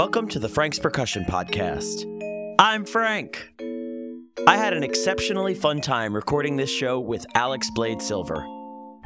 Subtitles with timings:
[0.00, 2.06] Welcome to the Frank's Percussion Podcast.
[2.58, 3.52] I'm Frank.
[4.46, 8.42] I had an exceptionally fun time recording this show with Alex Blade Silver.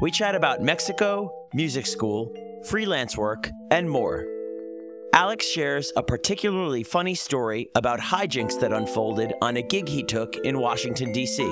[0.01, 2.33] We chat about Mexico, music school,
[2.69, 4.25] freelance work, and more.
[5.13, 10.37] Alex shares a particularly funny story about hijinks that unfolded on a gig he took
[10.45, 11.43] in Washington, D.C.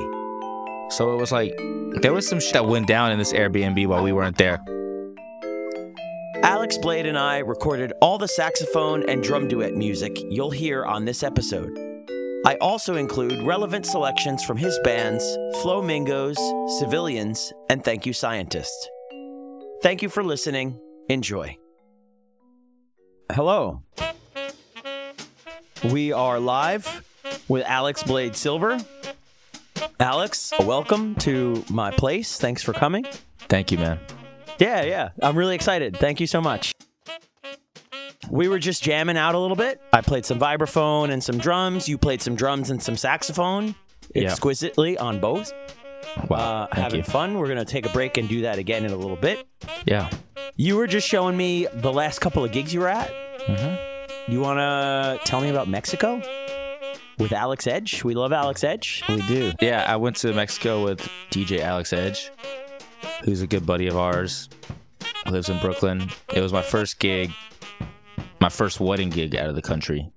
[0.91, 1.53] So it was like
[2.01, 4.63] there was some shit that went down in this Airbnb while we weren't there.
[6.43, 11.05] Alex Blade and I recorded all the saxophone and drum duet music you'll hear on
[11.05, 11.79] this episode.
[12.45, 15.25] I also include relevant selections from his bands
[15.63, 16.37] Flamingos,
[16.81, 18.91] Civilians, and Thank You Scientist.
[19.83, 20.81] Thank you for listening.
[21.09, 21.57] Enjoy.
[23.31, 23.83] Hello.
[25.85, 27.05] We are live
[27.47, 28.79] with Alex Blade Silver.
[30.01, 32.37] Alex, welcome to my place.
[32.37, 33.07] Thanks for coming.
[33.49, 34.01] Thank you, man.
[34.63, 35.09] Yeah, yeah.
[35.23, 35.97] I'm really excited.
[35.97, 36.73] Thank you so much.
[38.31, 39.81] We were just jamming out a little bit.
[39.93, 41.89] I played some vibraphone and some drums.
[41.89, 43.75] You played some drums and some saxophone
[44.15, 44.31] Yeah.
[44.31, 45.53] exquisitely on both.
[46.29, 46.37] Wow.
[46.37, 47.05] Uh, thank having you.
[47.05, 47.39] fun.
[47.39, 49.47] We're going to take a break and do that again in a little bit.
[49.85, 50.09] Yeah.
[50.57, 53.11] You were just showing me the last couple of gigs you were at.
[53.47, 54.33] Mm-hmm.
[54.33, 56.23] You want to tell me about Mexico
[57.19, 58.05] with Alex Edge?
[58.05, 59.03] We love Alex Edge.
[59.09, 59.53] We do.
[59.61, 62.31] Yeah, I went to Mexico with DJ Alex Edge,
[63.25, 64.49] who's a good buddy of ours.
[65.27, 66.11] Lives in Brooklyn.
[66.35, 67.31] It was my first gig,
[68.41, 70.11] my first wedding gig out of the country.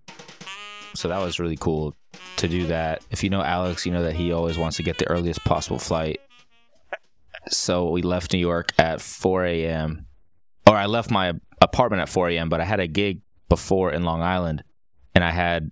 [0.95, 1.93] So that was really cool
[2.37, 3.03] to do that.
[3.11, 5.77] If you know Alex, you know that he always wants to get the earliest possible
[5.77, 6.19] flight.
[7.49, 10.07] So we left New York at 4 a.m.
[10.67, 14.03] Or I left my apartment at 4 a.m., but I had a gig before in
[14.03, 14.63] Long Island.
[15.13, 15.71] And I had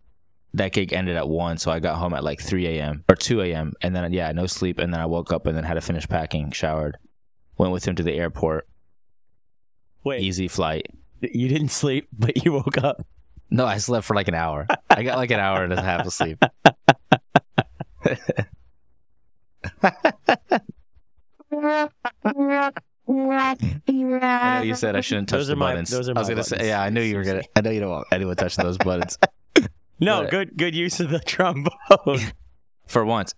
[0.54, 3.04] that gig ended at 1, so I got home at like 3 a.m.
[3.10, 3.74] or 2 a.m.
[3.82, 4.78] And then, yeah, no sleep.
[4.78, 6.98] And then I woke up and then had to finish packing, showered,
[7.58, 8.68] went with him to the airport.
[10.04, 10.88] Wait, Easy flight.
[11.22, 13.06] you didn't sleep, but you woke up.
[13.50, 14.68] No, I slept for like an hour.
[14.90, 16.44] I got like an hour and a half of sleep.
[23.08, 25.90] I know you said I shouldn't touch Those the are my- buttons.
[25.90, 27.44] those are I was my gonna say, yeah, I knew you were gonna.
[27.56, 29.18] I know you don't want anyone touching those buttons
[30.00, 31.72] No, But- good good use of the trombone.
[32.88, 33.34] for once.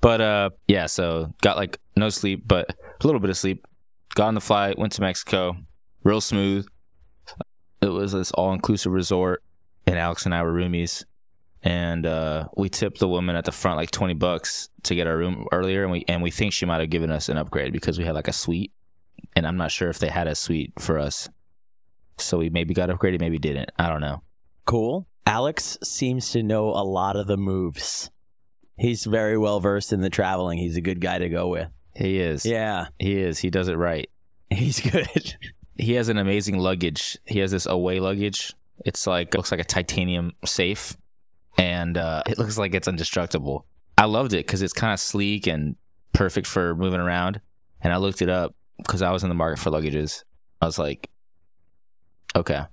[0.00, 3.66] But uh, yeah, so got like no sleep, but a little bit of sleep.
[4.14, 5.56] Got on the flight, went to Mexico,
[6.04, 6.66] real smooth.
[7.80, 9.42] It was this all-inclusive resort,
[9.86, 11.04] and Alex and I were roomies,
[11.62, 15.16] and uh, we tipped the woman at the front like twenty bucks to get our
[15.16, 17.98] room earlier, and we and we think she might have given us an upgrade because
[17.98, 18.72] we had like a suite,
[19.34, 21.28] and I'm not sure if they had a suite for us,
[22.16, 23.70] so we maybe got upgraded, maybe didn't.
[23.78, 24.22] I don't know.
[24.64, 25.06] cool.
[25.26, 28.10] Alex seems to know a lot of the moves.
[28.76, 30.58] He's very well versed in the traveling.
[30.58, 31.68] He's a good guy to go with.
[31.96, 32.44] He is.
[32.44, 33.38] Yeah, He is.
[33.38, 34.08] He does it right.
[34.50, 35.36] he's good.
[35.76, 37.18] he has an amazing luggage.
[37.24, 38.54] He has this away luggage.
[38.84, 40.96] It's like looks like a titanium safe,
[41.56, 43.66] and uh, it looks like it's indestructible.
[43.96, 45.76] I loved it because it's kind of sleek and
[46.12, 47.40] perfect for moving around.
[47.80, 50.24] And I looked it up because I was in the market for luggages.
[50.60, 51.10] I was like,
[52.34, 52.64] okay,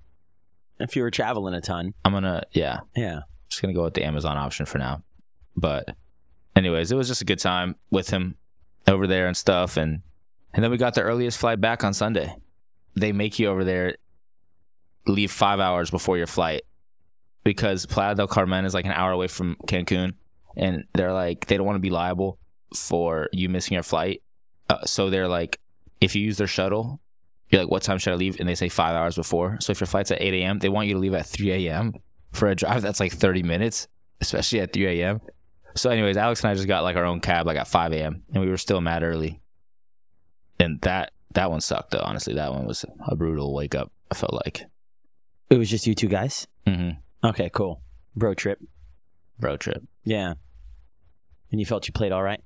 [0.80, 3.22] if you were traveling a ton, I'm gonna yeah, yeah.
[3.50, 5.04] just gonna go with the Amazon option for now.
[5.56, 5.96] But
[6.56, 8.36] anyways, it was just a good time with him
[8.88, 10.02] over there and stuff and
[10.54, 12.36] and then we got the earliest flight back on Sunday.
[12.96, 13.96] They make you over there
[15.08, 16.64] leave 5 hours before your flight
[17.44, 20.14] because Playa del Carmen is like an hour away from Cancun
[20.58, 22.38] and they're like they don't want to be liable
[22.76, 24.22] for you missing your flight.
[24.70, 25.60] Uh, so they're like
[26.02, 27.00] if you use their shuttle
[27.52, 28.40] you're like, what time should I leave?
[28.40, 29.58] And they say five hours before.
[29.60, 31.94] So if your flight's at 8 a.m., they want you to leave at 3 a.m.
[32.32, 33.88] for a drive that's like 30 minutes,
[34.22, 35.22] especially at 3 a.m.
[35.76, 38.24] So, anyways, Alex and I just got like our own cab like at 5 a.m.
[38.34, 39.42] and we were still mad early.
[40.60, 42.02] And that that one sucked though.
[42.04, 43.92] Honestly, that one was a brutal wake up.
[44.12, 44.64] I felt like
[45.50, 46.48] It was just you two guys.
[46.68, 46.92] hmm
[47.24, 47.82] Okay, cool.
[48.16, 48.60] Bro trip.
[49.40, 49.84] road trip.
[50.04, 50.34] Yeah.
[51.52, 52.42] And you felt you played all right.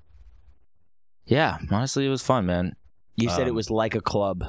[1.26, 2.76] Yeah, honestly, it was fun, man.
[3.16, 4.44] You said it Um, was like a club.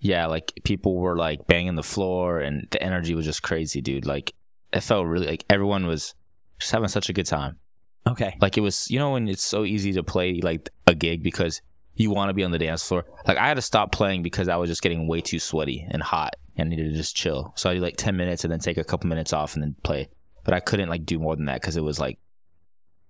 [0.00, 4.06] Yeah, like people were like banging the floor and the energy was just crazy, dude.
[4.06, 4.34] Like
[4.72, 6.14] it felt really like everyone was
[6.58, 7.58] just having such a good time.
[8.06, 8.36] Okay.
[8.40, 11.60] Like it was, you know, when it's so easy to play like a gig because
[11.94, 13.04] you want to be on the dance floor.
[13.26, 16.02] Like I had to stop playing because I was just getting way too sweaty and
[16.02, 17.52] hot and needed to just chill.
[17.56, 19.74] So I did like 10 minutes and then take a couple minutes off and then
[19.82, 20.08] play.
[20.44, 22.18] But I couldn't like do more than that because it was like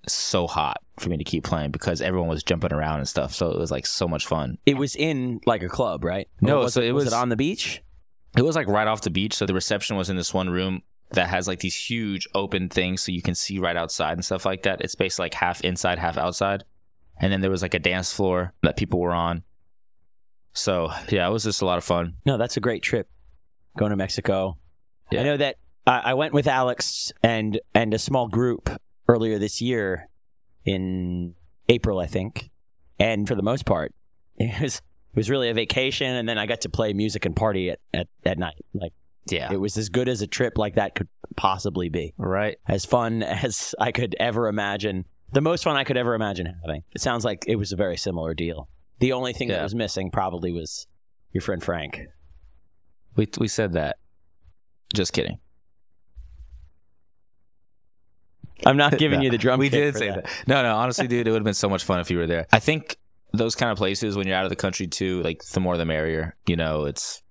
[0.06, 3.34] so hot for me to keep playing because everyone was jumping around and stuff.
[3.34, 4.58] So it was like so much fun.
[4.66, 6.28] It was in like a club, right?
[6.40, 7.82] No, was so it, it was was- it on the beach.
[8.36, 9.34] It was like right off the beach.
[9.34, 13.02] So the reception was in this one room that has like these huge open things
[13.02, 14.80] so you can see right outside and stuff like that.
[14.80, 16.64] It's basically like half inside, half outside.
[17.20, 19.42] And then there was like a dance floor that people were on.
[20.52, 22.16] So yeah, it was just a lot of fun.
[22.26, 23.08] No, that's a great trip.
[23.76, 24.58] Going to Mexico.
[25.10, 25.20] Yeah.
[25.20, 25.56] I know that
[25.86, 28.68] I, I went with Alex and and a small group
[29.08, 30.08] earlier this year
[30.64, 31.34] in
[31.68, 32.50] April, I think.
[32.98, 33.94] And for the most part,
[34.36, 37.34] it was it was really a vacation, and then I got to play music and
[37.34, 38.64] party at at, at night.
[38.74, 38.92] Like
[39.26, 39.52] Yeah.
[39.52, 42.14] it was as good as a trip like that could possibly be.
[42.16, 42.56] right.
[42.66, 45.04] As fun as I could ever imagine.
[45.32, 46.82] The most fun I could ever imagine having.
[46.94, 48.68] It sounds like it was a very similar deal.
[49.00, 50.86] The only thing that was missing probably was
[51.32, 52.00] your friend Frank.
[53.14, 53.96] We we said that.
[54.94, 55.38] Just kidding.
[58.66, 59.60] I'm not giving No, you the drum.
[59.60, 60.26] we did say that.
[60.46, 60.74] No, no.
[60.74, 62.46] Honestly, dude, it would have been so much fun if you were there.
[62.52, 62.96] I think
[63.32, 65.84] those kind of places when you're out of the country too, like the more the
[65.84, 66.34] merrier.
[66.46, 67.22] You know, it's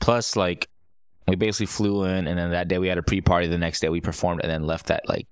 [0.00, 0.68] plus like
[1.26, 3.46] we basically flew in, and then that day we had a pre-party.
[3.46, 5.26] The next day we performed, and then left that like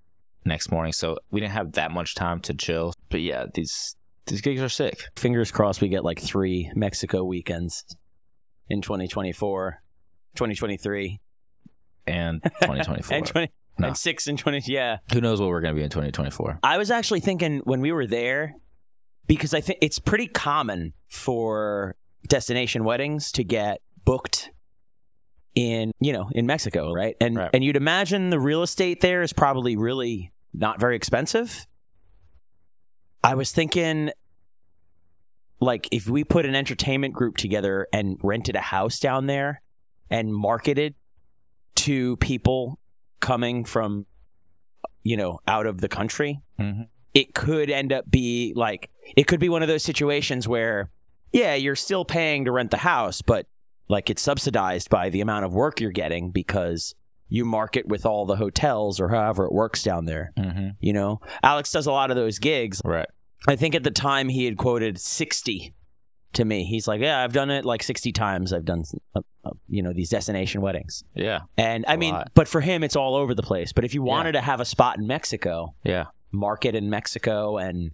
[0.45, 0.93] next morning.
[0.93, 2.93] So we didn't have that much time to chill.
[3.11, 3.97] But yeah, these
[4.27, 5.01] these gigs are sick.
[5.17, 7.85] Fingers crossed we get like three Mexico weekends
[8.69, 9.83] in 2024,
[10.37, 11.21] 2023,
[12.07, 13.17] And 2024.
[13.17, 13.87] and 20, No.
[13.89, 14.63] and six and 20.
[14.67, 14.99] Yeah.
[15.13, 16.61] Who knows what we're gonna be in 2024?
[16.63, 18.55] I was actually thinking when we were there,
[19.27, 21.97] because I think it's pretty common for
[22.29, 24.52] destination weddings to get booked
[25.55, 27.17] in, you know, in Mexico, right?
[27.21, 27.51] And Right.
[27.53, 31.67] and you'd imagine the real estate there is probably really not very expensive.
[33.25, 34.11] I was thinking
[35.61, 39.63] like if we put an entertainment group together and rented a house down there
[40.11, 40.95] and marketed
[41.77, 42.79] to people
[43.21, 44.07] coming from
[45.05, 46.89] you know out of the country Mhm.
[47.15, 50.91] it could end up be like it could be one of those situations where
[51.33, 53.47] yeah you're still paying to rent the house but
[53.95, 56.95] like it's subsidized by the amount of work you're getting because
[57.29, 60.69] you market with all the hotels or however it works down there Mm-hmm.
[60.81, 63.09] you know alex does a lot of those gigs Right.
[63.49, 65.75] I think at the time he had quoted 60
[66.35, 66.65] to me.
[66.65, 68.53] He's like, "Yeah, I've done it like 60 times.
[68.55, 68.85] I've done
[69.17, 71.41] uh, uh, you know these destination weddings." Yeah.
[71.59, 72.31] And I mean, lot.
[72.35, 73.73] but for him it's all over the place.
[73.75, 74.13] But if you Yeah.
[74.15, 76.05] wanted to have a spot in Mexico, Yeah.
[76.31, 77.91] market in Mexico and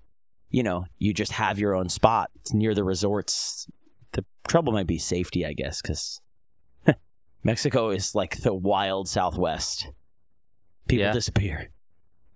[0.50, 3.66] you know, you just have your own spot near the resorts.
[4.12, 6.20] The trouble might be safety, I guess, cuz
[7.42, 9.88] Mexico is like the wild southwest.
[10.86, 11.12] People Yeah.
[11.12, 11.70] disappear.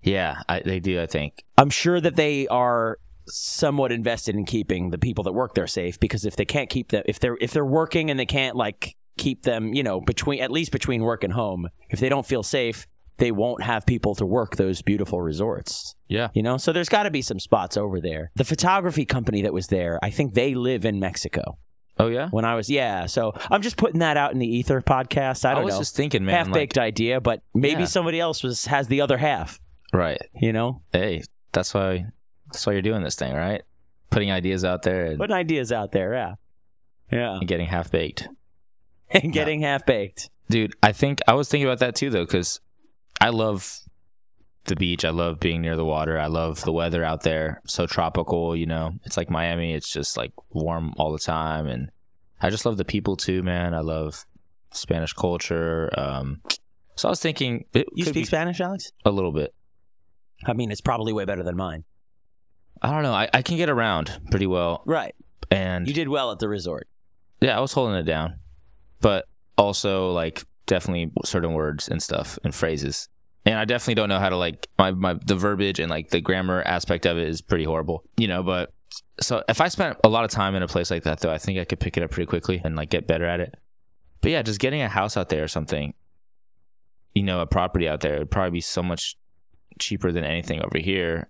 [0.03, 0.43] Yeah.
[0.49, 1.01] I, they do.
[1.01, 1.45] I think.
[1.57, 2.99] I'm sure that they are
[3.29, 6.89] somewhat invested in keeping the people that work there safe because if they can't keep
[6.91, 10.41] them if they're if they're working and they can't like keep them, you know, between
[10.41, 12.87] at least between work and home, if they don't feel safe,
[13.23, 15.95] they won't have people to work those beautiful resorts.
[16.09, 16.31] Yeah.
[16.35, 18.33] You know, so there's got to be some spots over there.
[18.35, 21.57] The photography company that was there, I think they live in Mexico.
[22.01, 22.31] Oh yeah.
[22.31, 25.45] When I was yeah, so I'm just putting that out in the ether podcast.
[25.45, 25.81] I don't was know.
[25.83, 26.35] just thinking, man.
[26.35, 27.87] half like- baked idea, but maybe Yeah.
[27.87, 29.61] somebody else was has the other half,
[29.93, 30.21] right.
[30.35, 30.83] you know?
[30.93, 31.23] Hey,
[31.53, 32.07] that's why.
[32.47, 33.63] That's why you're doing this thing, right?
[34.11, 36.35] Putting ideas out there and, Putting ideas out there, yeah.
[37.13, 37.37] Yeah.
[37.37, 38.27] and getting half baked.
[39.11, 40.29] and getting half baked.
[40.51, 42.61] Dude, I think I was thinking about that too, though, because
[43.23, 43.79] I love
[44.65, 45.05] the beach.
[45.05, 46.19] I love being near the water.
[46.19, 47.61] I love the weather out there.
[47.67, 48.93] So tropical, you know.
[49.05, 49.75] It's like Miami.
[49.75, 51.91] It's just like warm all the time, and
[52.41, 53.75] I just love the people too, man.
[53.75, 54.25] I love
[54.73, 55.91] Spanish culture.
[55.99, 56.43] Um,
[56.97, 58.93] so I was thinking, it You speak Spanish, Alex?
[59.05, 59.55] a little bit.
[60.45, 61.85] I mean, it's probably way better than mine.
[62.81, 63.13] I don't know.
[63.13, 65.15] I, I can get around pretty well, Right.
[65.51, 66.89] and You did well at the resort.
[67.41, 68.37] yeah, I was holding it down,
[69.01, 69.27] but
[69.57, 73.09] also like definitely certain words and stuff and phrases.
[73.45, 76.21] And I definitely don't know how to like my, my the verbiage and like the
[76.21, 78.43] grammar aspect of it is pretty horrible, you know.
[78.43, 78.73] But
[79.21, 81.39] so if I spent a lot of time in a place like that, though, I
[81.39, 83.55] think I could pick it up pretty quickly and like get better at it.
[84.21, 85.95] But yeah, just getting a house out there or something,
[87.15, 89.17] you know, a property out there would probably be so much
[89.81, 91.29] cheaper than anything over here.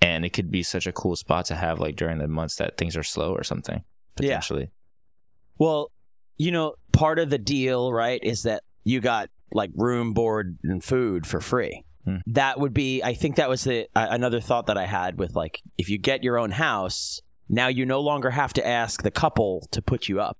[0.00, 2.76] And it could be such a cool spot to have like during the months that
[2.76, 3.82] things are slow or something
[4.20, 4.36] Yeah.
[4.36, 4.70] potentially.
[5.58, 5.90] Well,
[6.36, 10.82] you know, part of the deal, right, is that you got like room, board, and
[10.82, 11.84] food for free.
[12.04, 12.16] Hmm.
[12.26, 15.34] That would be, I think that was the uh, another thought that I had with
[15.34, 19.10] like, if you get your own house, now you no longer have to ask the
[19.10, 20.38] couple to put you up.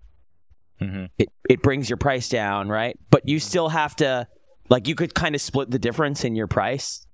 [0.80, 1.06] Mm-hmm.
[1.18, 2.98] It it brings your price down, right?
[3.10, 4.26] But you still have to,
[4.68, 7.06] like, you could kind of split the difference in your price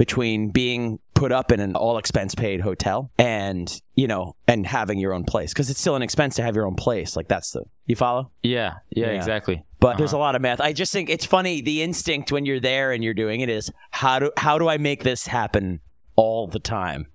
[0.00, 4.98] between being put up in an all expense paid hotel and you know and having
[4.98, 7.50] your own place because it's still an expense to have your own place like that's
[7.50, 9.12] the you follow Yeah, yeah, Yeah.
[9.12, 9.62] exactly.
[9.78, 10.24] but there's a Uh-huh.
[10.24, 13.12] lot of math i just think it's funny the instinct when you're there and you're
[13.24, 15.80] doing it is how do how do i make this happen
[16.16, 17.06] all the time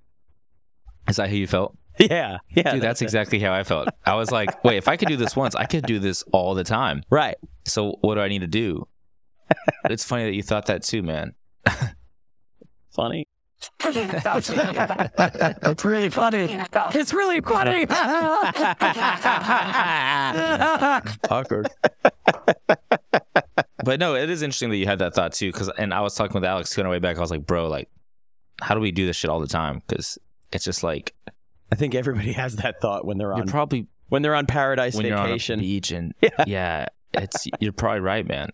[1.09, 1.75] Is that how you felt?
[1.99, 3.05] yeah yeah Dude, that's it.
[3.05, 3.87] exactly how I felt.
[4.05, 6.53] I was like, wait, if I could do this once, I could do this all
[6.53, 7.01] the time.
[7.09, 8.87] right So what do I need to do?
[9.89, 11.33] it's funny that you thought that too, man.
[12.95, 13.27] Funny
[13.85, 14.49] it's
[15.85, 16.59] really funny.
[16.93, 17.87] It's really funny.
[21.29, 21.67] Awkward.
[23.83, 25.51] but no, it is interesting that you had that thought too.
[25.51, 27.17] Because and I was talking with Alex too on our way back.
[27.17, 27.89] I was like, bro, like,
[28.61, 29.81] how do we do this shit all the time?
[29.87, 30.17] Because
[30.51, 31.13] it's just like
[31.71, 34.95] I think everybody has that thought when they're you're on probably when they're on paradise
[34.95, 35.59] when you're on a vacation.
[35.59, 36.29] beach and Yeah.
[36.45, 38.49] yeah, it's you're probably right, man.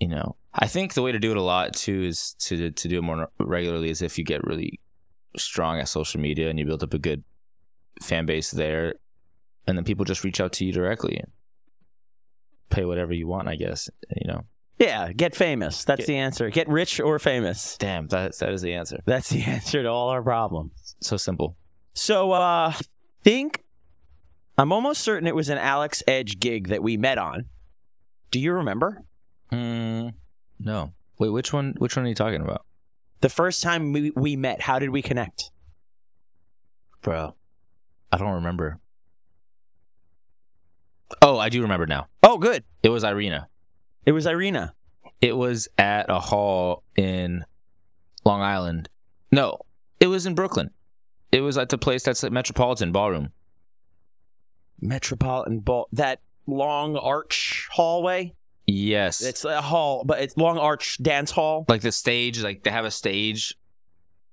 [0.00, 2.88] You know, I think the way to do it a lot too is to to
[2.88, 3.90] do it more regularly.
[3.90, 4.78] Is if you get really
[5.36, 7.24] strong at social media and you build up a good
[8.02, 8.94] fan base there,
[9.66, 11.30] and then people just reach out to you directly and
[12.68, 13.48] pay whatever you want.
[13.48, 14.44] I guess you know.
[14.78, 15.84] Yeah, get famous.
[15.84, 16.50] That's Get- the answer.
[16.50, 17.78] Get rich or famous.
[17.78, 19.00] Damn, that that is the answer.
[19.06, 20.96] That's the answer to all our problems.
[21.00, 21.56] So simple.
[21.94, 22.80] So, uh, I
[23.24, 23.64] think
[24.58, 27.46] I'm almost certain it was an Alex Edge gig that we met on.
[28.30, 29.02] Do you remember?
[29.52, 30.14] Mm,
[30.58, 30.92] no.
[31.18, 31.74] Wait, which one?
[31.78, 32.64] Which one are you talking about,
[33.20, 35.50] The first time we, we met, how did we connect?
[37.02, 37.34] bro?
[38.10, 38.80] I don't remember.
[41.22, 42.08] Oh, I do remember now.
[42.22, 42.64] Oh, good.
[42.82, 43.48] It was Irina.
[44.04, 44.74] It was Irina.
[45.20, 47.44] It was at a hall in
[48.24, 48.88] Long Island.
[49.30, 49.60] No,
[50.00, 50.70] it was in Brooklyn.
[51.30, 53.30] It was at the place that's at Metropolitan Ballroom.
[54.80, 55.88] Metropolitan Ball.
[55.92, 58.34] That long arch hallway.
[58.66, 59.22] Yes.
[59.22, 61.64] It's a hall, but it's long arch dance hall.
[61.68, 63.54] like the stage, like they have a stage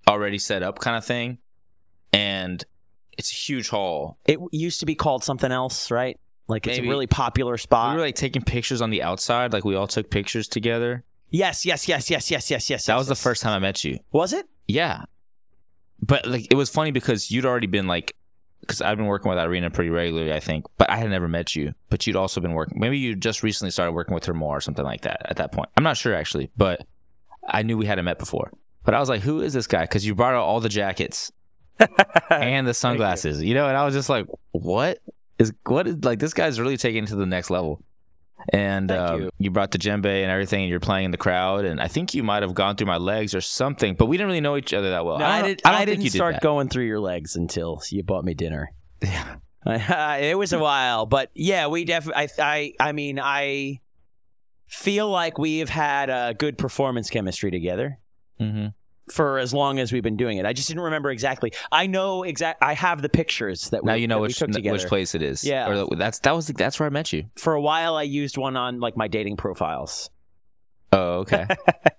[0.08, 1.38] already set up kind of thing.
[2.12, 2.64] And
[3.18, 4.18] it's a huge hall.
[4.26, 6.20] It used to be called something else, right?
[6.48, 6.88] Like it's Maybe.
[6.88, 7.92] a really popular spot.
[7.92, 11.04] we were like taking pictures on the outside, like we all took pictures together.
[11.30, 12.86] yes, yes, yes, yes, yes, yes, yes.
[12.86, 13.24] That yes, was the yes.
[13.24, 14.00] first time I met you.
[14.12, 14.46] Was it?
[14.68, 15.06] Yeah.
[16.02, 18.16] But like it was funny because you'd already been like
[18.64, 21.56] because I've been working with Irina pretty regularly, I think, but I had never met
[21.56, 21.74] you.
[21.90, 22.80] But you'd also been working.
[22.80, 25.52] Maybe you just recently started working with her more or something like that at that
[25.52, 25.70] point.
[25.78, 26.86] I'm not sure actually, but
[27.48, 28.52] I knew we hadn't met before.
[28.84, 29.82] But I was like, who is this guy?
[29.82, 31.32] Because you brought out all the jackets
[32.30, 33.54] and the sunglasses, you.
[33.54, 35.00] know, and I was just like, what
[35.40, 37.82] is what is like this guy's really taking it to the next level.
[38.50, 39.32] And um, you.
[39.38, 39.52] you.
[39.52, 41.66] brought the djembe and everything, and you're playing in the crowd.
[41.66, 44.28] And I think you might have gone through my legs or something, but we didn't
[44.28, 45.20] really know each other that well.
[45.20, 46.42] No, I, did, I don't I think didn't you did start that.
[46.42, 48.72] going through your legs until you bought me dinner.
[49.02, 49.36] Yeah.
[50.22, 52.30] it was a while, but yeah, we definitely.
[52.38, 53.80] I, I, I mean, I
[54.68, 58.00] feel like we have had a good performance chemistry together
[58.40, 58.68] Mm-hmm.
[59.12, 60.46] For as long as we've been doing it.
[60.46, 61.54] I just didn't remember exactly.
[61.72, 62.64] I know exact.
[62.64, 65.14] I have the pictures that Now we, you know that we which took which place
[65.16, 65.44] it is.
[65.44, 65.68] Yeah.
[65.70, 67.26] Or the- that's that was that's where I met you.
[67.36, 70.10] For a while, I used one on like my dating profiles.
[70.92, 71.48] Oh, okay.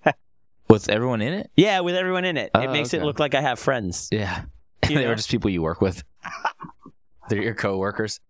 [0.69, 1.51] With everyone in it?
[1.57, 4.09] Yeah, with everyone in it, it Oh, makes it look like I have friends.
[4.11, 4.45] Yeah.
[4.89, 5.09] They know?
[5.09, 6.03] were just people you work with.
[7.29, 8.21] They're your coworkers.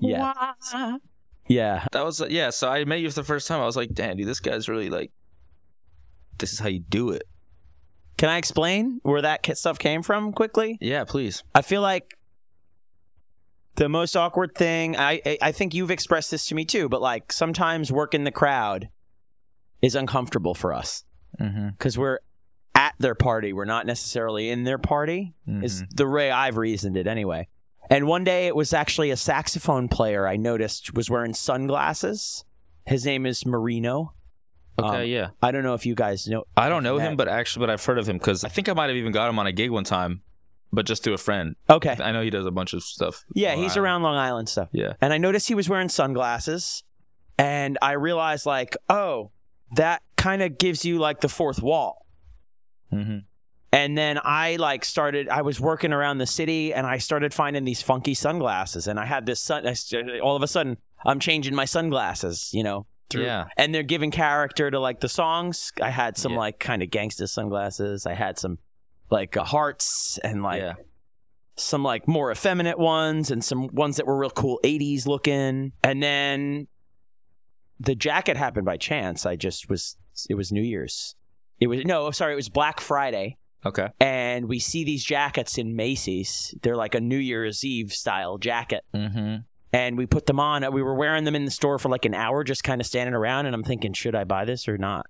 [0.00, 0.42] Yeah,
[1.48, 1.86] yeah.
[1.92, 2.50] That was yeah.
[2.50, 3.60] So I met you for the first time.
[3.60, 5.10] I was like, damn, dude, this guy's really like.
[6.38, 7.24] This is how you do it.
[8.16, 10.76] Can I explain where that stuff came from quickly?
[10.80, 11.42] Yeah, please.
[11.54, 12.16] I feel like
[13.76, 14.96] the most awkward thing.
[14.96, 18.30] I I- think you've expressed this to me too, but like sometimes working in the
[18.32, 18.88] crowd
[19.82, 21.04] is uncomfortable for us
[21.40, 21.68] Mm-hmm.
[21.70, 22.18] because we're
[22.74, 23.52] at their party.
[23.52, 25.34] We're not necessarily in their party.
[25.46, 25.94] Is Mm-hmm.
[25.94, 27.48] the way I've reasoned it anyway.
[27.90, 32.44] And one day it was actually a saxophone player I noticed was wearing sunglasses.
[32.86, 34.14] His name is Marino.
[34.78, 35.28] okay, um, yeah.
[35.42, 36.44] I don't know if you guys know.
[36.56, 38.72] I don't know him, but actually, but I've heard of him because I think I
[38.72, 40.22] might have even got him on a gig one time,
[40.72, 41.56] but just through a friend.
[41.68, 41.96] Okay.
[41.98, 43.24] I know he does a bunch of stuff.
[43.34, 43.76] Yeah, he's Island.
[43.78, 44.68] around Long Island stuff.
[44.72, 44.94] Yeah.
[45.00, 46.82] And I noticed he was wearing sunglasses.
[47.38, 49.30] And I realized, like, oh,
[49.76, 52.04] that kind of gives you like the fourth wall.
[52.92, 53.18] Mm-hmm.
[53.72, 57.64] And then I like started, I was working around the city and I started finding
[57.64, 58.86] these funky sunglasses.
[58.88, 59.74] And I had this sun, I
[60.20, 62.86] all of a sudden, I'm changing my sunglasses, you know?
[63.10, 63.46] through- Yeah.
[63.56, 65.72] And they're giving character to like the songs.
[65.82, 66.38] I had some Yeah.
[66.38, 68.04] like kind of gangsta sunglasses.
[68.06, 68.58] I had some
[69.10, 70.74] like uh, hearts and like yeah.
[71.56, 76.02] some like more effeminate ones and some ones that were real cool 80s looking and
[76.02, 76.68] then
[77.80, 79.96] the jacket happened by chance i just was
[80.28, 81.14] it was new year's
[81.58, 83.88] it was no sorry it was black friday Okay.
[84.00, 88.84] and we see these jackets in macy's they're like a new year's eve style jacket
[88.94, 89.36] Mm-hmm.
[89.72, 92.14] and we put them on we were wearing them in the store for like an
[92.14, 95.06] hour just kind of standing around and i'm thinking should i buy this or not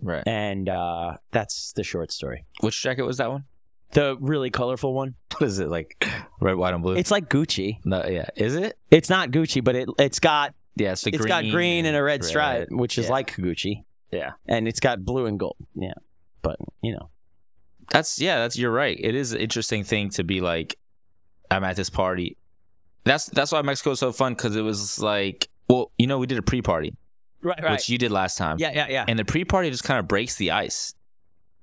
[0.00, 0.22] Right.
[0.26, 3.44] and uh that's the short story Which jacket was that one?
[3.92, 6.02] the really colorful one What is it like?
[6.40, 6.94] Red, white, and blue.
[6.96, 8.28] it's like gucci no, yeah.
[8.36, 8.78] Is it?
[8.90, 11.28] it's not gucci but it it's got Yeah, it's the It's green.
[11.28, 12.24] got green and a red red.
[12.24, 13.12] stripe, which is Yeah.
[13.12, 13.84] like Gucci.
[14.12, 14.32] Yeah.
[14.46, 15.56] And it's got blue and gold.
[15.74, 15.94] Yeah.
[16.42, 17.08] But, you know.
[17.90, 18.38] That's yeah.
[18.38, 18.96] That's you're right.
[18.98, 20.76] It is an interesting thing to be like,
[21.50, 22.36] I'm at this party.
[23.04, 26.26] That's that's why Mexico is so fun because it was like, well, you know, we
[26.26, 26.94] did a pre-party,
[27.42, 28.56] Right, which you did last time.
[28.58, 29.04] yeah, yeah, yeah.
[29.06, 30.94] And the pre-party just kind of breaks the ice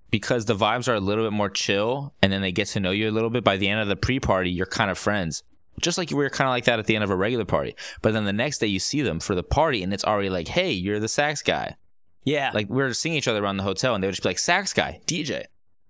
[0.10, 2.92] because the vibes are a little bit more chill, and then they get to know
[2.92, 3.44] you a little bit.
[3.44, 5.44] By the end of the pre-party, you're kind of friends.
[5.82, 7.75] just like we were kind of like that at the end of a regular party.
[8.01, 10.48] But then the next day you see them for the party, and it's already like,
[10.48, 11.75] hey, you're the sax guy.
[12.24, 12.51] Yeah.
[12.53, 14.39] Like we were seeing each other around the hotel, and they would just be like,
[14.39, 15.44] sax guy, DJ.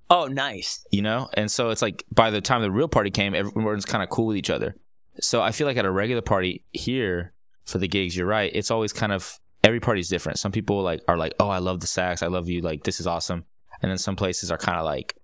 [0.09, 0.85] Oh, nice.
[0.91, 1.29] you know?
[1.33, 4.27] And so it's like by the time the real party came everyone's kind of cool
[4.27, 4.75] with each other.
[5.21, 7.33] So i feel like at a regular party here
[7.65, 10.39] for the gigs you're right it's always kind of every party's different.
[10.39, 12.99] Some people like are like oh i love the sax i love you like this
[12.99, 13.45] is awesome.
[13.81, 15.15] And then some places are kind of like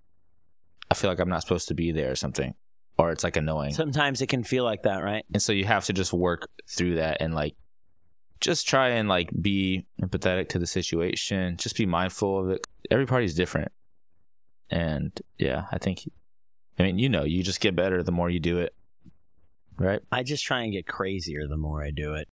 [0.92, 2.54] i feel like i'm not supposed to be there or something
[2.98, 3.74] or it's like annoying.
[3.74, 5.24] Sometimes it can feel like that, right?
[5.34, 7.56] and so you have to just work through that and like
[8.42, 12.68] just try and like be empathetic to the situation just be mindful of it.
[12.92, 13.72] Every party's different
[14.72, 16.08] and yeah i think
[16.78, 18.74] i mean you know you just get better the more you do it
[19.78, 22.28] right I just try and get crazier the more I do it.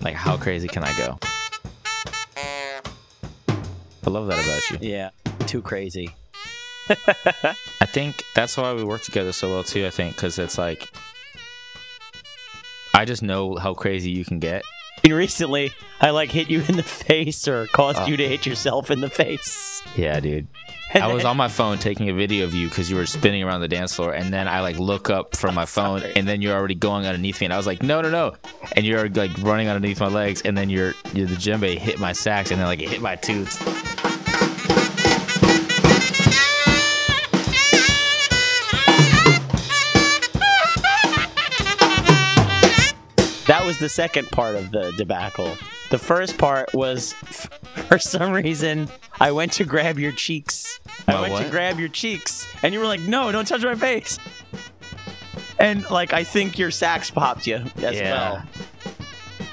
[0.00, 1.18] like how crazy can i go
[3.48, 5.10] i love that about you Yeah.
[5.46, 6.10] Too crazy.
[6.88, 10.88] i think that's why we work together so well too i think because it's like
[12.94, 14.62] i just know how crazy you can get
[15.06, 18.06] And recently, I like hit you in the face or caused Oh.
[18.06, 19.80] you to hit yourself in the face.
[19.94, 20.48] yeah dude
[20.92, 23.06] And I was then- on my phone taking a video of you because you were
[23.06, 26.26] spinning around the dance floor, and then I like look up from my phone, and
[26.26, 28.34] then you're already going underneath me, and I was like, no, no, no,
[28.72, 32.12] and you're like running underneath my legs, and then you're, you're the djembe hit my
[32.12, 33.54] sax, and then like it hit my tooth.
[43.76, 45.54] Was the second part of the debacle.
[45.90, 47.12] The first part was,
[47.88, 48.88] for some reason,
[49.20, 50.80] I went to grab your cheeks.
[51.06, 53.74] I My went to grab your cheeks, and you were like, "No, don't touch my
[53.74, 54.18] face."
[55.58, 58.42] And like, I think your sax popped you as Yeah.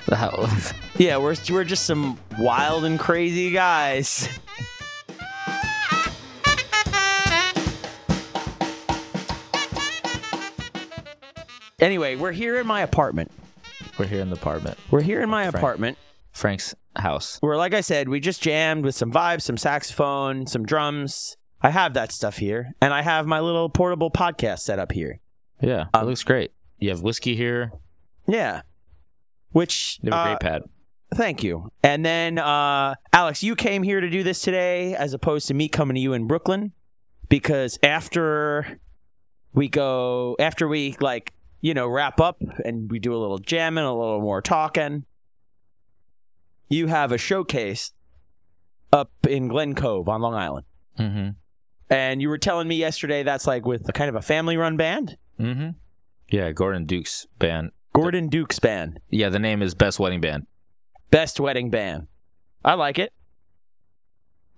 [0.10, 0.50] well.
[0.96, 4.30] Yeah, we're we're just some wild and crazy guys.
[11.80, 13.32] Anyway, we're here in my apartment.
[13.98, 15.56] We're here in the apartment, We're here in my Frank.
[15.56, 15.98] apartment.
[16.32, 17.38] Frank's house.
[17.42, 21.38] Where, like I said, we just jammed with some vibes, some saxophone, some drums.
[21.62, 25.20] I have that stuff here, and I have my little portable podcast set up here.
[25.62, 26.52] Yeah, it looks great.
[26.80, 27.72] You have whiskey here.
[28.28, 28.62] Yeah,
[29.52, 30.62] which You have a uh, great pad.
[31.14, 31.72] Thank you.
[31.84, 35.70] And then, uh, Alex, you came here to do this today as opposed to me
[35.70, 36.72] coming to you in Brooklyn
[37.30, 38.80] because after
[39.54, 41.32] we go, after we like,
[41.64, 45.06] you know, wrap up and we do a little jamming, a little more talking,
[46.70, 47.94] you have a showcase
[48.92, 50.66] up in Glen Cove on Long Island.
[51.00, 51.30] Mm-hmm.
[51.90, 54.78] And you were telling me yesterday that's like with a kind of a family run
[54.78, 55.70] band, Mm-hmm.
[56.30, 57.72] Yeah, Gordon Duke's band.
[57.94, 60.46] Gordon Duke's band, Yeah, the name is Best Wedding Band.
[61.12, 62.08] best wedding band.
[62.66, 63.14] I like it.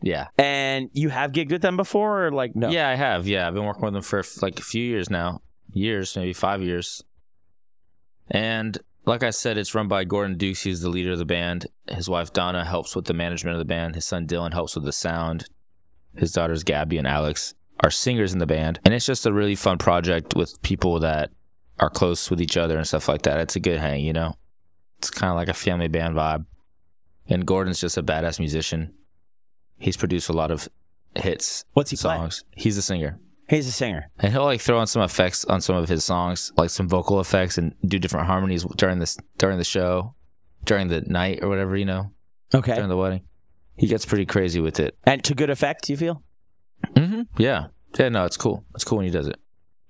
[0.01, 0.27] Yeah.
[0.37, 2.69] And you have gigged with them before, or like no?
[2.69, 3.27] Yeah, I have.
[3.27, 5.41] Yeah, I've been working with them for like a few years now.
[5.75, 7.03] Years, maybe five years.
[8.31, 10.63] And like I said, it's run by Gordon Dukes.
[10.63, 11.67] He's the leader of the band.
[11.89, 13.95] His wife Donna helps with the management of the band.
[13.95, 15.47] His son Dylan helps with the sound.
[16.15, 18.79] His daughters Gabby and Alex are singers in the band.
[18.85, 21.31] And it's just a really fun project with people that
[21.77, 23.39] are close with each other and stuff like that.
[23.41, 24.35] It's a good hang, you know?
[24.99, 26.45] It's kind of like a family band vibe.
[27.27, 28.93] And Gordon's just a badass musician.
[29.77, 30.69] He's produced a lot of
[31.15, 32.21] hits What's he playing?
[32.21, 32.45] songs.
[32.55, 33.19] He's a singer.
[33.47, 34.09] He's a singer.
[34.19, 37.19] And he'll like throw in some effects on some of his songs, like some vocal
[37.19, 40.15] effects and do different harmonies during this during the show,
[40.63, 42.11] during the night or whatever, you know,
[42.53, 42.73] Okay.
[42.73, 43.21] during the wedding.
[43.77, 44.97] He gets pretty crazy with it.
[45.03, 46.23] And to good effect, you feel?
[46.95, 47.21] Mm-hmm.
[47.41, 47.67] Yeah.
[47.99, 48.65] Yeah, no, it's cool.
[48.73, 49.37] It's cool when he does it.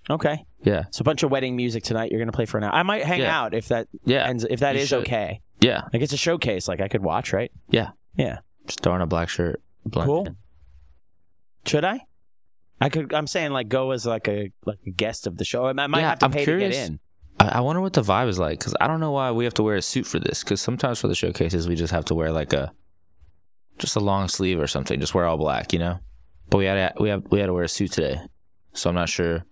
[0.09, 0.43] Okay.
[0.63, 0.83] Yeah.
[0.91, 2.11] So a bunch of wedding music tonight.
[2.11, 2.73] You're gonna play for an hour.
[2.73, 3.39] I might hang Yeah.
[3.39, 4.27] out if that Yeah.
[4.27, 4.45] ends.
[4.49, 4.99] If that You is should.
[5.01, 5.41] okay.
[5.61, 5.83] Yeah.
[5.93, 6.67] Like it's a showcase.
[6.67, 7.51] Like I could watch, right?
[7.69, 7.91] Yeah.
[8.17, 8.39] Yeah.
[8.67, 9.61] Just throwing a black shirt.
[9.93, 10.25] Cool.
[10.27, 10.35] in.
[11.65, 12.01] Should I?
[12.81, 13.13] I could.
[13.13, 15.65] I'm saying like go as like a like a guest of the show.
[15.67, 16.75] I might Yeah, have to I'm pay curious.
[16.75, 16.99] to get in.
[17.39, 19.53] I, I wonder what the vibe is like because I don't know why we have
[19.55, 20.43] to wear a suit for this.
[20.43, 22.71] Because sometimes for the showcases we just have to wear like a
[23.77, 24.99] just a long sleeve or something.
[24.99, 25.99] Just wear all black, you know.
[26.49, 28.19] But we had to, we have we had to wear a suit today,
[28.73, 29.45] so I'm not sure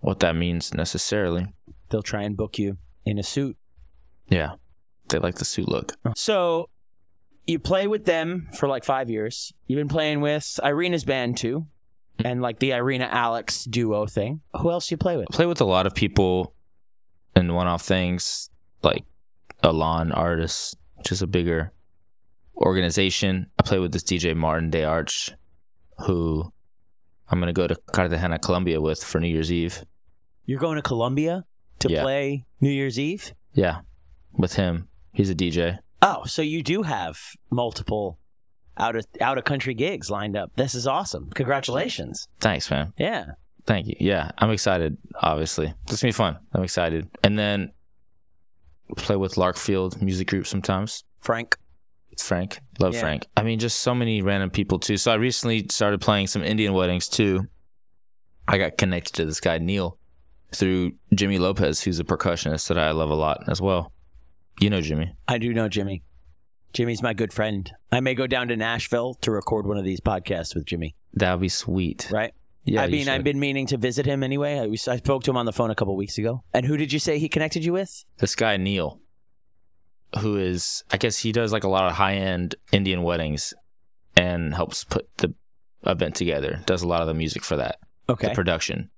[0.00, 1.46] what that means necessarily.
[1.90, 3.56] They'll try and book you in a suit.
[4.28, 4.52] Yeah,
[5.08, 5.94] they like the suit look.
[6.04, 6.12] Oh.
[6.16, 6.68] So
[7.46, 9.52] you play with them for like five years.
[9.66, 11.66] You've been playing with Irina's band too,
[12.24, 14.40] and like the Irina Alex duo thing.
[14.60, 15.26] Who else do you play with?
[15.32, 16.54] I play with a lot of people
[17.36, 18.50] in one-off things
[18.82, 19.04] like
[19.62, 21.72] Alon Artists, which is a bigger
[22.56, 23.46] organization.
[23.58, 25.30] I play with this DJ Martin Day Arch,
[26.06, 26.52] who
[27.28, 29.84] I'm gonna go to Cartagena, Colombia with for New Year's Eve.
[30.46, 31.44] You're going to Colombia
[31.80, 32.02] to Yeah.
[32.02, 33.34] play New Year's Eve.
[33.52, 33.80] Yeah,
[34.32, 34.88] with him.
[35.12, 35.78] He's a DJ.
[36.00, 37.18] Oh, so you do have
[37.50, 38.18] multiple
[38.78, 40.52] out of out of country gigs lined up.
[40.56, 41.30] This is awesome.
[41.30, 42.28] Congratulations.
[42.40, 42.92] Thanks, man.
[42.98, 43.32] Yeah.
[43.66, 43.96] Thank you.
[44.00, 44.96] Yeah, I'm excited.
[45.20, 46.38] Obviously, it's gonna be fun.
[46.52, 47.08] I'm excited.
[47.22, 47.72] And then
[48.96, 51.04] play with Larkfield Music Group sometimes.
[51.20, 51.56] Frank.
[52.10, 52.60] It's Frank.
[52.80, 53.00] Love Yeah.
[53.00, 53.26] Frank.
[53.36, 54.96] I mean, just so many random people too.
[54.96, 57.46] So I recently started playing some Indian weddings too.
[58.46, 59.98] I got connected to this guy Neil
[60.54, 63.92] through Jimmy Lopez, who's a percussionist that I love a lot as well.
[64.60, 65.12] You know Jimmy.
[65.28, 66.02] I do know Jimmy.
[66.72, 67.70] Jimmy's my good friend.
[67.90, 70.94] I may go down to Nashville to record one of these podcasts with Jimmy.
[71.14, 72.08] That would be sweet.
[72.10, 72.32] Right?
[72.64, 72.82] Yeah.
[72.82, 74.58] I mean, I've been meaning to visit him anyway.
[74.58, 76.44] I, was, I spoke to him on the phone a couple weeks ago.
[76.52, 78.04] And who did you say he connected you with?
[78.18, 79.00] this guy Neil,
[80.20, 83.54] who is I guess he does like a lot of high end Indian weddings
[84.16, 85.32] and helps put the
[85.86, 86.60] event together.
[86.66, 87.78] Does a lot of the music for that.
[88.10, 88.28] Okay.
[88.28, 88.90] the production,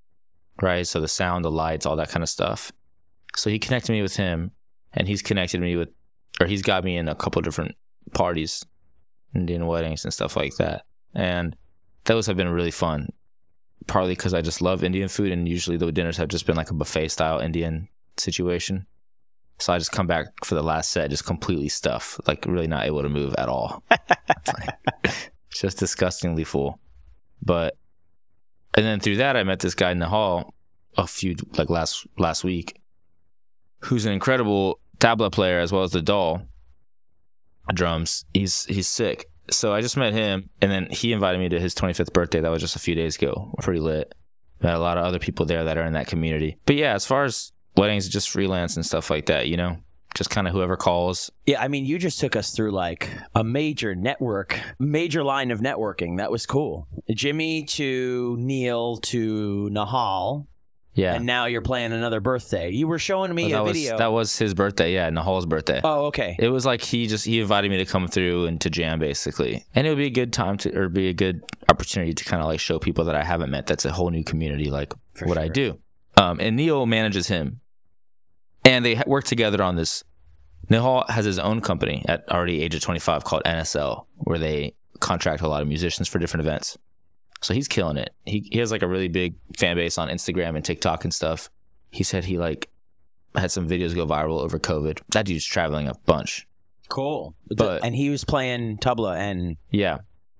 [0.62, 0.86] right?
[0.86, 2.72] So the sound, the lights, all that kind of stuff.
[3.36, 4.52] So he connected me with him,
[4.92, 5.90] and he's connected me with,
[6.38, 7.74] or he's got me in a couple different
[8.12, 8.64] parties,
[9.34, 10.84] Indian weddings and stuff like that.
[11.14, 11.56] And
[12.04, 13.08] those have been really fun,
[13.86, 16.70] partly because I just love Indian food, and usually the dinners have just been like
[16.70, 18.86] a buffet style Indian situation.
[19.58, 22.86] So I just come back for the last set just completely stuffed, like really not
[22.86, 23.82] able to move at all.
[25.50, 26.78] just disgustingly full.
[27.42, 27.76] But
[28.74, 30.54] and then through that, I met this guy in the hall
[30.96, 32.80] a few like last last week,
[33.80, 36.46] who's an incredible tabla player as well as the dhol
[37.74, 38.24] drums.
[38.32, 39.26] He's he's sick.
[39.50, 42.40] So I just met him, and then he invited me to his 25th birthday.
[42.40, 43.52] That was just a few days ago.
[43.60, 44.14] Pretty lit.
[44.62, 46.56] Met a lot of other people there that are in that community.
[46.66, 49.78] But yeah, as far as weddings, just freelance and stuff like that, you know,
[50.14, 51.30] just kind of whoever calls.
[51.46, 55.60] Yeah, I mean, you just took us through like a major network, major line of
[55.60, 56.18] networking.
[56.18, 56.86] That was cool.
[57.10, 60.46] Jimmy to Neil to Nihal,
[61.00, 61.14] Yeah.
[61.14, 62.70] and now you're playing another birthday.
[62.70, 63.98] You were showing me a was video.
[63.98, 64.92] that was his birthday.
[64.92, 65.80] Yeah, Nihal's birthday.
[65.82, 66.36] oh, okay.
[66.38, 69.64] It was like he just he invited me to come through and to jam basically,
[69.74, 72.42] and it would be a good time to or be a good opportunity to kind
[72.42, 73.66] of like show people that I haven't met.
[73.66, 75.78] That's a whole new community, like For what I do.
[76.16, 77.60] Um, and Neil manages him,
[78.64, 80.04] and they work together on this.
[80.68, 85.42] Nihal has his own company at already age of 25 called NSL, where they contract
[85.42, 86.76] a lot of musicians for different events.
[87.42, 88.10] So he's killing it.
[88.26, 91.48] He he has like a really big fan base on Instagram and TikTok and stuff.
[91.90, 92.68] He said he like
[93.34, 95.00] had some videos go viral over COVID.
[95.10, 96.46] That dude's traveling a bunch.
[96.88, 97.34] Cool.
[97.56, 99.98] But- and he was playing tabla and Yeah,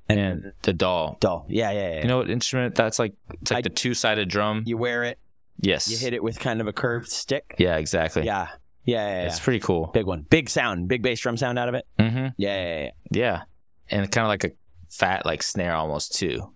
[0.09, 1.21] and, and the dhol.
[1.21, 1.45] dhol.
[1.49, 2.03] Yeah, yeah, yeah.
[2.03, 2.75] You know what instrument?
[2.75, 4.65] That's like it's like I- the two sided drum.
[4.67, 5.19] you wear it.
[5.61, 5.89] yes.
[5.89, 7.55] You hit it with kind of a curved stick.
[7.59, 8.25] Yeah, exactly.
[8.25, 8.49] Yeah,
[8.85, 9.21] yeah, yeah.
[9.23, 9.27] yeah.
[9.29, 9.87] It's pretty cool.
[9.95, 10.23] big one.
[10.29, 10.89] Big sound.
[10.89, 11.87] Big bass drum sound out of it.
[11.99, 12.27] Mm-hmm.
[12.37, 12.91] Yeah, yeah, yeah.
[13.13, 13.43] Yeah,
[13.91, 14.51] and kind of like a
[14.91, 16.53] fat like snare almost too.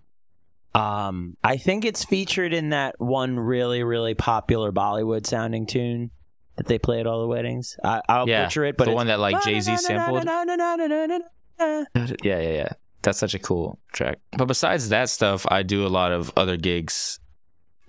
[0.75, 6.11] Um, I think it's featured in that one really, really popular Bollywood sounding tune
[6.57, 7.77] that they play at all the weddings.
[7.83, 10.25] I, I'll Yeah, butcher it, but the it's- one that like Jay Z sampled.
[10.25, 12.69] Yeah, Yeah, yeah, yeah.
[13.01, 14.19] That's such a cool track.
[14.37, 17.19] But besides that stuff, I do a lot of other gigs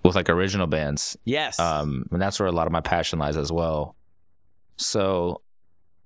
[0.04, 1.16] with like original bands.
[1.24, 1.58] Yes.
[1.58, 3.96] Um, and that's where a lot of my passion lies as well.
[4.76, 5.40] So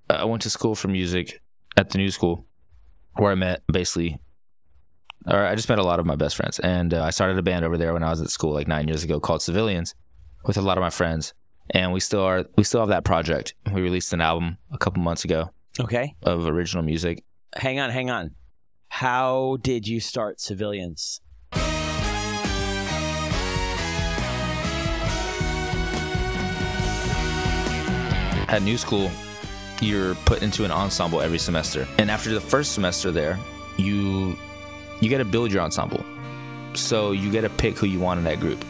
[0.08, 1.40] uh, I went to school for music
[1.76, 2.46] at the new school
[3.16, 4.20] where I met basically,
[5.26, 6.58] or I just met a lot of my best friends.
[6.58, 8.88] And uh, I started a band over there when I was at school like nine
[8.88, 9.94] years ago called Civilians
[10.44, 11.34] with a lot of my friends.
[11.70, 13.54] And we still are, we still have that project.
[13.72, 16.14] We released an album a couple months ago okay.
[16.22, 17.24] of original music.
[17.54, 18.32] Hang on, hang on.
[18.88, 21.20] How did you start civilians?
[28.50, 29.10] at New School,
[29.80, 33.38] you're put into an ensemble every semester, and after the first semester there,
[33.76, 34.36] you
[35.00, 36.04] you get to build your ensemble.
[36.74, 38.64] So you get to pick who you want in that group.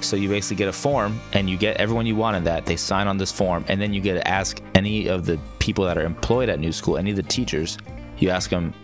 [0.00, 2.66] So you basically get a form, and you get everyone you want in that.
[2.66, 5.84] They sign on this form, and then you get to ask any of the people
[5.84, 7.78] that are employed at New School, any of the teachers,
[8.18, 8.74] you ask them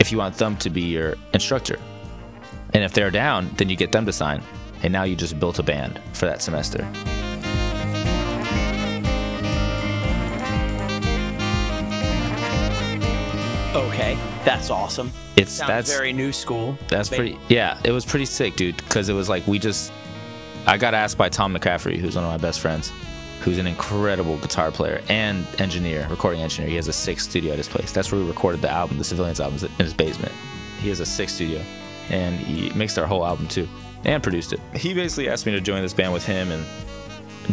[0.00, 1.78] if you want them to be your instructor.
[2.74, 4.42] And if they're down, then you get them to sign.
[4.82, 6.86] And now you just built a band for that semester.
[13.74, 15.12] Okay, that's awesome.
[15.36, 16.78] It's Sounds that's very new school.
[16.88, 17.38] That's Ba- pretty.
[17.48, 18.76] Yeah, it was pretty sick, dude.
[18.76, 19.92] Because it was like we just.
[20.66, 22.92] I got asked by Tom McCaffrey, who's one of my best friends,
[23.40, 26.68] who's an incredible guitar player and engineer, recording engineer.
[26.68, 27.92] He has a sick studio at his place.
[27.92, 30.32] That's where we recorded the album, the Civilians album, is in his basement.
[30.80, 31.62] He has a sick studio,
[32.10, 33.68] and he mixed our whole album too,
[34.04, 34.60] and produced it.
[34.74, 36.64] He basically asked me to join this band with him and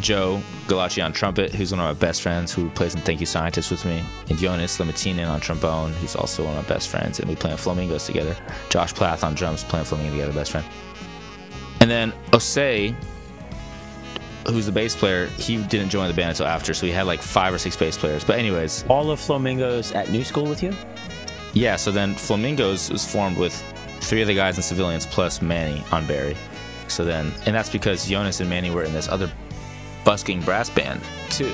[0.01, 3.25] Joe Gullace on trumpet, who's one of my best friends, who plays in Thank You
[3.25, 7.19] Scientist with me, and Jonas Limatinen on trombone, who's also one of my best friends,
[7.19, 8.35] and we play in Flamingos together.
[8.69, 10.65] Josh Plath on drums, playing Flamingo together, best friend.
[11.79, 12.93] And then Osei,
[14.47, 17.21] who's the bass player, he didn't join the band until after, so we had like
[17.21, 18.23] five or six bass players.
[18.23, 20.73] But anyways, All of Flamingos at new school with you?
[21.53, 23.53] yeah, so then Flamingos was formed with
[24.01, 26.35] three of the guys in civilians plus Manny on bari.
[26.87, 29.31] So then, and that's because Jonas and Manny were in this other
[30.05, 31.51] busking brass band too.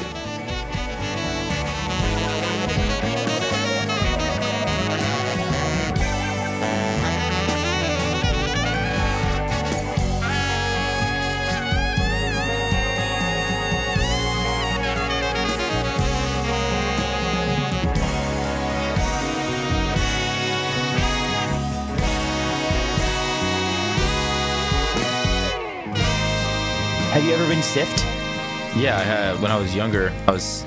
[28.82, 30.65] Yeah, I when I was younger, I was,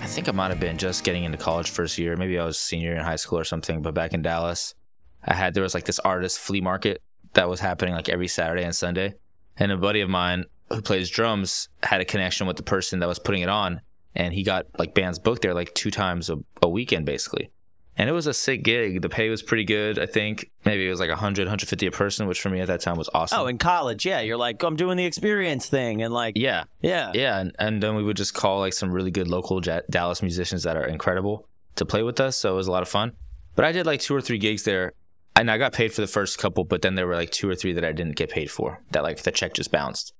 [0.00, 2.16] I think I might have been just getting into college first year.
[2.16, 3.82] Maybe I was senior in high school or something.
[3.82, 4.74] But back in Dallas,
[5.22, 7.02] I had there was like this artist flea market
[7.34, 9.16] that was happening like every Saturday and Sunday,
[9.58, 13.06] and a buddy of mine who plays drums had a connection with the person that
[13.06, 13.82] was putting it on,
[14.14, 17.50] and he got like bands booked there like two times a, a weekend basically.
[17.98, 19.00] And it was a sick gig.
[19.00, 19.98] The pay was pretty good.
[19.98, 22.82] I think maybe it was like 100, 150 a person, which for me at that
[22.82, 23.40] time was awesome.
[23.40, 24.20] Oh, in college, yeah.
[24.20, 27.10] You're like, I'm doing the experience thing, and like, yeah, yeah.
[27.14, 30.20] Yeah, and, and then we would just call like some really good local Ja- Dallas
[30.20, 32.36] musicians that are incredible to play with us.
[32.36, 33.12] So it was a lot of fun.
[33.54, 34.92] But I did like two or three gigs there,
[35.34, 36.64] and I got paid for the first couple.
[36.64, 38.82] But then there were like two or three that I didn't get paid for.
[38.90, 40.12] That like the check just bounced,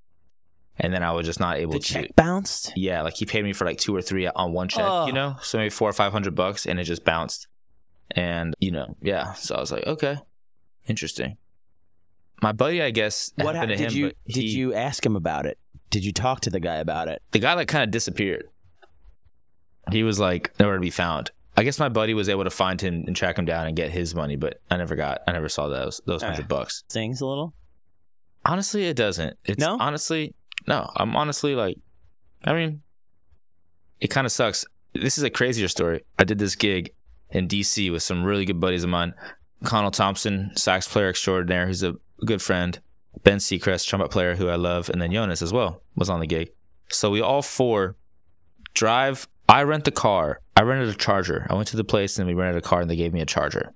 [0.79, 1.93] and then I was just not able The to.
[1.93, 2.73] check bounced.
[2.75, 5.07] Yeah, like he paid me for like two or three on one check, Oh.
[5.07, 7.49] you know, so maybe four or five hundred bucks, and it just bounced.
[8.13, 9.33] And you know, yeah.
[9.35, 10.17] So I was like, okay,
[10.87, 11.37] interesting.
[12.43, 13.79] My buddy, I guess, What happened happened?
[13.79, 13.99] to Did him.
[14.29, 15.59] you did he- you ask him about it?
[15.91, 17.23] Did you talk to the guy about it?
[17.33, 18.49] the guy like kind of disappeared.
[19.91, 21.31] He was like nowhere to be found.
[21.57, 23.91] I guess my buddy was able to find him and track him down and get
[23.91, 25.23] his money, but I never got.
[25.27, 26.27] I never saw those those Ah.
[26.29, 26.85] hundred bucks.
[26.89, 27.55] Sings a little.
[28.45, 29.39] Honestly, it doesn't.
[29.45, 29.77] It's No?
[29.81, 30.35] honestly
[30.67, 30.91] no.
[30.97, 31.79] I'm honestly like,
[32.45, 32.83] I mean,
[34.01, 34.65] it kind of sucks.
[34.93, 36.03] This is a crazier story.
[36.19, 36.93] I did this gig
[37.31, 39.15] in DC with some really good buddies of mine.
[39.65, 42.79] Connell Thompson, sax player extraordinaire, who's a good friend.
[43.25, 46.27] Ben Seacrest, trumpet player, who I love, and then Jonas as well was on the
[46.27, 46.51] gig.
[46.91, 47.97] So we all four
[48.75, 49.27] drive.
[49.49, 50.41] I rent the car.
[50.57, 51.47] I rented a Charger.
[51.49, 53.27] I went to the place and we rented a car, and they gave me a
[53.27, 53.73] Charger.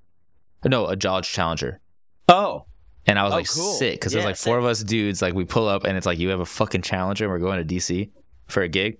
[0.64, 1.80] No, a Dodge Challenger.
[2.28, 2.66] Oh,
[3.06, 3.72] And I was Oh, like cool.
[3.74, 5.22] sick because Yeah, there's like four of us dudes.
[5.22, 7.24] Like we pull up and it's like you have a fucking Challenger.
[7.24, 8.10] and We're going to DC
[8.46, 8.98] for a gig.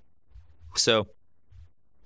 [0.75, 1.07] So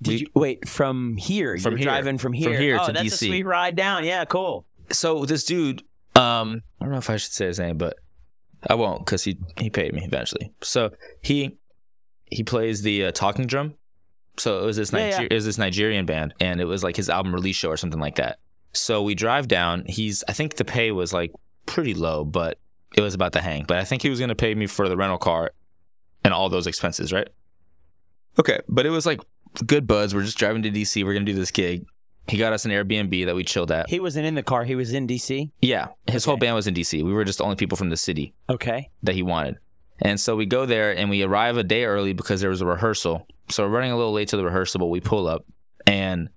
[0.05, 1.57] did We- you wait from here?
[1.57, 1.85] From You're here.
[1.85, 2.57] driving from here.
[2.59, 4.03] here oh, to that's a sweet ride down.
[4.05, 4.65] Yeah, cool.
[4.91, 5.81] so this dude,
[6.15, 7.97] um, I don't know if I should say his name, but
[8.69, 10.51] I won't because he he paid me eventually.
[10.61, 10.91] So
[11.21, 11.57] he
[12.25, 13.75] he plays the uh, talking drum.
[14.37, 15.27] So it was this Yeah, yeah.
[15.29, 17.99] it was this Nigerian band, and it was like his album release show or something
[17.99, 18.39] like that.
[18.73, 19.85] So we drive down.
[19.87, 21.31] He's I think the pay was like
[21.65, 22.59] pretty low, but
[22.95, 23.65] it was about to hang.
[23.67, 25.51] But I think he was gonna pay me for the rental car
[26.23, 27.27] and all those expenses, right?
[28.37, 29.21] Okay, but it was like
[29.63, 30.13] good buds.
[30.15, 31.03] We're just driving to DC.
[31.05, 31.85] We're gonna do this gig.
[32.27, 33.87] He got us an Airbnb that we chilled at.
[33.89, 34.63] He wasn't in the car.
[34.63, 35.51] He was in DC.
[35.61, 37.03] Yeah, his whole band was in DC.
[37.03, 38.89] We were just the only people from the city Okay.
[39.03, 39.57] that he wanted.
[40.01, 42.65] And so we go there and we arrive a day early because there was a
[42.65, 43.27] rehearsal.
[43.49, 45.45] So we're running a little late to the rehearsal, but we pull up
[45.85, 46.29] and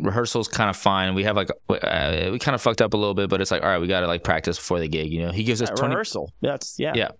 [0.00, 1.14] rehearsal's kind of fine.
[1.14, 3.62] We have like uh, we kind of fucked up a little bit, but it's like
[3.62, 5.12] all right, we got to like practice before the gig.
[5.12, 5.94] You know, he gives us Uh, twenty.
[5.94, 6.32] rehearsal.
[6.40, 6.92] That's yeah.
[6.96, 7.10] Yeah.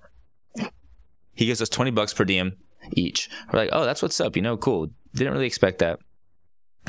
[1.34, 2.56] He gives us twenty bucks per diem
[2.92, 3.28] each.
[3.52, 4.34] We're like, oh, that's what's up.
[4.36, 4.88] You know, cool.
[5.14, 6.00] Didn't really expect that.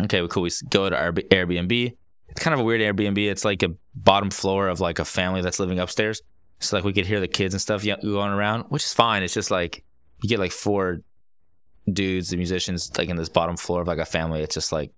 [0.01, 0.43] Okay, well, cool.
[0.43, 1.95] We go to our Airbnb.
[2.29, 3.17] It's kind of a weird Airbnb.
[3.29, 6.21] It's like a bottom floor of like a family that's living upstairs.
[6.59, 9.23] So like we could hear the kids and stuff going around, which is fine.
[9.23, 9.83] It's just like
[10.21, 11.01] you get like four
[11.91, 14.41] dudes, the musicians, like in this bottom floor of like a family.
[14.41, 14.91] It's just like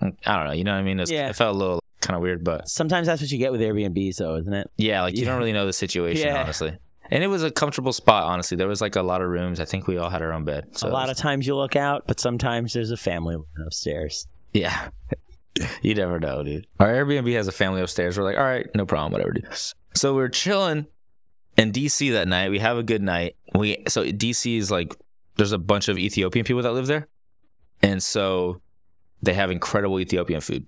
[0.00, 0.52] mm, I don't know.
[0.52, 1.00] You know what I mean?
[1.00, 1.28] It's, Yeah.
[1.28, 4.16] It felt a little kind of weird, but Sometimes that's what you get with Airbnb,
[4.16, 4.70] though, isn't it?
[4.76, 5.30] yeah, like you Yeah.
[5.30, 6.42] don't really know the situation, Yeah.
[6.42, 6.78] honestly.
[7.10, 8.56] And it was a comfortable spot, honestly.
[8.56, 9.60] There was like a lot of rooms.
[9.60, 10.76] I think we all had our own bed.
[10.76, 14.26] So a lot was- of times you look out, but sometimes there's a family upstairs.
[14.52, 14.88] yeah.
[15.82, 16.66] you never know, dude.
[16.78, 18.16] Our Airbnb has a family upstairs.
[18.16, 19.48] We're like, all right, no problem, whatever, dude.
[19.94, 20.86] So we're chilling
[21.56, 22.50] in DC that night.
[22.50, 23.34] We have a good night.
[23.54, 24.94] We so DC is like
[25.36, 27.08] there's a bunch of Ethiopian people that live there,
[27.82, 28.60] and so
[29.22, 30.66] they have incredible Ethiopian food.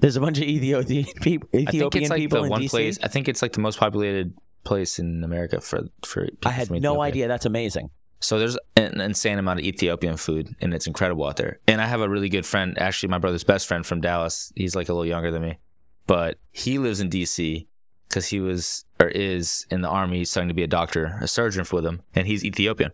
[0.00, 1.48] There's a bunch of Ethiopian people.
[1.54, 2.68] I think it's like people the in one DC.
[2.70, 2.98] place.
[3.02, 4.34] I think it's like the most populated
[4.66, 6.24] place in America for for.
[6.24, 7.02] people I had no Ethiopia.
[7.02, 7.28] idea.
[7.28, 7.90] That's amazing.
[8.20, 11.58] So there's an insane amount of Ethiopian food, and it's incredible out there.
[11.68, 14.52] And I have a really good friend, actually my brother's best friend from Dallas.
[14.56, 15.58] He's like a little younger than me,
[16.06, 17.66] but he lives in DC
[18.08, 21.64] because he was or is in the army, starting to be a doctor, a surgeon
[21.64, 22.90] for them, and he's Ethiopian.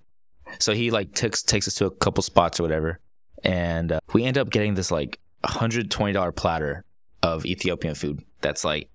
[0.59, 3.01] So he like takes takes us to a couple spots or whatever,
[3.45, 6.85] and uh, we end up getting this like hundred twenty dollar platter
[7.23, 8.23] of Ethiopian food.
[8.41, 8.91] That's like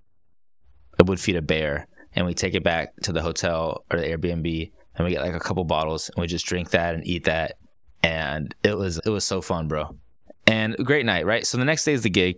[1.00, 1.86] it would feed a bear,
[2.18, 5.34] and we take it back to the hotel or the Airbnb and we get like
[5.34, 7.56] a couple bottles and we just drink that and eat that
[8.02, 9.96] and it was it was so fun bro
[10.46, 12.36] and great night right so the next day is the gig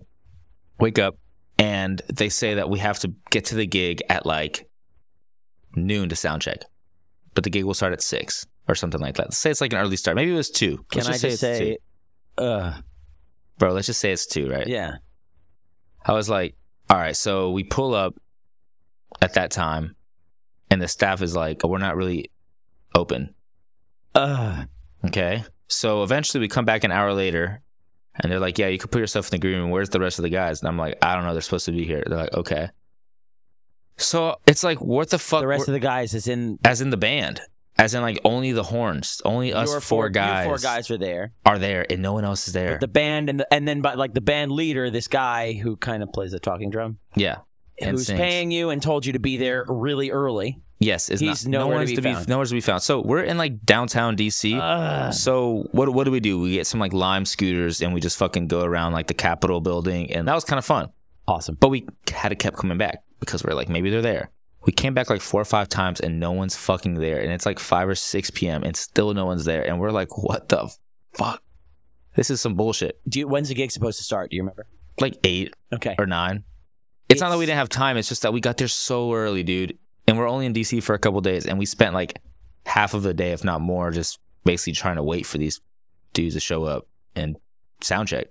[0.79, 1.17] wake up
[1.59, 4.67] and they say that we have to get to the gig at like
[5.77, 6.61] noon to sound check,
[7.35, 9.25] but the gig will start at six or something like that.
[9.27, 10.17] Let's say it's like an early start.
[10.17, 10.79] Maybe it was two.
[10.91, 11.77] Can Let's I just just it's say,
[12.39, 12.45] two.
[12.45, 12.81] uh,
[13.59, 13.73] bro?
[13.73, 14.67] Let's just say it's two, right?
[14.67, 14.97] yeah.
[16.07, 16.57] I was like,
[16.89, 18.15] all right, so we pull up
[19.23, 19.97] at that time,
[20.71, 22.31] and the staff is like, oh, we're not really
[22.95, 23.35] open.
[24.15, 24.65] Uh,
[25.07, 25.45] Okay.
[25.69, 27.63] So eventually we come back an hour later
[28.17, 29.71] and they're like, yeah, you could put yourself in the green room.
[29.71, 30.61] Where's the rest of the guys?
[30.61, 31.33] And I'm like, I don't know.
[31.33, 32.03] They're supposed to be here.
[32.07, 32.69] They're like, okay.
[33.97, 35.41] So it's like, what the fuck?
[35.41, 36.59] the rest of the guys is in.
[36.65, 37.41] as in the band,
[37.79, 41.33] as in like only the horns, only us your four, guys, four guys are there.
[41.47, 42.73] are there and no one else is there.
[42.73, 45.77] But the band and the, and then by like the band leader, this guy who
[45.77, 47.39] kind of plays the talking drum, yeah.
[47.89, 48.19] Who's sings.
[48.19, 50.61] paying you and told you to be there really early.
[50.79, 51.09] Yes.
[51.11, 52.29] Is He's not, nowhere to one's be to be, found.
[52.29, 52.83] nowhere's to be found.
[52.83, 54.59] So we're in like downtown DC.
[54.59, 55.13] Ugh.
[55.13, 56.41] So what what do we do?
[56.41, 59.61] We get some like lime scooters and we just fucking go around like the Capitol
[59.61, 60.89] building and that was kind of fun.
[61.29, 61.57] awesome.
[61.61, 64.31] But we had to kept coming back because we're like maybe they're there.
[64.67, 67.47] We came back like four or five times and no one's fucking there and it's
[67.47, 68.63] like five or six p.m.
[68.63, 70.71] and still no one's there and we're like what the
[71.15, 71.43] fuck?
[72.17, 73.01] This is some bullshit.
[73.09, 74.31] Do you, when's the gig supposed to start?
[74.31, 74.67] Do you remember?
[74.99, 75.95] Like eight Okay.
[75.99, 76.45] or nine.
[77.11, 77.97] It's, not that we didn't have time.
[77.97, 79.77] It's just that we got there so early, dude.
[80.07, 82.21] And we're only in DC for a couple days, and we spent like
[82.67, 85.61] half of the day, if not more, just basically trying to wait for these
[86.13, 87.37] dudes to show up and
[87.81, 88.27] sound check.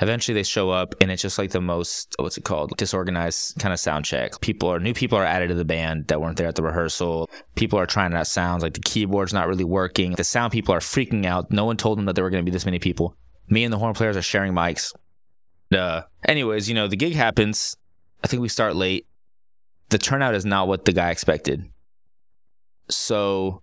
[0.00, 3.72] Eventually, they show up, and it's just like the most what's it called disorganized kind
[3.72, 4.40] of sound check.
[4.40, 7.28] People are new people are added to the band that weren't there at the rehearsal.
[7.56, 10.12] People are trying out sounds like the keyboard's not really working.
[10.12, 11.50] The sound people are freaking out.
[11.50, 13.16] No one told them that there were going to be this many people.
[13.48, 14.94] Me and the horn players are sharing mics.
[15.76, 17.76] Uh, anyways, you know the gig happens.
[18.22, 19.06] I think we start late.
[19.90, 21.64] The turnout is not what the guy expected.
[22.90, 23.62] So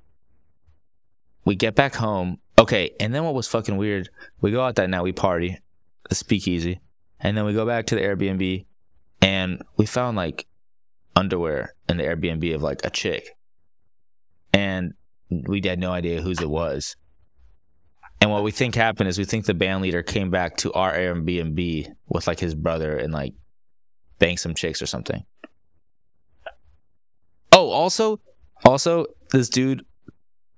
[1.44, 2.40] we get back home.
[2.58, 4.10] Okay, and then what was fucking weird?
[4.42, 5.60] We go out that night, we party,
[6.10, 6.80] the speakeasy,
[7.20, 8.66] and then we go back to the Airbnb
[9.22, 10.46] and we found like
[11.16, 13.36] underwear in the Airbnb of like a chick.
[14.54, 14.94] And
[15.30, 16.96] we had no idea whose it was.
[18.22, 20.94] And what we think happened is we think the band leader came back to our
[20.94, 23.34] Airbnb with like his brother and like
[24.26, 25.24] bang some chicks or something.
[27.52, 28.20] Oh, also,
[28.66, 29.86] also, this dude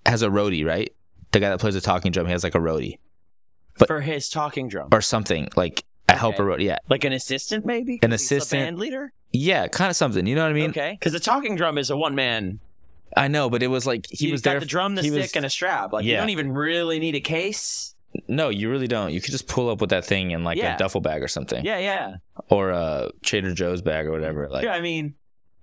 [0.05, 0.93] has a roadie, right?
[1.31, 2.97] The guy that plays the talking drum, he has like a roadie
[3.77, 4.87] But- For his talking drum.
[4.91, 6.63] or something, like a helper roadie.
[6.63, 7.99] Yeah, Like an assistant, maybe?
[8.01, 8.61] An he's assistant.
[8.63, 9.11] band leader?
[9.33, 10.25] yeah, kind of something.
[10.25, 10.69] You know what I mean?
[10.69, 10.95] okay.
[10.97, 12.59] Because the talking drum is a one man.
[13.15, 14.59] I know, but it was like he He was got there.
[14.61, 15.91] the drum, the he stick, was- and a strap.
[15.93, 17.93] Like you don't even really need a case.
[18.27, 19.11] No, you really don't.
[19.13, 20.75] You could just pull up with that thing in like Yeah.
[20.75, 22.15] a duffel bag or something, Yeah, yeah.
[22.49, 24.47] or a Trader Joe's bag or whatever.
[24.49, 25.15] Like yeah, I mean,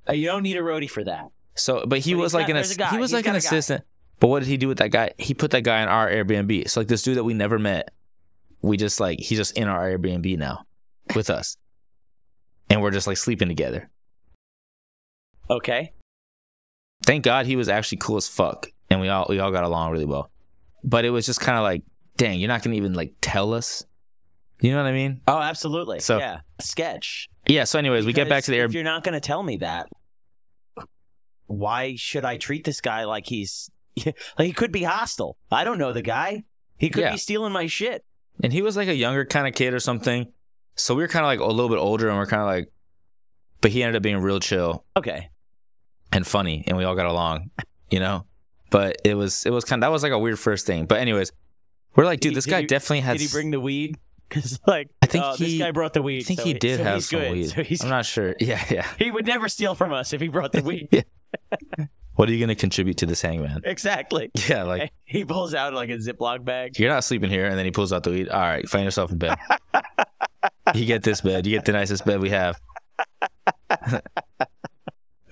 [0.09, 1.31] uh, you don't need a roadie for that.
[1.55, 3.39] so, but he But was like got- an ass- he was He's like an got
[3.39, 3.47] a guy.
[3.47, 3.85] assistant.
[4.21, 5.13] But what did he do with that guy?
[5.19, 6.69] He put that guy in our Airbnb.
[6.71, 7.91] So like this dude that we never met,
[8.63, 10.67] we just like he's just in our Airbnb now
[11.15, 11.57] with us,
[12.71, 13.91] and we're just like sleeping together.
[15.51, 15.93] Okay.
[17.05, 19.91] Thank God he was actually cool as fuck, and we all we all got along
[19.93, 20.31] really well.
[20.83, 21.83] But it was just kind of like,
[22.17, 23.85] dang, you're not gonna even like tell us.
[24.61, 25.21] You know what I mean?
[25.27, 26.01] Oh, absolutely.
[26.01, 27.29] So- yeah, sketch.
[27.47, 27.65] Yeah.
[27.65, 28.65] So, anyways, we get back to the air.
[28.65, 29.89] If you're not going to tell me that,
[31.47, 33.71] why should I treat this guy like he's
[34.07, 34.15] like
[34.47, 35.37] he could be hostile?
[35.51, 36.45] I don't know the guy.
[36.79, 37.13] He could Yeah.
[37.13, 38.05] be stealing my shit.
[38.43, 40.33] and he was like a younger kind of kid or something.
[40.77, 42.73] So we were kind of like a little bit older, and we're kind of like,
[43.61, 45.31] but he ended up being real chill Okay.
[46.11, 47.51] and funny, and we all got along,
[47.91, 48.27] you know.
[48.71, 50.87] But it was it was kind of that was like a weird first thing.
[50.87, 51.31] But anyways,
[51.97, 53.19] we're like, dude, this guy he- definitely has.
[53.19, 53.99] Did he bring the weed?
[54.31, 56.23] Because like I think oh, he- this guy brought the weed.
[56.23, 57.33] I think so he did so have some good.
[57.33, 57.77] weed.
[57.77, 58.35] So I'm not sure.
[58.41, 58.89] Yeah, yeah.
[58.99, 61.05] he would never steal from us if he brought the weed.
[62.15, 63.61] What are you gonna contribute to this hangman?
[63.65, 64.31] exactly.
[64.49, 66.79] Yeah, like He pulls out like a Ziploc bag.
[66.81, 68.29] you're not sleeping here, and then he pulls out the weed.
[68.29, 69.37] All right, find yourself in bed.
[70.75, 71.47] you get this bed.
[71.47, 72.59] You get the nicest bed we have,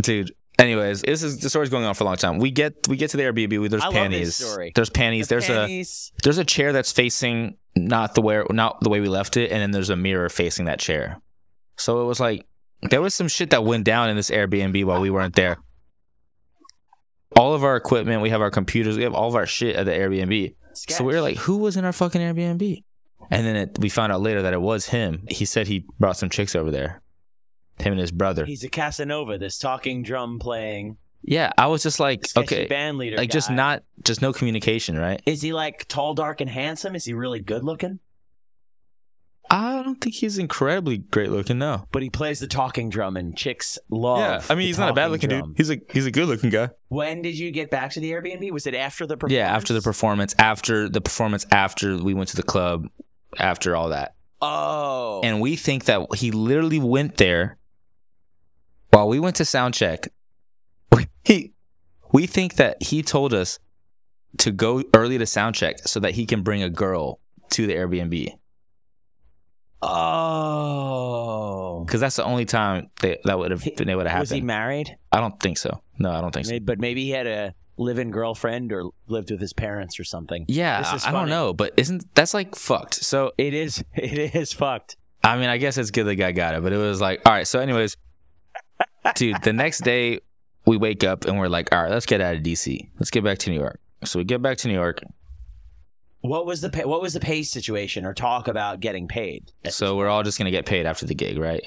[0.03, 0.33] dude.
[0.63, 2.39] Anyways, this is the story's going on for a long time.
[2.39, 3.61] We get we get to the Airbnb.
[3.61, 4.39] we- There's I panties.
[4.75, 5.27] There's panties.
[5.27, 6.13] The there's panties.
[6.17, 9.51] a there's a chair that's facing not the way not the way we left it,
[9.51, 11.21] and then there's a mirror facing that chair.
[11.77, 12.47] So it was like
[12.83, 15.59] there was some shit that went down in this Airbnb while we weren't there.
[17.37, 19.87] All of our equipment, we have our computers, we have all of our shit at
[19.87, 20.55] the Airbnb.
[20.75, 22.85] So we were like, who was in our fucking Airbnb?
[23.31, 25.25] And then it, we found out later that it was him.
[25.29, 27.02] He said he brought some chicks over there.
[27.83, 28.45] Him and his brother.
[28.45, 33.17] he's a Casanova, this talking drum playing Yeah, I was just like, okay, band leader.
[33.17, 35.21] like just not, just no communication, right?
[35.27, 36.95] Is he like tall, dark, and handsome?
[36.95, 37.99] Is he really good looking?
[39.51, 41.87] I don't think he's incredibly great looking, no.
[41.93, 44.19] But he plays the talking drum, and chicks love.
[44.19, 45.49] yeah, I mean, he's not a bad looking drum.
[45.49, 45.57] dude.
[45.59, 46.71] He's a he's a good looking guy.
[46.89, 48.51] When did you get back to the Airbnb?
[48.51, 49.37] Was it after the performance?
[49.37, 52.89] Yeah, after the performance, after the performance, after we went to the club,
[53.39, 54.15] after all that.
[54.41, 57.59] Oh, And we think that he literally went there
[58.93, 60.09] while we went to sound check.
[61.25, 61.53] He
[62.13, 63.59] we think that he told us
[64.39, 67.21] to go early to sound check so that he can bring a girl
[67.51, 68.35] to the Airbnb
[69.85, 71.83] Oh.
[71.85, 74.97] because that's the only time they, that would have been able to Was he married?
[75.11, 75.83] I don't think so.
[75.99, 76.59] No, I don't think so.
[76.61, 80.45] But maybe he had a live-in girlfriend or lived with his parents or something.
[80.49, 82.95] Yeah, is I don't know, but isn't that's like fucked?
[82.95, 83.83] So It is.
[83.95, 84.97] It is fucked.
[85.25, 87.33] I mean, I guess it's good the guy got it, but it was like, all
[87.33, 87.47] right.
[87.47, 87.97] So, anyways,
[89.15, 90.21] dude, the next day
[90.67, 92.89] we wake up and we're like, all right, let's get out of DC.
[92.99, 93.81] Let's get back to New York.
[94.05, 95.03] So we get back to New York.
[96.21, 99.53] What was the pay, what was the pay situation or talk about getting paid?
[99.69, 101.65] So we're all just gonna get paid after the gig, right?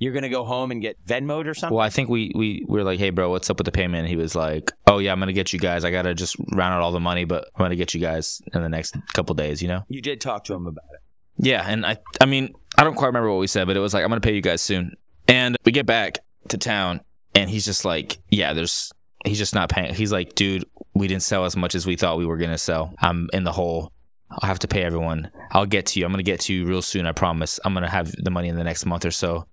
[0.00, 1.76] you're gonna go home and get Venmoed or something.
[1.76, 4.00] Well, I think we we we were like, hey, bro, what's up with the payment?
[4.00, 5.84] And he was like, oh yeah, I'm gonna get you guys.
[5.84, 8.62] I gotta just round out all the money, but I'm gonna get you guys in
[8.62, 9.62] the next couple days.
[9.62, 9.84] You know?
[9.88, 11.00] You did talk to him about it.
[11.36, 13.92] Yeah, and I I mean, I don't quite remember what we said, but it was
[13.92, 14.96] like I'm gonna pay you guys soon.
[15.28, 16.18] And we get back
[16.50, 17.00] to town
[17.34, 18.92] and he's just like, Yeah, there's
[19.24, 22.18] he's just not paying he's like, dude, we didn't sell as much as we thought
[22.18, 22.94] we were gonna sell.
[22.98, 23.92] I'm in the hole.
[24.30, 25.30] I'll have to pay everyone.
[25.50, 26.06] I'll get to you.
[26.06, 27.58] I'm gonna get to you real soon, I promise.
[27.64, 29.46] I'm gonna have the money in the next month or so.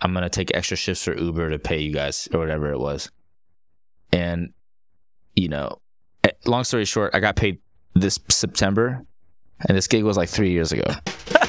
[0.00, 3.10] I'm gonna take extra shifts for Uber to pay you guys or whatever it was.
[4.12, 4.52] And
[5.34, 5.80] you know,
[6.24, 7.58] eh, long story short, I got paid
[7.94, 9.04] this September
[9.68, 10.84] and this gig was like three years ago.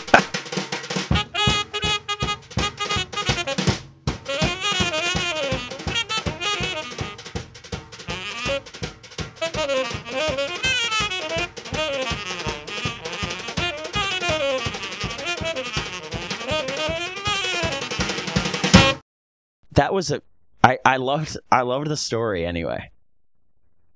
[19.94, 20.24] That was a.
[20.64, 22.90] I I loved I loved the story anyway.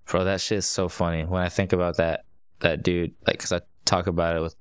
[0.06, 2.24] Bro, that shit is so funny when I think about that
[2.60, 3.16] that dude.
[3.26, 4.56] Like, cause I talk about it with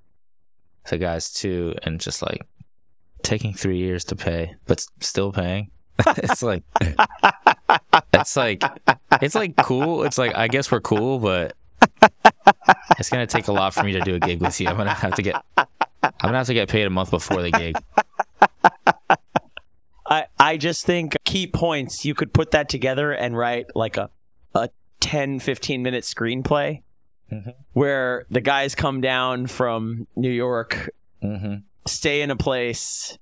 [0.88, 2.40] the guys too, and just like
[3.22, 5.70] taking three years to pay, but still paying.
[6.06, 6.62] it's like
[8.14, 8.64] it's like
[9.20, 10.04] it's like cool.
[10.04, 11.54] It's like I guess we're cool, but
[12.98, 14.68] it's gonna take a lot for me to do a gig with you.
[14.68, 15.66] I'm gonna have to get I'm
[16.22, 17.76] gonna have to get paid a month before the gig.
[20.46, 24.10] I just think key points you could put that together and write like a
[24.54, 24.68] a
[25.00, 26.82] 10 15 minute screenplay
[27.32, 27.54] Mhm.
[27.72, 30.90] where the guys come down from New York,
[31.22, 31.54] Mm-hmm.
[31.86, 33.18] stay in a place,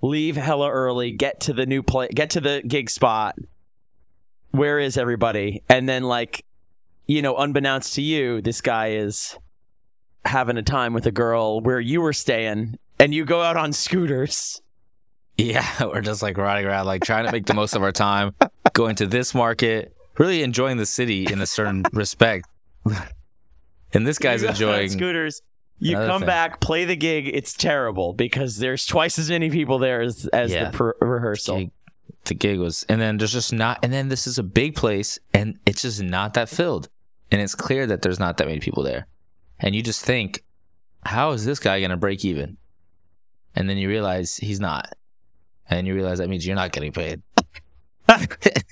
[0.00, 3.34] leave hella early, get to the new place, get to the gig spot.
[4.52, 5.62] Where is everybody?
[5.68, 6.44] And then like
[7.08, 9.36] you know, unbeknownst to you, this guy is
[10.24, 13.72] having a time with a girl where you were staying and you go out on
[13.72, 14.62] scooters.
[15.36, 18.34] Yeah, we're just like riding around, like trying to make the most of our time,
[18.72, 22.46] going to this market, really enjoying the city in a certain respect.
[23.92, 24.88] And this guy's enjoying.
[24.90, 25.42] scooters.
[25.78, 26.26] You come thing.
[26.26, 27.28] back, play the gig.
[27.32, 30.70] It's terrible because there's twice as many people there as, as Yeah.
[30.70, 31.58] the per- rehearsal.
[31.58, 31.70] Gig,
[32.26, 35.18] the gig was, and then there's just not, and then this is a big place,
[35.34, 36.88] and it's just not that filled,
[37.32, 39.08] and it's clear that there's not that many people there,
[39.58, 40.44] and you just think,
[41.04, 42.58] how is this guy gonna break even?
[43.56, 44.92] And then you realize he's not,
[45.68, 47.22] and you realize that means you're not getting paid.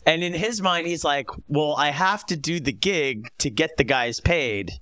[0.07, 3.76] And in his mind, he's like, "Well, I have to do the gig to get
[3.76, 4.72] the guys paid."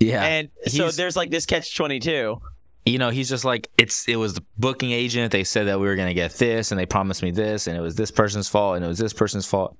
[0.00, 2.40] Yeah, and so there's like this catch twenty two.
[2.84, 5.32] you know, he's just like, it's it was the booking agent.
[5.32, 7.80] They said that we were gonna get this, and they promised me this, and it
[7.80, 9.76] was this person's fault, and it was this person's fault.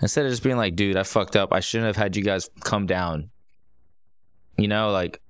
[0.00, 1.52] Instead of just being like, dude, I fucked up.
[1.52, 3.30] I shouldn't have had you guys come down.
[4.56, 5.20] You know, like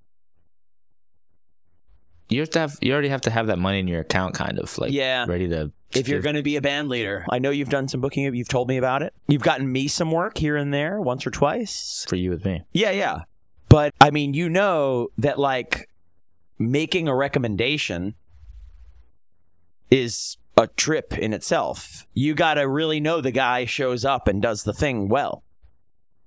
[2.31, 4.59] you have to have you already have to have that money in your account, kind
[4.59, 5.27] of like Yeah.
[5.29, 5.71] ready to.
[5.93, 8.33] If you're going to be a band leader, I know you've done some booking.
[8.35, 9.13] You've told me about it.
[9.27, 12.07] You've gotten me some work here and there, once or twice.
[12.09, 13.23] for you with me, Yeah, yeah.
[13.69, 15.89] But I mean, you know that like
[16.59, 18.15] making a recommendation
[19.91, 22.07] is a trip in itself.
[22.15, 25.43] You got to really know the guy shows up and does the thing well.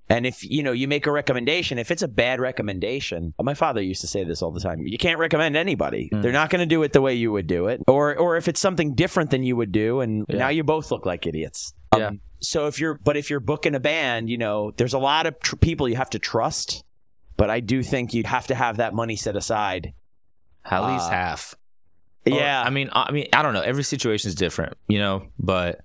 [0.08, 3.80] And if you know you make a recommendation, if it's a bad recommendation, my father
[3.80, 4.80] used to say this all the time.
[4.86, 6.10] You can't recommend anybody.
[6.12, 6.20] Mm.
[6.22, 8.46] They're not going to do it the way you would do it, or or if
[8.46, 10.36] it's something different than you would do, and Yeah.
[10.36, 11.72] now you both look like idiots.
[11.96, 12.08] Yeah.
[12.08, 15.24] Um, so if you're, but if you're booking a band, you know, there's a lot
[15.26, 16.84] of tr- people you have to trust.
[17.38, 19.92] But I do think you'd have to have that money set aside.
[20.66, 21.54] at least Uh, half.
[22.26, 23.60] Or, yeah, I mean, I mean, I don't know.
[23.60, 25.80] Every situation is different, you know, but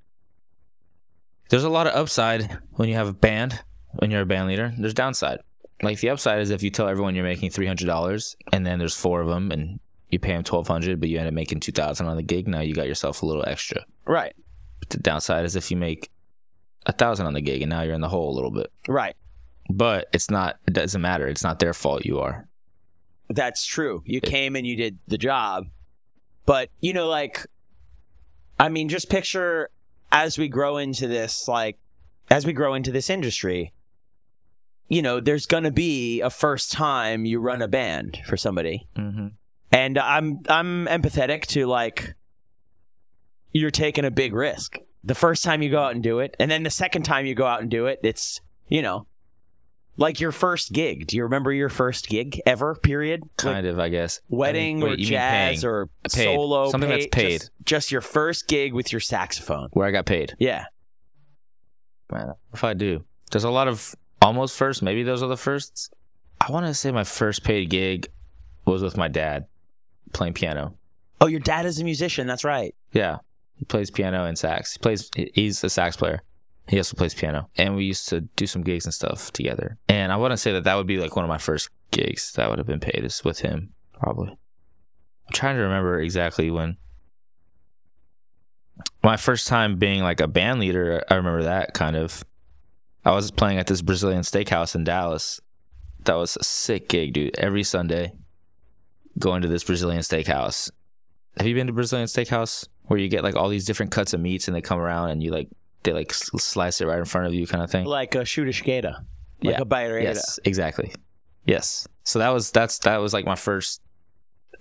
[1.50, 3.60] there's a lot of upside when you have a band,
[3.94, 4.74] when you're a band leader.
[4.78, 5.40] There's downside.
[5.82, 8.80] Like the upside is if you tell everyone you're making three hundred dollars, and then
[8.80, 9.80] there's four of them, and
[10.10, 12.48] you pay them twelve hundred, but you end up making two thousand on the gig.
[12.48, 13.86] Now you got yourself a little extra.
[14.06, 14.34] right,
[14.80, 16.10] But the downside is if you make
[16.86, 18.72] a thousand on the gig, and now you're in the hole a little bit.
[18.88, 19.16] right.
[19.72, 20.58] But it's not.
[20.68, 21.28] It doesn't matter.
[21.28, 22.04] It's not their fault.
[22.04, 22.48] You are.
[23.30, 24.02] That's true.
[24.06, 25.68] You came and you did the job.
[26.48, 27.46] But, you know, like,
[28.60, 29.70] I mean, just picture
[30.12, 31.78] as we grow into this, like,
[32.32, 33.72] as we grow into this industry,
[34.90, 39.28] you know, there's gonna be a first time you run a band for somebody, Mm-hmm.
[39.72, 42.16] and I'm I'm empathetic to like,
[43.54, 44.78] you're taking a big risk.
[45.04, 47.36] The first time you go out and do it, and then the second time you
[47.36, 49.08] go out and do it, it's you know,
[49.98, 51.08] like your first gig.
[51.08, 52.76] Do you remember your first gig ever?
[52.76, 53.22] Period.
[53.24, 54.22] Like, Kind of, I guess.
[54.28, 56.24] wedding I mean, or wait, mean jazz or Paid.
[56.26, 57.40] solo Something that's paid.
[57.42, 59.70] Just, just your first gig with your saxophone.
[59.74, 60.36] Where I got paid.
[60.40, 60.66] Yeah.
[62.12, 64.82] Man, if I do, there's a lot of almost first.
[64.82, 65.90] Maybe those are the firsts.
[66.42, 68.08] I want to say my first paid gig
[68.66, 69.48] was with my dad
[70.14, 70.76] playing piano.
[71.22, 72.28] Oh, your dad is a musician.
[72.28, 72.74] That's right.
[72.94, 73.18] Yeah,
[73.56, 74.74] he plays piano and sax.
[74.74, 75.10] He plays.
[75.34, 76.22] He's a sax player.
[76.68, 79.78] He also plays piano, and we used to do some gigs and stuff together.
[79.90, 82.32] And I want to say that that would be like one of my first gigs
[82.34, 84.30] that would have been paid is with him, probably.
[84.30, 86.78] I'm trying to remember exactly when.
[89.04, 92.24] My first time being like a band leader, I remember that kind of.
[93.06, 95.40] I was playing at this Brazilian steakhouse in Dallas.
[96.06, 97.38] That was a sick gig, dude.
[97.38, 98.14] Every Sunday,
[99.18, 100.70] going to this Brazilian steakhouse.
[101.38, 104.20] Have you been to Brazilian steakhouse where you get like all these different cuts of
[104.20, 105.48] meats and they come around and you like
[105.84, 107.86] they like slice it right in front of you, kind of thing?
[107.86, 108.96] Like a shooter like
[109.42, 109.62] Yeah.
[109.62, 110.00] a biter.
[110.00, 110.94] Yes, exactly.
[111.46, 111.88] Yes.
[112.04, 113.82] So that was that's that was like my first.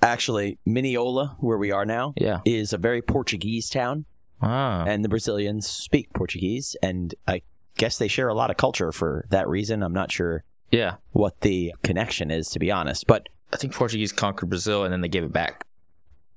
[0.01, 2.39] Actually, Mineola, where we are now, Yeah.
[2.45, 4.05] is a very Portuguese town,
[4.41, 4.85] Ah.
[4.85, 7.43] and the Brazilians speak Portuguese, and I
[7.79, 9.83] guess they share a lot of culture for that reason.
[9.83, 10.97] I'm not sure Yeah.
[11.13, 15.01] what the connection is, to be honest, but I think Portuguese conquered Brazil and then
[15.01, 15.65] they gave it back.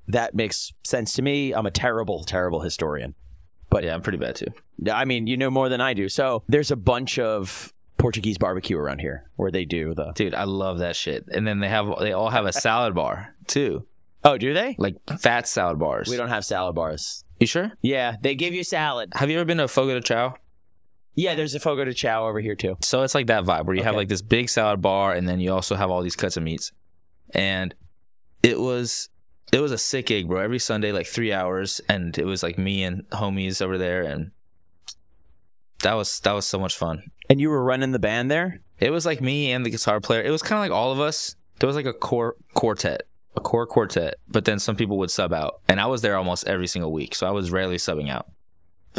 [0.08, 1.54] that makes sense to me.
[1.54, 3.14] I'm a terrible, terrible historian.
[3.70, 4.48] But yeah, I'm pretty bad too.
[4.92, 6.10] I mean, you know more than I do.
[6.10, 10.12] So there's a bunch of Portuguese barbecue around here where they do the.
[10.14, 11.26] Dude, I love that shit.
[11.32, 13.86] And then they have they all have a salad bar too,
[14.26, 14.76] Oh, do they?
[14.78, 16.10] like fat salad bars.
[16.10, 17.24] We don't have salad bars.
[17.40, 17.72] You sure?
[17.82, 19.12] Yeah, they give you salad.
[19.14, 20.36] Have you ever been to Fogo de Chao?
[21.16, 22.78] Yeah, there's a fogo de chao over here too.
[22.82, 23.98] So it's like that vibe where you have Okay.
[24.00, 26.72] like this big salad bar and then you also have all these cuts of meats.
[27.34, 27.76] And
[28.44, 29.10] it was
[29.52, 30.40] it was a sick gig, bro.
[30.40, 34.32] Every Sunday, like three hours, and it was like me and homies over there and
[35.84, 37.04] that was that was so much fun.
[37.30, 38.62] And you were running the band there?
[38.80, 40.22] It was like me and the guitar player.
[40.22, 41.36] It was kind of like all of us.
[41.60, 43.04] There was like a core quartet,
[43.36, 45.62] a core quartet, but then some people would sub out.
[45.68, 47.14] And I was there almost every single week.
[47.16, 48.28] So I was rarely subbing out.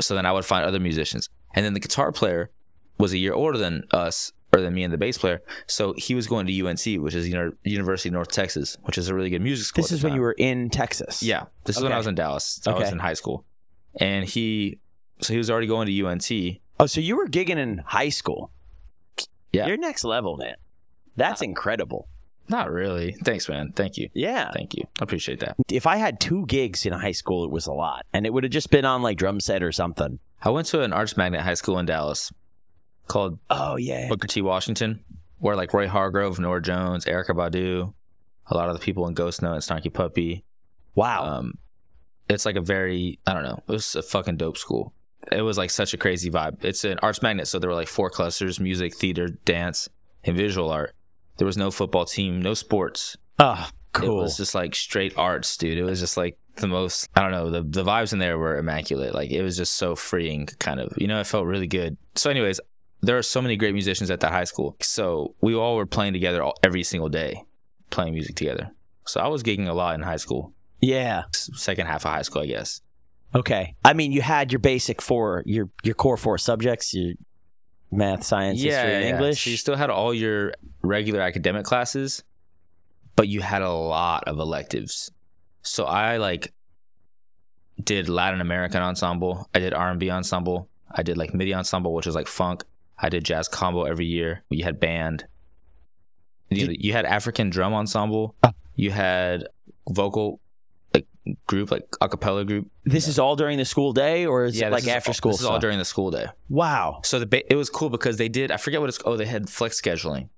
[0.01, 1.29] So then I would find other musicians.
[1.55, 2.51] And then the guitar player
[2.99, 5.43] was a year older than us or than me and the bass player.
[5.67, 7.29] So he was going to UNT, which is
[7.65, 9.83] University of North Texas, which is a really good music school.
[9.83, 11.23] This is when you were in Texas.
[11.23, 12.61] Yeah, this is when I was in Dallas.
[12.67, 13.45] I was in high school.
[13.97, 14.79] And he,
[15.21, 16.31] so he was already going to UNT.
[16.81, 18.51] Oh, so you were gigging in high school?
[19.53, 19.67] Yeah.
[19.67, 20.57] You're next level, man.
[21.17, 22.09] That's uh, incredible.
[22.49, 23.13] Not really.
[23.23, 23.73] Thanks, man.
[23.73, 24.09] Thank you.
[24.15, 24.51] Yeah.
[24.53, 24.85] Thank you.
[25.01, 25.57] I appreciate that.
[25.71, 28.45] If I had two gigs in high school, it was a lot, and it would
[28.45, 30.19] have just been on like drum set or something.
[30.43, 32.33] I went to an arts magnet high school in Dallas
[33.09, 34.09] called Oh yeah.
[34.09, 34.43] Booker T.
[34.43, 35.05] Washington,
[35.39, 37.93] where like Roy Hargrove, Norah Jones, Erykah Badu,
[38.47, 40.45] a lot of the people in Ghost Note and Snarky Puppy.
[40.95, 41.25] Wow.
[41.25, 41.59] Um,
[42.29, 44.93] it's like a very, I don't know, it was a fucking dope school.
[45.31, 46.65] It was like such a crazy vibe.
[46.65, 49.89] It's an arts magnet, so there were like four clusters music, theater, dance,
[50.25, 50.95] and visual art.
[51.37, 53.17] There was no football team, no sports.
[53.39, 54.21] oh, cool.
[54.21, 55.79] It was just like straight arts, dude.
[55.79, 58.59] It was just like the most, I don't know, the, the vibes in there were
[58.59, 59.15] immaculate.
[59.15, 60.93] Like it was just so freeing, kind of.
[60.97, 61.97] You know, it felt really good.
[62.15, 62.61] So, anyways,
[63.01, 64.77] there are so many great musicians at that high school.
[64.81, 67.43] So we all were playing together all, every single day,
[67.91, 68.71] playing music together.
[69.07, 71.23] So I was gigging a lot in high school, yeah.
[71.33, 72.83] Second half of high school, I guess.
[73.35, 73.77] Okay.
[73.85, 77.15] I mean, you had your basic four, your your core four subjects, your
[77.91, 79.45] math, science, history, and English.
[79.45, 82.25] So you still had all your regular academic classes,
[83.17, 85.11] but you had a lot of electives.
[85.63, 86.53] So I like
[87.83, 89.49] did Latin American ensemble.
[89.55, 90.69] I did R and B ensemble.
[90.91, 92.65] I did like MIDI ensemble, which is like funk.
[92.99, 94.43] I did jazz combo every year.
[94.51, 95.25] You had band.
[96.51, 98.35] You, you had African drum ensemble.
[98.43, 98.53] Ah.
[98.75, 99.47] You had
[99.89, 100.39] vocal
[100.93, 101.07] like
[101.47, 102.71] group, like a cappella group.
[102.85, 105.41] this is all during the school day, or is it like after all- school This
[105.41, 106.27] is all during the school day.
[106.51, 107.01] wow.
[107.05, 109.27] So the ba- it was cool because they did I forget what it's oh they
[109.27, 110.29] had flex scheduling.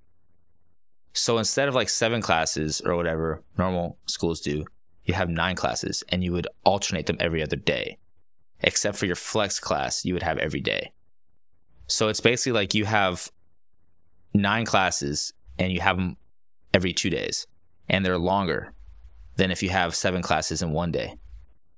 [1.13, 4.65] So instead of like seven classes or whatever normal schools do,
[5.05, 7.97] you have nine classes and you would alternate them every other day.
[8.61, 10.91] Except for your flex class, you would have every day.
[11.87, 13.29] So it's basically like you have
[14.33, 16.17] nine classes and you have them
[16.73, 17.47] every two days,
[17.87, 18.73] and they're longer
[19.37, 21.15] than if you have seven classes in one day.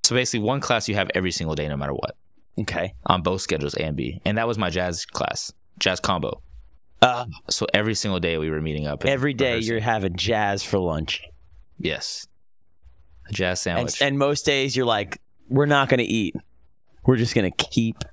[0.03, 2.15] So basically, one class you have every single day, no matter what
[2.57, 2.93] Okay.
[3.05, 4.21] on both schedules A and B.
[4.25, 6.41] And that was my jazz class, jazz combo.
[7.01, 9.05] Uh, So every single day we were meeting up.
[9.05, 9.71] every day rehearsing.
[9.71, 11.21] you're having jazz for lunch,
[11.77, 12.25] yes,
[13.29, 14.01] a jazz sandwich.
[14.01, 15.19] and most days you're like,
[15.49, 16.35] we're not going to eat.
[17.05, 18.03] We're just gonna keep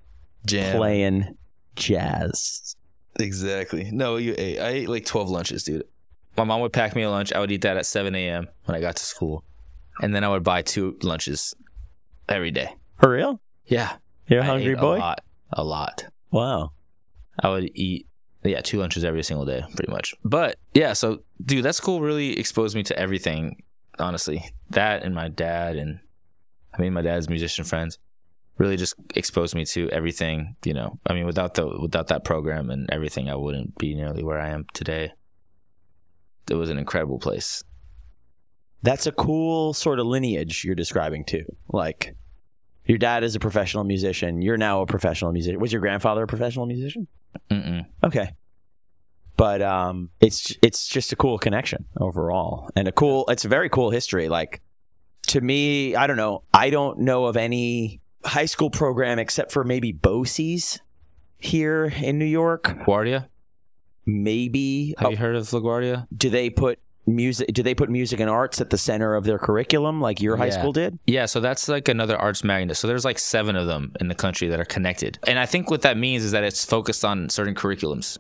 [0.47, 0.77] Jam.
[0.77, 1.37] playing
[1.75, 2.77] jazz.
[3.19, 3.91] Exactly.
[3.93, 4.61] No, you ate.
[4.61, 5.85] I ate like 12 lunches, dude.
[6.37, 7.33] My mom would pack me a lunch.
[7.33, 8.47] I would eat that at 7 a.m.
[8.65, 9.45] when I got to school.
[10.01, 11.55] And then I would buy two lunches
[12.29, 12.75] every day.
[13.01, 13.41] For real?
[13.67, 13.97] Yeah.
[14.29, 14.97] You're a I hungry ate boy?
[14.97, 15.21] A lot.
[15.53, 16.05] A lot.
[16.31, 16.73] Wow.
[17.41, 18.07] I would eat,
[18.43, 20.15] yeah, two lunches every single day, pretty much.
[20.25, 23.63] But yeah, so dude, that school really exposed me to everything,
[23.99, 24.45] honestly.
[24.75, 26.01] That and my dad, and
[26.73, 27.99] I mean, my dad's musician friends
[28.59, 30.99] really just exposed me to everything, you know.
[31.07, 34.51] I mean, without the without that program and everything, I wouldn't be nearly where I
[34.51, 35.13] am today.
[36.51, 37.65] It was an incredible place.
[38.83, 41.45] That's a cool sort of lineage you're describing too.
[41.69, 42.15] Like
[42.85, 44.43] your dad is a professional musician.
[44.43, 45.59] You're now a professional musician.
[45.59, 47.09] Was your grandfather a professional musician?
[47.51, 47.87] Mm-mm.
[48.05, 48.31] Okay.
[49.37, 52.69] But um it's it's just a cool connection overall.
[52.77, 54.29] And a cool it's a very cool history.
[54.29, 54.61] Like
[55.29, 56.43] to me, I don't know.
[56.53, 60.81] I don't know of any high school program except for maybe BOCES
[61.39, 62.65] here in New York.
[62.65, 63.27] LaGuardia?
[64.07, 66.07] Maybe Have Oh, you heard of LaGuardia?
[66.15, 69.39] do they put music do they put music and arts at the center of their
[69.39, 70.59] curriculum like your high Yeah.
[70.59, 70.99] school did?
[71.07, 72.77] Yeah, so that's like another arts magnet.
[72.77, 75.19] So there's like seven of them in the country that are connected.
[75.27, 78.19] And I think what that means is that it's focused on certain curriculums.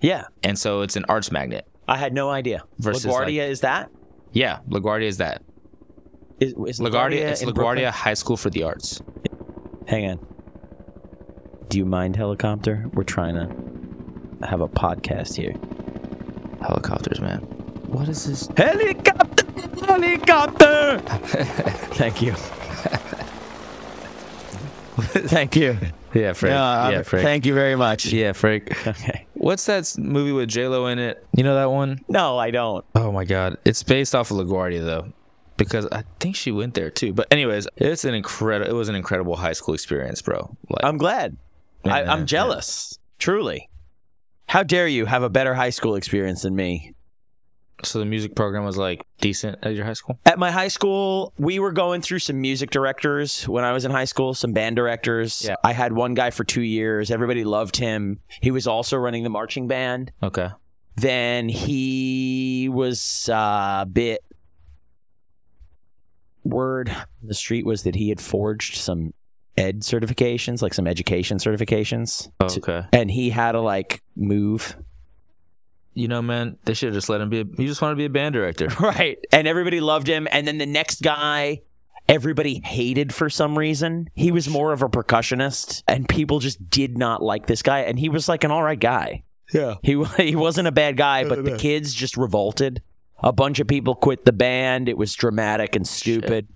[0.00, 0.24] Yeah.
[0.42, 1.66] And so it's an arts magnet.
[1.86, 2.62] I had no idea.
[2.78, 3.90] Versus, LaGuardia is that?
[4.32, 5.42] Yeah, LaGuardia is that.
[6.40, 7.84] Is, is LaGuardia, it's LaGuardia Brooklyn?
[7.92, 9.00] High School for the Arts.
[9.86, 10.26] Hang on.
[11.68, 12.88] Do you mind helicopter?
[12.94, 15.54] We're trying to have a podcast here.
[16.62, 17.40] Helicopters, man.
[17.88, 18.48] What is this?
[18.56, 19.44] Helicopter!
[19.86, 20.98] Helicopter!
[21.94, 22.32] Thank you.
[25.02, 25.76] Thank you.
[26.14, 26.52] Yeah, Frank.
[26.52, 27.24] Yeah, yeah, I'm- Frank.
[27.24, 28.06] Thank you very much.
[28.06, 28.86] yeah, Frank.
[28.86, 29.26] Okay.
[29.34, 31.24] What's that s- movie with J Lo in it?
[31.36, 32.00] You know that one?
[32.08, 32.84] No, I don't.
[32.94, 35.12] Oh my God, it's based off of LaGuardia though,
[35.64, 37.12] because I think she went there too.
[37.12, 38.70] But anyways, it's an incredible.
[38.70, 40.56] It was an incredible high school experience, bro.
[40.68, 41.36] Like, I'm glad.
[41.84, 42.24] I, Yeah, I'm yeah.
[42.24, 42.98] jealous.
[43.18, 43.68] Truly.
[44.46, 46.94] How dare you have a better high school experience than me?
[47.84, 50.18] so the music program was like decent at your high school.
[50.26, 53.90] At my high school, we were going through some music directors when I was in
[53.90, 55.44] high school, some band directors.
[55.44, 55.56] Yeah.
[55.64, 57.10] I had one guy for two years.
[57.10, 58.20] Everybody loved him.
[58.40, 60.12] He was also running the marching band.
[60.22, 60.48] Okay.
[60.96, 64.22] Then he was uh, a bit.
[66.44, 69.12] Word on the street was that he had forged some
[69.56, 72.30] ed certifications, like some education certifications.
[72.40, 72.86] Oh, to- okay.
[72.92, 74.76] and he had to like move
[75.94, 77.40] You know, man, they should have just let him be.
[77.40, 78.68] A, you just want to be a band director.
[78.80, 79.18] Right.
[79.32, 80.28] And everybody loved him.
[80.30, 81.62] And then the next guy,
[82.08, 84.08] everybody hated for some reason.
[84.14, 87.80] He was more of a percussionist, and people just did not like this guy.
[87.80, 89.24] And he was like an all right guy.
[89.52, 89.74] Yeah.
[89.82, 92.82] He he wasn't a bad guy, but the kids just revolted.
[93.22, 94.88] A bunch of people quit the band.
[94.88, 96.48] It was dramatic and stupid.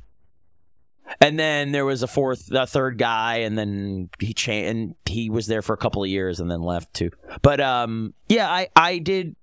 [1.20, 5.28] And then there was a fourth, a third guy, and then he changed, and he
[5.28, 7.10] was there for a couple of years, and then left too.
[7.42, 9.36] But um, yeah, I I did,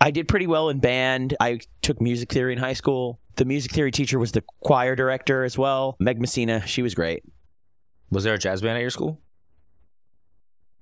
[0.00, 1.36] I did pretty well in band.
[1.38, 3.20] I took music theory in high school.
[3.36, 6.66] The music theory teacher was the choir director as well, Meg Messina.
[6.66, 7.22] She was great.
[8.10, 9.20] Was there a jazz band at your school?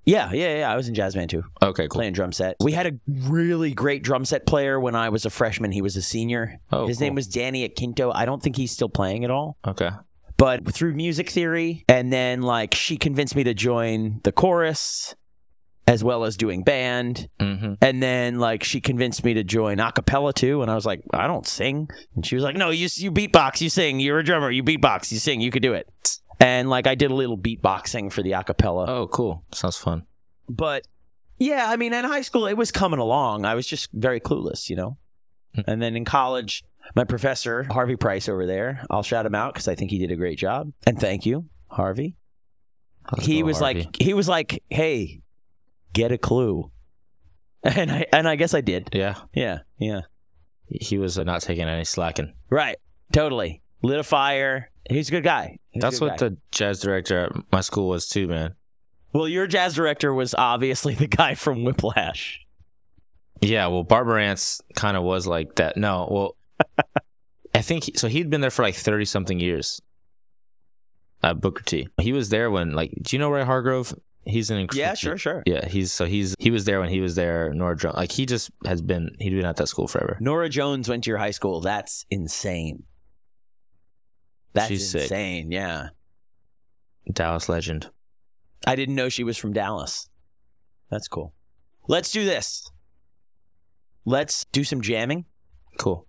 [0.07, 0.70] Yeah, yeah, yeah.
[0.72, 1.44] I was in jazz band too.
[1.62, 1.98] Okay, cool.
[1.98, 2.57] playing drum set.
[2.61, 5.72] We had a really great drum set player when I was a freshman.
[5.72, 6.61] He was a senior.
[6.70, 7.07] Oh, His cool.
[7.07, 8.12] name was Danny Akinto.
[8.14, 9.57] I don't think he's still playing at all.
[9.66, 9.90] Okay.
[10.36, 15.14] But through music theory, and then like she convinced me to join the chorus
[15.86, 17.28] as well as doing band.
[17.38, 17.74] Mm-hmm.
[17.80, 20.62] And then like she convinced me to join a cappella too.
[20.62, 21.88] And I was like, I don't sing.
[22.16, 24.00] And she was like, No, you you beatbox, you sing.
[24.00, 24.50] You're a drummer.
[24.50, 25.40] You beatbox, you sing.
[25.40, 25.88] You could do it.
[26.45, 28.86] And like I did a little beatboxing for the acapella.
[28.88, 29.45] Oh, cool.
[29.53, 30.05] Sounds fun.
[30.49, 30.86] but
[31.38, 33.45] yeah, I mean, in high school, it was coming along.
[33.45, 34.99] I was just very clueless, you know.
[35.55, 35.62] Hmm.
[35.66, 36.62] And then in college,
[36.95, 40.11] my professor Harvey Price over there, I'll shout him out because I think he did
[40.12, 40.70] a great job.
[40.86, 42.14] And thank you, Harvey.
[43.11, 43.80] Let's he was Harvey.
[43.84, 45.22] like, he was like, hey,
[45.92, 46.70] get a clue.
[47.64, 48.90] And I and I guess I did.
[48.92, 50.03] yeah, Yeah, yeah,
[50.68, 52.34] he was uh, not taking any slacking.
[52.51, 52.76] right,
[53.12, 53.62] totally.
[53.82, 54.70] Lit a fire.
[54.89, 55.59] He's a good guy.
[55.70, 56.28] He's That's good what guy.
[56.28, 58.55] the jazz director at my school was too, man.
[59.12, 62.41] well, your jazz director was obviously the guy from Whiplash.
[63.41, 65.76] Yeah, well, Bart Marantz kind of was like that.
[65.76, 66.37] No, well,
[67.55, 68.09] I think he, so.
[68.09, 69.80] He'd been there for like thirty something years.
[71.22, 72.93] At Booker T, he was there when like.
[73.01, 73.95] Do you know Roy Hargrove?
[74.26, 75.43] He's an incre- Yeah, sure, sure.
[75.47, 77.53] Yeah, he's so he's he was there when he was there.
[77.55, 80.16] Norah Jones, like he just has been he'd been at that school forever.
[80.20, 81.61] Nora Jones went to your high school.
[81.61, 82.85] That's insane.
[84.55, 85.02] That's She's sick.
[85.02, 85.50] insane.
[85.52, 85.88] Yeah.
[87.12, 87.90] Dallas legend.
[88.66, 90.09] I didn't know she was from Dallas.
[90.90, 91.34] That's cool.
[91.86, 92.70] Let's do this.
[94.07, 95.26] Let's do some jamming.
[95.78, 96.07] Cool.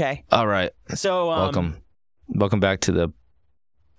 [0.00, 0.24] Okay.
[0.32, 0.70] All right.
[0.94, 1.76] So, um, Welcome.
[2.28, 3.12] Welcome back to the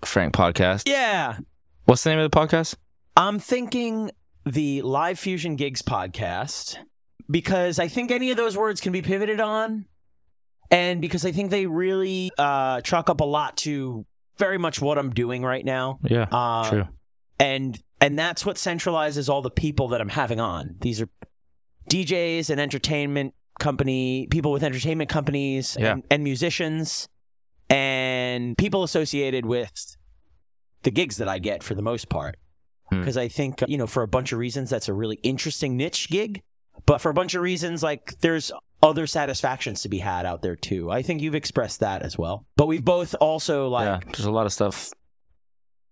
[0.03, 0.89] Frank podcast.
[0.89, 1.37] Yeah.
[1.85, 2.73] What's the name of the podcast?
[3.15, 4.09] I'm thinking
[4.43, 6.77] the Live Fusion Gigs podcast
[7.29, 9.85] because I think any of those words can be pivoted on.
[10.71, 14.03] And because I think they really uh, chalk up a lot to
[14.39, 15.99] very much what I'm doing right now.
[16.03, 16.25] Yeah.
[16.31, 16.87] Uh, True.
[17.37, 20.77] and and that's what centralizes all the people that I'm having on.
[20.81, 21.09] These are
[21.91, 25.93] DJs and entertainment company people with entertainment companies Yeah.
[25.93, 27.07] and, and musicians
[27.69, 29.95] and people associated with
[30.83, 32.35] the gigs that I get for the most part.
[32.89, 32.99] Hmm.
[32.99, 36.09] Because I think you know for a bunch of reasons that's a really interesting niche
[36.09, 36.41] gig,
[36.85, 38.51] but for a bunch of reasons like there's
[38.83, 40.89] other satisfactions to be had out there too.
[40.91, 42.45] I think you've expressed that as well.
[42.57, 43.99] But we've both also like yeah.
[44.11, 44.91] There's a lot of stuff.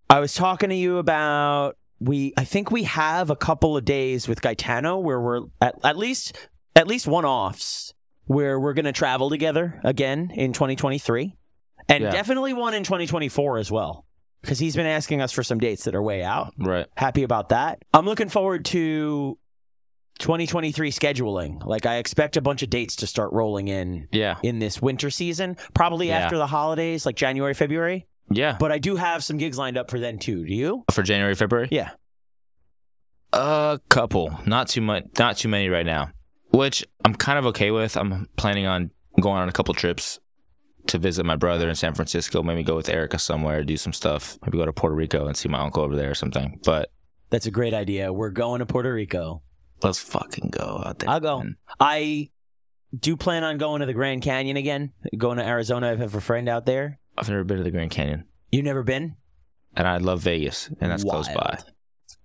[0.10, 4.28] I was talking to you about we I think we have a couple of days
[4.28, 6.36] with Gaetano where we're at, at least
[6.80, 7.94] at least one offs
[8.26, 11.36] where we're going to travel together again in 2023
[11.90, 12.10] and Yeah.
[12.12, 14.06] definitely one in 2024 as well
[14.42, 16.54] because he's been asking us for some dates that are way out.
[16.58, 16.86] Right.
[16.96, 17.80] Happy about that.
[17.94, 19.38] I'm looking forward to
[20.20, 21.66] 2023 scheduling.
[21.66, 24.38] Like I expect a bunch of dates to start rolling in Yeah.
[24.42, 26.20] in this winter season, probably Yeah.
[26.20, 28.08] after the holidays like January, February.
[28.32, 28.56] Yeah.
[28.58, 30.46] But I do have some gigs lined up for then too.
[30.46, 30.86] Do you?
[30.92, 31.68] For January, February?
[31.72, 31.90] Yeah.
[33.34, 34.40] A couple.
[34.46, 35.04] Not too much.
[35.18, 36.12] Not too many right now.
[36.60, 37.96] Which I'm kind of okay with.
[37.96, 38.92] I'm planning on
[39.22, 40.20] going on a couple trips
[40.88, 42.44] to visit my brother in San Francisco.
[42.44, 44.38] Maybe go with Erica somewhere, do some stuff.
[44.44, 46.60] Maybe go to Puerto Rico and see my uncle over there or something.
[46.66, 46.92] But
[47.30, 48.12] That's a great idea.
[48.12, 49.42] We're going to Puerto Rico.
[49.84, 51.10] let's fucking go out there.
[51.10, 51.38] I'll go.
[51.38, 51.56] man.
[51.80, 52.30] I
[52.94, 54.92] do plan on going to the Grand Canyon again.
[55.18, 55.92] Going to Arizona.
[55.92, 57.00] I have a friend out there.
[57.18, 59.16] I've never been to the Grand Canyon, You've never been?
[59.78, 61.60] and I love Vegas, and that's close by.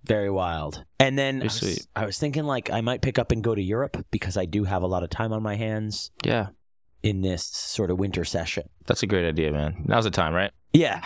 [0.07, 0.83] Very wild.
[0.99, 1.87] And then I was.
[1.95, 4.63] I was thinking like I might pick up and go to Europe because I do
[4.65, 6.47] have a lot of time on my hands Yeah,
[7.03, 8.69] in this sort of winter session.
[8.85, 9.83] that's a great idea, man.
[9.85, 10.51] Now's the time, right?
[10.73, 11.01] Yeah.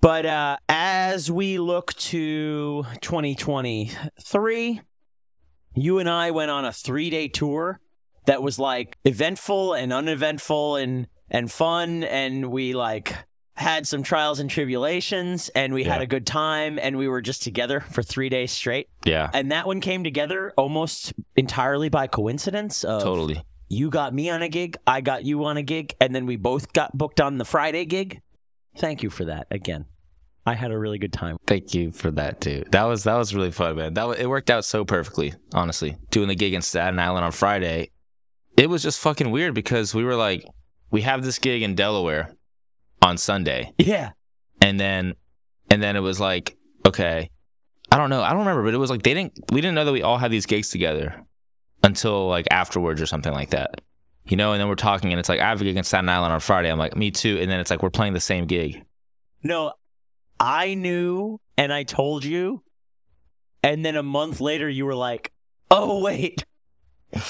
[0.00, 4.80] But uh, as we look to 2023,
[5.74, 7.80] you and I went on a three day tour
[8.26, 12.04] that was like eventful and uneventful and, and fun.
[12.04, 13.14] And we like
[13.56, 17.42] had some trials and tribulations and we had a good time and we were just
[17.42, 18.88] together for three days straight.
[19.04, 22.82] Yeah, And that one came together almost entirely by coincidence.
[22.84, 23.44] Of totally.
[23.68, 26.36] You got me on a gig, I got you on a gig, and then we
[26.36, 28.20] both got booked on the Friday gig.
[28.76, 29.86] Thank you for that again.
[30.46, 31.38] I had a really good time.
[31.46, 32.64] Thank you for that too.
[32.70, 33.94] That was that was really fun, man.
[33.94, 35.96] That was, it worked out so perfectly, honestly.
[36.10, 37.92] Doing the gig in Staten Island on Friday,
[38.56, 40.44] it was just fucking weird because we were like,
[40.90, 42.34] we have this gig in Delaware
[43.04, 44.10] on Sunday, Yeah.
[44.60, 45.14] and then
[45.70, 47.30] and then it was like, okay,
[47.92, 49.84] I don't know, I don't remember, but it was like they didn't we didn't know
[49.84, 51.22] that we all had these gigs together
[51.82, 53.80] until like afterwards or something like that.
[54.26, 56.08] You know, and then we're talking, and it's like I have a gig in Staten
[56.08, 56.70] Island on Friday.
[56.72, 57.36] I'm like, me too.
[57.40, 58.82] And then it's like we're playing the same gig.
[59.42, 59.74] No,
[60.40, 62.62] I knew and I told you.
[63.62, 65.30] And then a month later, you were like,
[65.70, 66.42] oh, wait.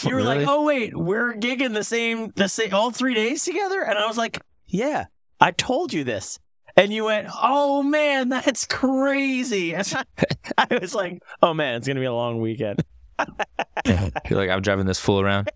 [0.05, 3.83] You were like, oh, wait, we're gigging the same, the same, all three days together?
[3.83, 5.07] And I was like, yeah,
[5.41, 6.39] I told you this.
[6.77, 9.77] And you went, oh, man, that's crazy.
[10.59, 12.83] I was like, oh, man, it's going to be a long weekend.
[13.87, 15.51] You're like, I'm driving this fool around.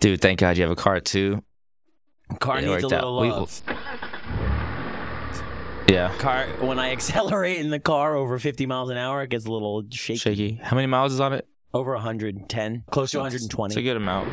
[0.00, 1.44] Dude, thank God you have a car too.
[2.40, 3.04] Car It needs a worked out.
[3.04, 3.62] little We- love.
[5.88, 6.12] Yeah.
[6.18, 9.50] car when I accelerate in the car over 50 miles an hour, it gets a
[9.52, 10.18] little shaky.
[10.18, 10.60] Shaky.
[10.62, 11.46] How many miles is on it?
[11.72, 13.72] Over 110, close to 120.
[13.72, 14.28] It's a good amount.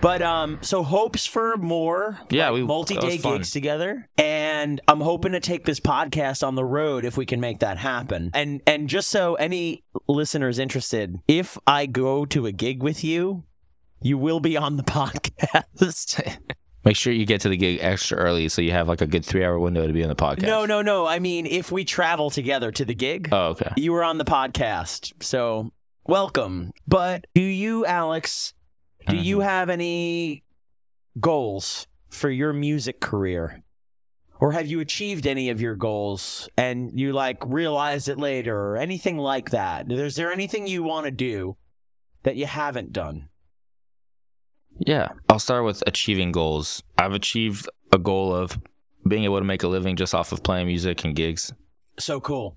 [0.00, 2.18] But um, so hopes for more.
[2.30, 3.36] Yeah, like, we- multi-day that was fun.
[3.38, 7.38] gigs together, and I'm hoping to take this podcast on the road if we can
[7.40, 8.30] make that happen.
[8.32, 13.44] And and just so any listeners interested, if I go to a gig with you,
[14.00, 16.38] you will be on the podcast.
[16.82, 19.22] Make sure you get to the gig extra early so you have like a good
[19.22, 20.44] three hour window to be on the podcast.
[20.46, 21.06] no, no, no.
[21.06, 23.70] I mean, if we travel together to the gig, Oh, okay.
[23.76, 25.72] you were on the podcast, so
[26.06, 26.70] welcome.
[26.88, 28.54] But do you, Alex?
[29.06, 29.24] Do Mm-hmm.
[29.24, 30.44] you have any
[31.18, 33.62] goals for your music career?
[34.38, 38.76] Or have you achieved any of your goals and you like realized it later or
[38.78, 39.90] anything like that?
[39.92, 41.56] Is there anything you want to do
[42.22, 43.28] that you haven't done?
[44.78, 45.08] Yeah.
[45.28, 46.82] I'll start with achieving goals.
[46.96, 48.58] I've achieved a goal of
[49.06, 51.52] being able to make a living just off of playing music and gigs.
[51.98, 52.56] So cool.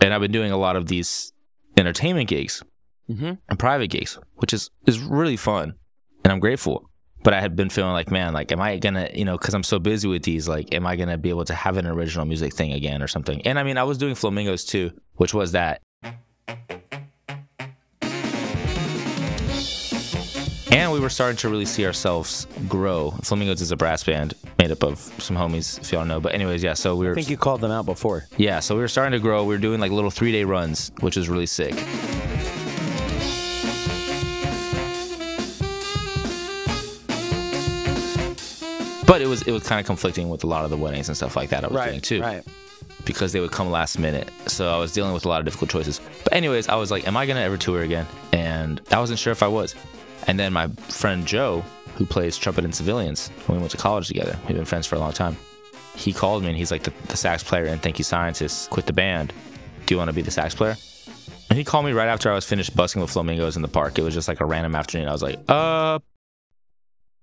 [0.00, 1.32] And I've been doing a lot of these
[1.76, 2.62] entertainment gigs
[3.06, 5.74] hmm and private gigs, which is is really fun,
[6.22, 6.84] and I'm grateful.
[7.24, 9.64] But I had been feeling like, man, like, am I gonna, you know, because I'm
[9.64, 12.54] so busy with these, like, am I gonna be able to have an original music
[12.54, 13.42] thing again or something?
[13.44, 15.80] And I mean, I was doing flamingos too, which was that.
[20.70, 23.12] And we were starting to really see ourselves grow.
[23.22, 26.20] Flamingos is a brass band made up of some homies, if y'all know.
[26.20, 26.74] But anyways, yeah.
[26.74, 28.26] So we were, I think you called them out before.
[28.36, 28.60] yeah.
[28.60, 29.44] So we were starting to grow.
[29.44, 31.74] We were doing like little three day runs, which was really sick.
[39.06, 41.16] But it was it was kind of conflicting with a lot of the weddings and
[41.16, 42.44] stuff like that I was doing too Right.
[43.06, 44.30] because they would come last minute.
[44.46, 45.98] So I was dealing with a lot of difficult choices.
[46.24, 48.06] But anyways, I was like, am I gonna ever tour again?
[48.34, 49.74] And I wasn't sure if I was.
[50.28, 51.64] And then my friend Joe,
[51.96, 54.94] who plays trumpet in civilians, when we went to college together, we've been friends for
[54.94, 55.36] a long time.
[55.96, 58.86] He called me and he's like, the, the sax player in Thank You Scientists quit
[58.86, 59.32] the band.
[59.86, 60.76] Do you want to be the sax player?
[61.50, 63.98] And he called me right after I was finished busking with flamingos in the park.
[63.98, 65.08] It was just like a random afternoon.
[65.08, 65.98] I was like, uh.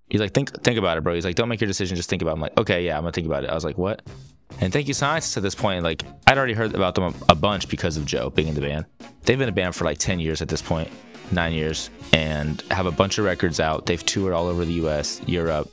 [0.09, 1.15] He's like, think think about it, bro.
[1.15, 2.35] He's like, don't make your decision, just think about it.
[2.35, 3.49] I'm like, okay, yeah, I'm gonna think about it.
[3.49, 4.03] I was like, what?
[4.61, 7.67] And Thank You Scientists at this point, like, I'd already heard about them a bunch
[7.69, 8.85] because of Joe being in the band.
[9.23, 10.89] They've been a band for like 10 years at this point,
[11.31, 13.85] nine years, and have a bunch of records out.
[13.85, 15.69] They've toured all over the US, Europe,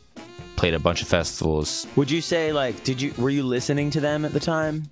[0.57, 1.87] played a bunch of festivals.
[1.97, 4.91] Would you say like did you were you listening to them at the time?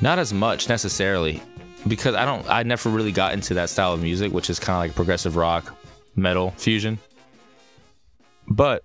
[0.00, 1.42] Not as much necessarily,
[1.86, 4.76] because I don't, I never really got into that style of music, which is kind
[4.76, 5.74] of like progressive rock,
[6.14, 6.98] metal fusion.
[8.46, 8.84] But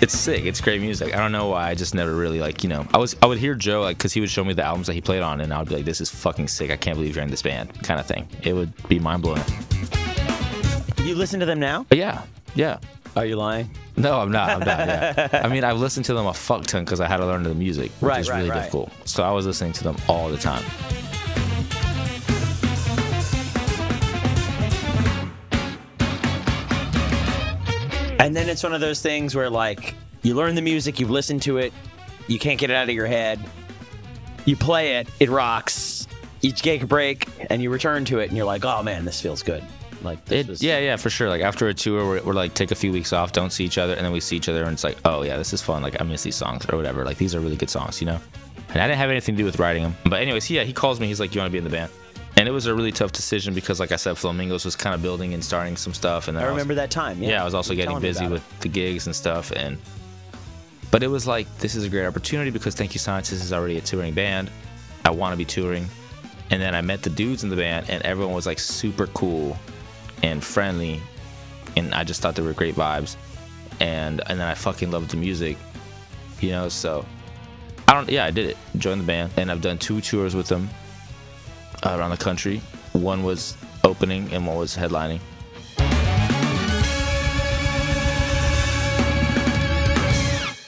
[0.00, 0.44] it's sick.
[0.44, 1.14] It's great music.
[1.14, 1.68] I don't know why.
[1.70, 4.12] I just never really like, you know, I was, I would hear Joe like, cause
[4.12, 5.84] he would show me the albums that he played on, and I would be like,
[5.84, 6.70] this is fucking sick.
[6.70, 8.28] I can't believe you're in this band, kind of thing.
[8.42, 9.42] It would be mind blowing.
[11.02, 11.86] You listen to them now?
[11.88, 12.22] But yeah,
[12.54, 12.78] yeah.
[13.16, 13.70] Are you lying?
[13.96, 14.50] No, I'm not.
[14.50, 14.66] I'm not.
[14.86, 15.28] Yeah.
[15.44, 17.54] I mean, I've listened to them a fuck ton because I had to learn the
[17.54, 18.58] music, which Right, is right, really right.
[18.60, 18.92] difficult.
[19.06, 20.62] So I was listening to them all the time.
[28.28, 31.40] And then it's one of those things where like you learn the music, you've listened
[31.44, 31.72] to it,
[32.26, 33.40] you can't get it out of your head.
[34.44, 36.06] You play it, it rocks.
[36.42, 39.18] You take a break and you return to it and you're like, "Oh man, this
[39.18, 39.64] feels good."
[40.02, 41.30] Like, It, was, yeah, yeah, for sure.
[41.30, 43.78] Like after a tour, we're, we're like take a few weeks off, don't see each
[43.78, 45.80] other, and then we see each other, and it's like, oh yeah, this is fun.
[45.80, 47.06] Like I miss these songs or whatever.
[47.06, 48.20] Like these are really good songs, you know.
[48.68, 49.96] And I didn't have anything to do with writing them.
[50.04, 51.06] But anyways, yeah, he calls me.
[51.06, 51.90] He's like, you want to be in the band?
[52.38, 55.02] And it was a really tough decision because, like I said, Flamingos was kind of
[55.02, 57.20] building and starting some stuff, and I was- remember that time.
[57.20, 59.76] Yeah, yeah, I was also getting busy with the gigs and stuff, and
[60.92, 63.76] but it was like this is a great opportunity because Thank You Scientist is already
[63.76, 64.52] a touring band.
[65.04, 65.88] I want to be touring,
[66.50, 69.58] and then I met the dudes in the band, and everyone was like super cool
[70.22, 71.00] and friendly,
[71.76, 73.16] and I just thought they were great vibes,
[73.80, 75.56] and and then I fucking loved the music,
[76.40, 76.68] you know.
[76.68, 77.04] So
[77.88, 78.56] I don't, yeah, I did it.
[78.76, 80.70] Joined the band, and I've done two tours with them
[81.84, 82.58] uh, around the country.
[82.92, 85.20] One was opening, and one was headlining.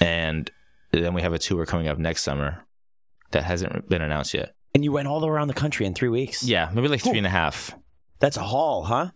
[0.01, 0.51] and
[0.93, 2.65] then we have a tour coming up next summer
[3.33, 4.55] that hasn't been announced yet.
[4.75, 6.43] And you went all around the country in three weeks.
[6.43, 7.75] Yeah, maybe like three and a half.
[8.19, 9.11] that's a haul, huh?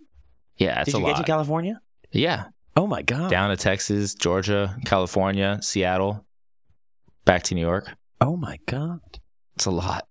[0.57, 1.17] Yeah, it's Did a you lot.
[1.17, 1.81] get to California?
[2.13, 2.45] yeah,
[2.77, 3.31] Oh my god.
[3.31, 6.25] down to Texas, Georgia, California, Seattle,
[7.25, 7.93] back to New York.
[8.21, 9.01] Oh my god.
[9.57, 10.07] It's a lot.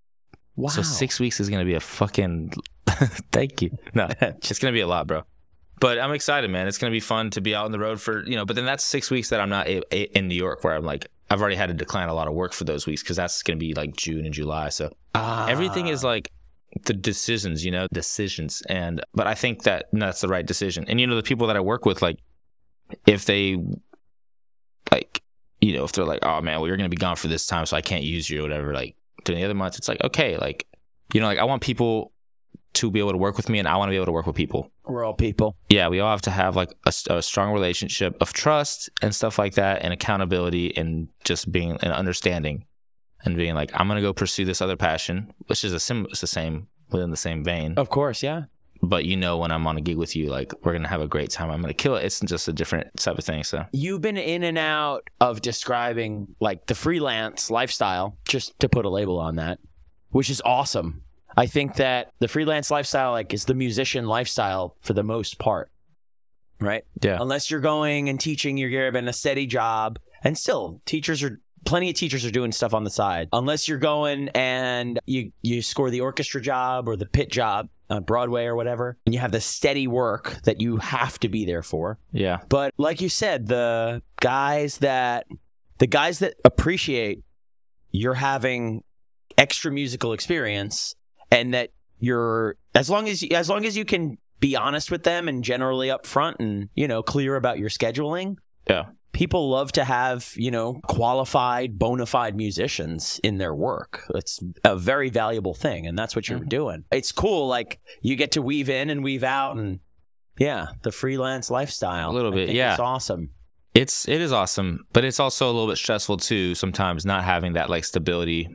[0.55, 0.69] Wow.
[0.69, 2.53] So six weeks is gonna be a fucking.
[3.31, 3.77] Thank you.
[3.93, 5.23] No, it's gonna be a lot, bro.
[5.79, 6.67] But I'm excited, man.
[6.67, 8.45] It's gonna be fun to be out on the road for you know.
[8.45, 10.83] But then that's six weeks that I'm not a, a, in New York, where I'm
[10.85, 13.41] like I've already had to decline a lot of work for those weeks because that's
[13.43, 14.69] gonna be like June and July.
[14.69, 15.47] So Ah.
[15.47, 16.29] everything is like
[16.85, 18.61] the decisions, you know, decisions.
[18.69, 20.85] And but I think that that's the right decision.
[20.87, 22.19] And you know, the people that I work with, like,
[23.07, 23.57] if they
[24.91, 25.21] like,
[25.61, 27.65] you know, if they're like, oh man, well you're gonna be gone for this time,
[27.65, 28.73] so I can't use you or whatever.
[28.73, 30.67] Like during the other months, it's like okay, like
[31.13, 32.11] you know, like I want people
[32.73, 34.25] to be able to work with me, and I want to be able to work
[34.25, 34.71] with people.
[34.85, 35.55] We're all people.
[35.69, 39.37] Yeah, we all have to have like a, a strong relationship of trust and stuff
[39.37, 42.65] like that, and accountability, and just being an understanding,
[43.23, 46.21] and being like, I'm gonna go pursue this other passion, which is a sim, it's
[46.21, 47.73] the same within the same vein.
[47.77, 48.43] Of course, yeah.
[48.83, 51.07] But you know, when I'm on a gig with you, like we're gonna have a
[51.07, 51.49] great time.
[51.49, 52.03] I'm gonna kill it.
[52.03, 53.45] It's just a different type of thing.
[53.45, 58.83] So You've been in and out of describing like the freelance lifestyle, just to put
[58.83, 59.59] a label on that,
[60.09, 61.03] which is awesome.
[61.37, 65.71] I think that the freelance lifestyle like is the musician lifestyle for the most part.
[66.59, 66.83] Right?
[67.01, 69.97] yeah, Unless you're going and teaching, you're given a steady job.
[70.25, 73.29] And still, teachers are plenty of teachers are doing stuff on the side.
[73.31, 78.03] Unless you're going and you you score the orchestra job or the pit job on
[78.03, 81.63] Broadway or whatever, and you have the steady work that you have to be there
[81.63, 81.99] for.
[82.11, 85.27] yeah, But like you said, the guys that
[85.77, 87.23] the guys that appreciate
[87.91, 88.83] you're having
[89.37, 90.95] extra musical experience
[91.31, 91.69] and that
[91.99, 95.87] you're as long as as long as you can be honest with them and generally
[95.87, 98.35] upfront and you know clear about your scheduling.
[98.69, 98.85] Yeah.
[99.13, 104.03] People love to have, you know, qualified, bona fide musicians in their work.
[104.15, 106.49] It's a very valuable thing, and that's what you're Mhm.
[106.49, 106.83] doing.
[106.91, 107.47] It's cool.
[107.47, 109.79] Like you get to weave in and weave out, and
[110.39, 112.09] yeah, the freelance lifestyle.
[112.09, 112.71] A little bit, yeah.
[112.71, 113.29] It's awesome.
[113.75, 116.53] it's it is awesome, but it's also a little bit stressful too.
[116.55, 118.47] Sometimes not having that like stability,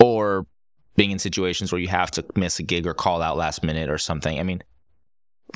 [0.00, 0.46] or
[0.96, 3.90] being in situations where you have to miss a gig or call out last minute
[3.90, 4.38] or something.
[4.38, 4.62] I mean,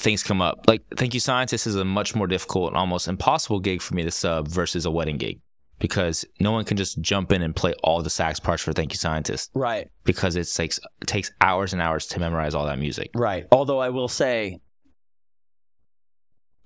[0.01, 0.65] things come up.
[0.67, 4.05] Like Thank You Scientist is a much more difficult and almost impossible gig for me
[4.05, 5.41] to sub versus a wedding gig
[5.79, 8.93] because no one can just jump in and play all the sax parts for Thank
[8.93, 12.79] You Scientist Right, because it takes it takes hours and hours to memorize all that
[12.79, 13.11] music.
[13.15, 13.47] right.
[13.53, 14.61] Although I will say,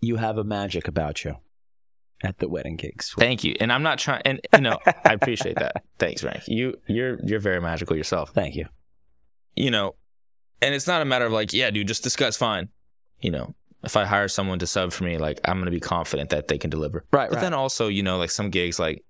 [0.00, 1.36] you have a magic about you
[2.24, 3.14] at the wedding gigs.
[3.18, 3.54] Thank you.
[3.60, 5.84] And I'm not trying and you know, I appreciate that.
[5.98, 6.42] Thanks, Frank.
[6.48, 8.30] You you're you're very magical yourself.
[8.30, 8.66] Thank you.
[9.54, 9.94] You know,
[10.60, 12.68] and it's not a matter of like, yeah, dude, just discuss fine.
[13.22, 16.30] You know, if I hire someone to sub for me, like I'm gonna be confident
[16.30, 17.04] that they can deliver.
[17.12, 19.04] Right, But then also, you know, like some gigs, like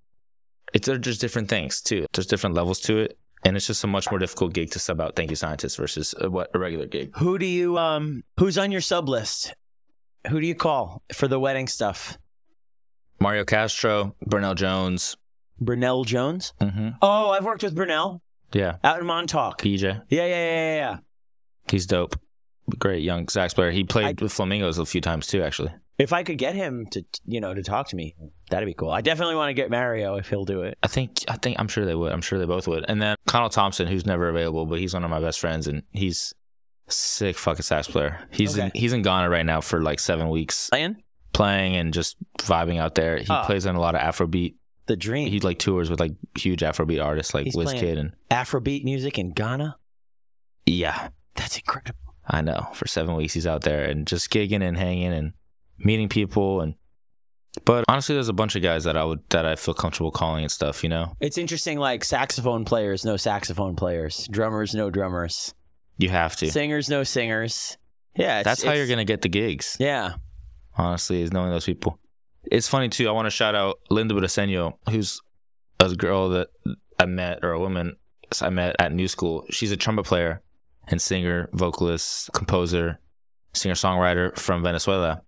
[0.72, 2.06] it's they're just different things too.
[2.12, 5.00] There's different levels to it, and it's just a much more difficult gig to sub
[5.00, 5.16] out.
[5.16, 7.16] Thank you, scientists versus a, what a regular gig.
[7.16, 8.22] Who do you um?
[8.38, 9.54] Who's on your sub list?
[10.28, 12.16] Who do you call for the wedding stuff?
[13.20, 15.16] Mario Castro, Burnell Jones.
[15.60, 16.52] Brunel Jones.
[16.60, 16.88] Mm-hmm.
[17.02, 18.20] Oh, I've worked with Brunel
[18.52, 19.60] Yeah, out in Montauk.
[19.60, 19.82] PJ.
[19.82, 20.96] Yeah, yeah, yeah, yeah, yeah.
[21.70, 22.16] He's dope.
[22.79, 23.70] Great young sax player.
[23.70, 25.73] He played I- with Flamingos a few times too, actually.
[25.99, 28.16] If I could get him to, you know, to talk to me,
[28.51, 28.91] that'd be cool.
[28.91, 30.77] I definitely want to get Mario if he'll do it.
[30.83, 32.12] I think I think I'm sure they would.
[32.12, 32.85] I'm sure they both would.
[32.89, 35.83] And then Connell Thompson, who's never available, but he's one of my best friends, and
[35.93, 36.35] he's
[36.89, 38.18] sick fucking sax player.
[38.31, 41.03] He's in he's in Ghana right now for like seven weeks, Playing
[41.33, 43.18] playing and just vibing out there.
[43.18, 43.45] He Ah.
[43.47, 44.55] plays on a lot of Afrobeat.
[44.87, 45.29] the dream.
[45.29, 49.33] He like tours with like huge Afrobeat artists like He's Wizkid and Afrobeat music in
[49.33, 49.77] Ghana.
[50.66, 52.11] yeah, That's incredible.
[52.27, 52.68] I know.
[52.75, 55.33] For seven weeks, he's out there and just gigging and hanging and
[55.79, 56.75] meeting people and.
[57.66, 60.43] But honestly, there's a bunch of guys that I would that I feel comfortable calling
[60.43, 60.83] and stuff.
[60.83, 61.79] You know, It's interesting.
[61.79, 64.27] Like saxophone players, no saxophone players.
[64.31, 65.53] Drummers, no drummers.
[65.99, 66.51] you have to.
[66.51, 67.77] Singers, no singers.
[68.16, 69.77] Yeah, That's how you're gonna get the gigs.
[69.79, 70.14] Yeah,
[70.77, 71.99] honestly, is knowing those people.
[72.45, 73.07] It's funny too.
[73.09, 75.20] I want to shout out Linda Briceño, who's
[75.79, 76.49] a girl that
[76.99, 77.97] I met or a woman
[78.41, 79.45] I met at New School.
[79.51, 80.41] She's a trumpet player
[80.89, 82.99] and singer, vocalist, composer,
[83.53, 85.22] singer songwriter from Venezuela,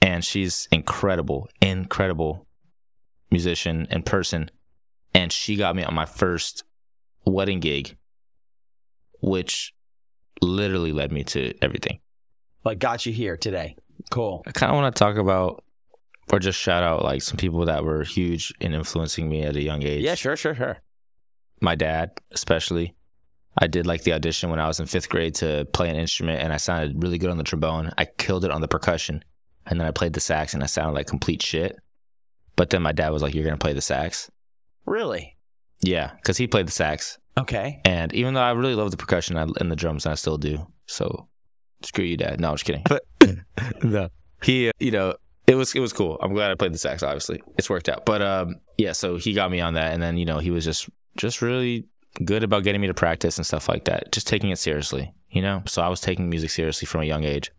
[0.00, 2.46] and she's incredible, incredible
[3.30, 4.50] musician in person.
[5.14, 6.64] And she got me on my first
[7.24, 7.96] wedding gig,
[9.20, 9.74] which
[10.42, 12.00] literally led me to everything.
[12.64, 13.76] like got you here today.
[14.10, 14.42] Cool.
[14.46, 15.64] I kind of want to talk about
[16.32, 19.62] or just shout out like some people that were huge in influencing me at a
[19.62, 20.02] young age.
[20.02, 20.78] Yeah, sure, sure, sure.
[21.60, 22.95] My dad, especially.
[23.58, 26.42] I did like the audition when I was in fifth grade to play an instrument
[26.42, 27.90] and I sounded really good on the trombone.
[27.96, 29.24] I killed it on the percussion.
[29.66, 31.76] And then I played the sax and I sounded like complete shit.
[32.54, 34.30] But then my dad was like, You're going to play the sax?
[34.84, 35.36] Really?
[35.80, 37.18] Yeah, because he played the sax.
[37.38, 37.80] Okay.
[37.84, 40.66] And even though I really love the percussion and the drums, and I still do.
[40.86, 41.28] So
[41.82, 42.40] screw you, dad.
[42.40, 42.84] No, I'm just kidding.
[42.88, 43.04] But
[43.82, 44.08] no,
[44.42, 46.18] he, uh, you know, it was it was cool.
[46.22, 47.02] I'm glad I played the sax.
[47.02, 48.06] Obviously, it's worked out.
[48.06, 50.64] But um, yeah, so he got me on that, and then you know he was
[50.64, 51.86] just just really
[52.24, 54.12] good about getting me to practice and stuff like that.
[54.12, 55.62] Just taking it seriously, you know.
[55.66, 57.50] So I was taking music seriously from a young age,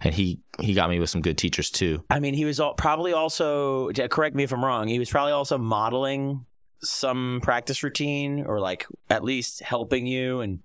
[0.00, 2.04] and he he got me with some good teachers too.
[2.10, 5.32] I mean, he was all, probably also, correct me if I'm wrong, he was probably
[5.32, 6.44] also modeling
[6.82, 10.40] some practice routine or like at least helping you.
[10.40, 10.60] And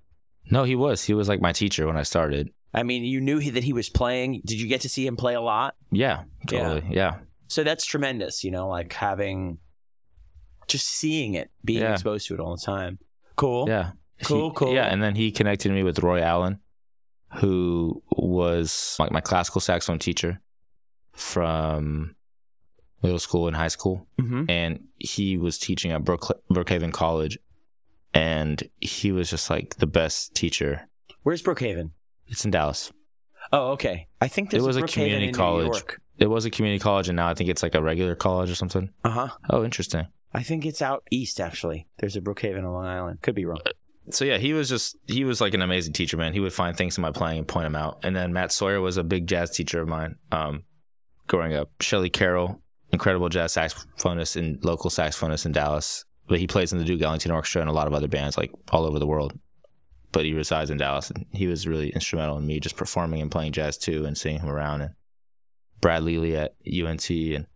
[0.50, 2.52] No, he was he was like my teacher when I started.
[2.74, 4.42] I mean, you knew he, that he was playing.
[4.46, 5.76] Did you get to see him play a lot?
[5.92, 6.60] Yeah, Yeah.
[6.74, 6.84] totally.
[6.96, 9.60] Yeah, So that's tremendous, you know, like having
[10.68, 11.94] just seeing it, being Yeah.
[11.94, 13.00] exposed to it all the time.
[13.36, 13.68] Cool.
[13.70, 13.92] Yeah.
[14.24, 14.74] Cool, He- cool.
[14.74, 16.60] Yeah, and then he connected me with Roy Allen,
[17.36, 20.42] who was like my classical saxophone teacher
[21.14, 22.16] from
[23.02, 24.08] middle school and high school.
[24.20, 27.38] hmm And he was teaching at Brook- Brookhaven College.
[28.14, 30.88] And he was just like the best teacher.
[31.24, 31.92] Where's Brookhaven?
[32.28, 32.92] It's in Dallas.
[33.52, 34.08] Oh, okay.
[34.22, 35.84] I think It was a Brookhaven community college.
[36.18, 38.56] It was a community college, and now I think it's like a regular college or
[38.56, 38.90] something.
[39.04, 39.28] Uh huh.
[39.50, 40.08] Oh, interesting.
[40.36, 41.88] I think it's out east, actually.
[41.98, 43.22] There's a Brookhaven on Long Island.
[43.22, 43.62] Could be wrong.
[44.10, 46.34] so yeah, he was just he was like an amazing teacher, man.
[46.34, 48.00] He would find things in my playing and point them out.
[48.04, 50.64] And then Matt Sawyer was a big jazz teacher of mine, um,
[51.28, 51.72] growing up.
[51.80, 56.86] Shelley Carroll, incredible jazz saxophonist and local saxophonist in Dallas, but he plays in the
[56.86, 59.40] Duke Ellington Orchestra and a lot of other bands like all over the world.
[60.12, 63.32] But he resides in Dallas, and he was really instrumental in me just performing and
[63.32, 64.82] playing jazz too, and seeing him around.
[64.82, 64.96] And
[65.80, 67.48] Brad Leali at UNT, and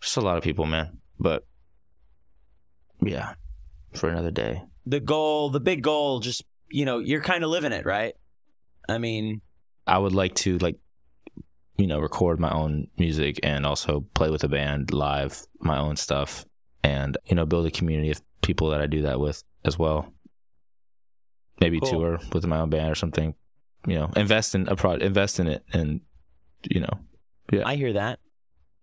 [0.00, 0.98] just a lot of people, man.
[1.18, 1.46] But
[3.04, 3.34] yeah,
[3.94, 4.62] for another day.
[4.86, 8.14] The goal, the big goal, just, you know, you're kind of living it, right?
[8.88, 9.40] I mean,
[9.86, 10.76] I would like to like
[11.76, 15.96] you know record my own music and also play with a band live my own
[15.96, 16.44] stuff
[16.84, 20.12] and you know build a community of people that I do that with as well.
[21.60, 21.90] Maybe Cool.
[21.90, 23.34] tour with my own band or something.
[23.86, 26.00] You know, invest in a product, invest in it and
[26.70, 26.98] you know.
[27.52, 27.62] Yeah.
[27.66, 28.18] I hear that.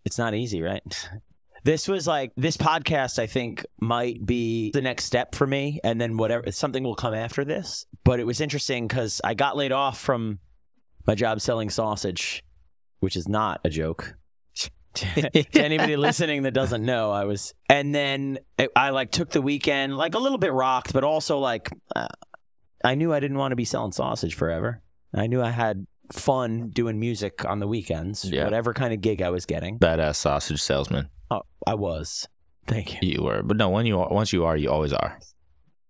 [0.06, 0.84] It's not easy, right?
[1.64, 3.20] This was like this podcast.
[3.20, 7.14] I think might be the next step for me, and then whatever something will come
[7.14, 7.86] after this.
[8.04, 10.40] But it was interesting because I got laid off from
[11.06, 12.44] my job selling sausage,
[13.00, 14.16] which is not a joke.
[14.96, 19.42] to anybody listening that doesn't know, I was, and then it, I like took the
[19.42, 22.08] weekend, like a little bit rocked, but also like uh,
[22.84, 24.82] I knew I didn't want to be selling sausage forever.
[25.14, 28.44] I knew I had fun doing music on the weekends, Yeah.
[28.44, 29.80] whatever kind of gig I was getting.
[29.80, 31.10] Badass sausage salesman.
[31.32, 32.28] Oh, I was.
[32.68, 33.10] Thank you.
[33.10, 33.42] You were.
[33.42, 35.18] But no, when you are once you are, you always are.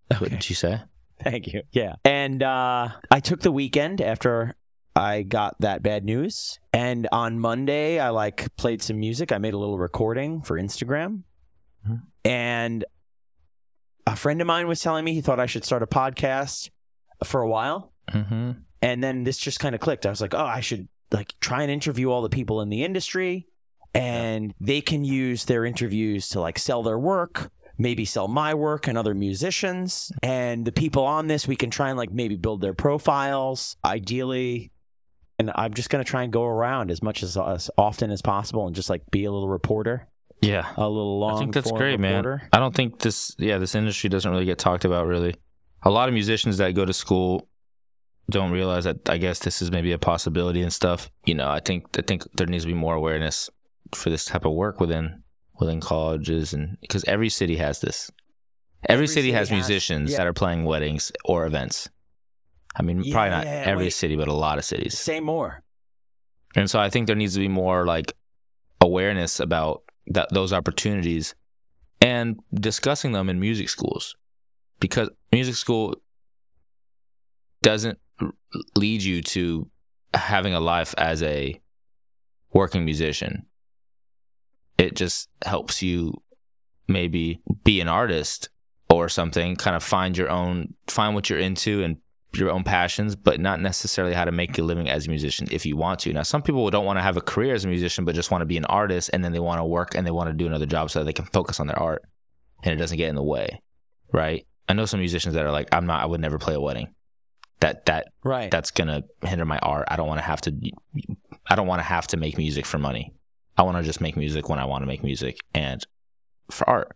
[0.09, 0.29] What Okay.
[0.35, 0.81] did you say?
[1.21, 1.63] Thank you.
[1.71, 1.95] Yeah.
[2.05, 4.55] And uh, I took the weekend after
[4.95, 6.59] I got that bad news.
[6.73, 9.31] And on Monday, I like played some music.
[9.31, 11.23] I made a little recording for Instagram.
[11.87, 12.01] Mhm.
[12.25, 12.85] And
[14.07, 16.69] a friend of mine was telling me he thought I should start a podcast
[17.23, 17.93] for a while.
[18.09, 18.51] Mm-hmm.
[18.81, 20.05] And then this just kind of clicked.
[20.05, 22.83] I was like, oh, I should like try and interview all the people in the
[22.83, 23.47] industry
[23.93, 28.87] and they can use their interviews to like sell their work, maybe sell my work
[28.87, 30.11] and other musicians.
[30.23, 34.71] And the people on this, we can try and like maybe build their profiles ideally.
[35.39, 38.21] And I'm just going to try and go around as much as, as often as
[38.21, 40.07] possible and just like be a little reporter,
[40.41, 40.71] Yeah.
[40.77, 41.35] a little long.
[41.35, 42.37] I think that's great, reporter.
[42.37, 42.49] man.
[42.53, 45.35] I don't think this, yeah, this industry doesn't really get talked about really.
[45.83, 47.47] A lot of musicians that go to school
[48.29, 49.09] don't realize that.
[49.09, 51.09] I guess this is maybe a possibility and stuff.
[51.25, 53.49] You know, I think I think there needs to be more awareness
[53.93, 55.23] for this type of work within
[55.59, 58.09] within colleges and because every city has this.
[58.89, 60.17] Every, Every city, city has has- musicians yeah.
[60.17, 61.87] that are playing weddings or events.
[62.75, 63.93] I mean, Yeah, probably not yeah, every wait.
[63.93, 64.97] city, but a lot of cities.
[64.97, 65.61] Say more.
[66.55, 68.13] And so I think there needs to be more like
[68.79, 71.35] awareness about that those opportunities
[72.01, 74.15] and discussing them in music schools
[74.79, 75.95] because music school
[77.61, 77.99] doesn't
[78.75, 79.69] lead you to
[80.15, 81.61] having a life as a
[82.51, 83.45] working musician.
[84.81, 86.21] It just helps you
[86.87, 88.49] maybe be an artist
[88.89, 91.97] or something, kind of find your own, find what you're into and
[92.33, 95.67] your own passions, but not necessarily how to make a living as a musician if
[95.67, 96.13] you want to.
[96.13, 98.41] Now, some people don't want to have a career as a musician, but just want
[98.41, 100.47] to be an artist and then they want to work and they want to do
[100.47, 102.01] another job so that they can focus on their art
[102.63, 103.61] and it doesn't get in the way,
[104.11, 104.47] right?
[104.67, 106.93] I know some musicians that are like, I'm not, I would never play a wedding.
[107.59, 108.49] That, that, Right.
[108.49, 109.87] that's gonna hinder my art.
[109.91, 110.55] I don't want to have to.
[111.47, 113.13] I don't want to have to make music for money.
[113.57, 115.85] I want to just make music when I want to make music and
[116.49, 116.95] for art.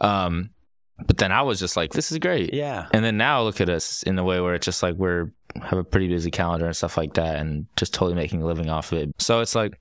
[0.00, 0.50] Um,
[1.06, 2.52] but then I was just like, this is great.
[2.52, 2.88] yeah.
[2.92, 5.32] And then now look at us in the way where it's just like we're
[5.62, 8.68] have a pretty busy calendar and stuff like that, and just totally making a living
[8.68, 9.10] off of it.
[9.18, 9.80] So it's like,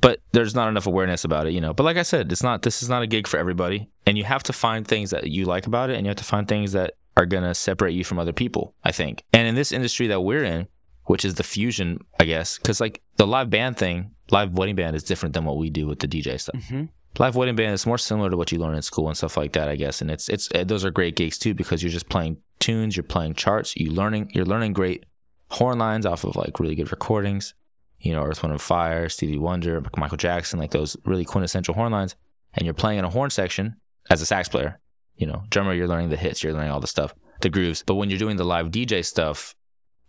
[0.00, 1.74] but there's not enough awareness about it, you know.
[1.74, 2.62] But like I said, it's not.
[2.62, 5.44] This is not a gig for everybody, and you have to find things that you
[5.44, 8.18] like about it, and you have to find things that are gonna separate you from
[8.18, 8.74] other people.
[8.84, 10.68] I think, and in this industry that we're in,
[11.06, 14.94] which is the fusion, I guess, because like the live band thing, live wedding band
[14.94, 16.84] is different than what we do with the DJ stuff hmm
[17.18, 19.52] live wedding band is more similar to what you learn in school and stuff like
[19.52, 20.00] that, I guess.
[20.00, 23.04] And it's it's uh, those are great gigs too because you're just playing tunes, you're
[23.04, 25.04] playing charts, you learning you're learning great
[25.50, 27.54] horn lines off of like really good recordings.
[28.00, 31.90] You know, Earth, Wind and Fire, Stevie Wonder, Michael Jackson, like those really quintessential horn
[31.90, 32.14] lines.
[32.54, 33.76] And you're playing in a horn section
[34.08, 34.78] as a sax player.
[35.16, 37.82] You know, drummer, you're learning the hits, you're learning all the stuff, the grooves.
[37.84, 39.56] But when you're doing the live DJ stuff,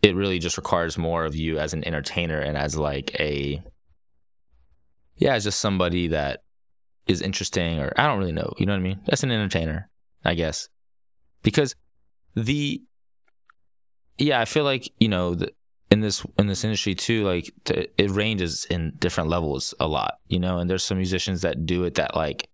[0.03, 3.59] it really just requires more of you as an entertainer and as like a
[5.19, 6.43] yeah, as just somebody that
[7.07, 8.53] is interesting or I don't really know.
[8.57, 8.99] You know what I mean?
[9.05, 9.89] That's an entertainer,
[10.25, 10.69] I guess.
[11.43, 11.75] Because
[12.35, 12.81] the
[14.17, 15.51] yeah, I feel like, you know, the,
[15.91, 20.19] in this in this industry too, like t- it ranges in different levels a lot,
[20.27, 22.49] you know, and there's some musicians that do it that like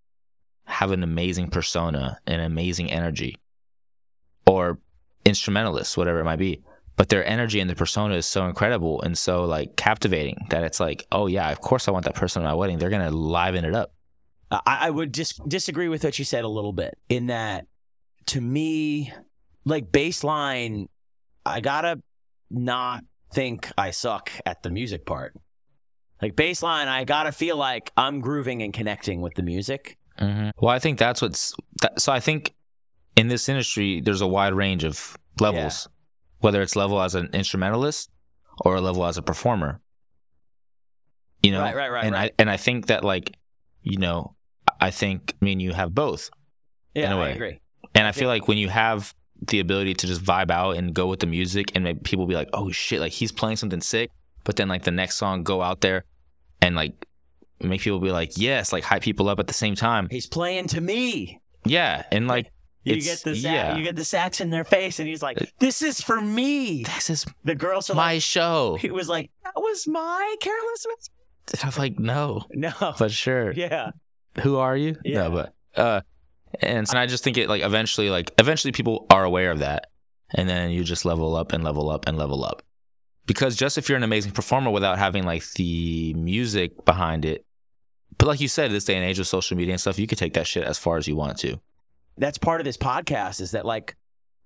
[0.66, 3.38] have an amazing persona and amazing energy
[4.48, 4.80] or
[5.26, 6.64] instrumentalists, whatever it might be.
[6.97, 10.80] But their energy and their persona is so incredible and so like captivating that it's
[10.80, 12.77] like, oh yeah, of course I want that person at my wedding.
[12.77, 13.93] They're gonna liven it up.
[14.49, 17.67] I, I would dis- disagree with what you said a little bit in that
[18.27, 19.11] to me,
[19.65, 20.88] like baseline,
[21.45, 22.01] I gotta
[22.49, 23.03] not
[23.34, 25.34] think I suck at the music part.
[26.22, 29.97] Like baseline, I gotta feel like I'm grooving and connecting with the music.
[30.19, 30.51] Mm-hmm.
[30.59, 31.53] Well, I think that's what's.
[31.81, 32.53] That, so I think
[33.15, 35.88] in this industry, there's a wide range of levels,
[36.45, 38.09] whether it's level as an instrumentalist
[38.63, 39.81] or a level as a performer.
[41.43, 42.31] You know, Right, right, right, and right.
[42.31, 43.35] I and I think that like,
[43.84, 44.35] you know,
[44.80, 46.30] I think I mean you have both,
[46.93, 47.31] Yeah, In a I way.
[47.34, 47.59] agree.
[47.93, 49.13] and I feel like when you have
[49.47, 52.35] the ability to just vibe out and go with the music, and maybe people be
[52.35, 54.09] like, oh shit, like he's playing something sick,
[54.43, 56.05] but then like the next song go out there
[56.61, 57.05] and like
[57.61, 60.07] make people be like, yes, like hype people up at the same time.
[60.09, 61.41] He's playing to me.
[61.65, 62.51] Yeah, and like
[62.86, 63.76] You It's- get the sa- yeah.
[63.78, 67.10] you get the sax in their face, and he's like, "This is for me." this
[67.10, 68.78] is The girls are my like, show.
[68.80, 71.12] he was like, "That was my careless mistake."
[71.64, 73.52] And I'm like, no, No, but sure.
[73.53, 73.91] yeah,
[74.41, 74.95] Who are you?
[75.03, 75.28] Yeah.
[75.28, 76.02] No, but uh,
[76.62, 79.88] and, and I just think it like eventually, like eventually, people are aware of that,
[80.36, 82.62] and then you just level up and level up and level up.
[83.26, 87.44] Because just if you're an amazing performer without having like the music behind it,
[88.20, 90.20] but like you said, this day and age with social media and stuff, you could
[90.20, 91.60] take that shit as far as you want to.
[92.18, 93.42] That's part of this podcast.
[93.42, 93.96] Is that like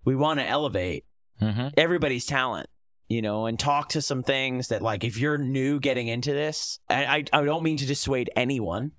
[0.06, 1.06] we want to elevate
[1.42, 1.68] Mm-hmm.
[1.78, 2.68] everybody's talent,
[3.08, 6.80] you know, and talk to some things that like if you're new getting into this,
[6.90, 8.92] and I I don't mean to dissuade anyone.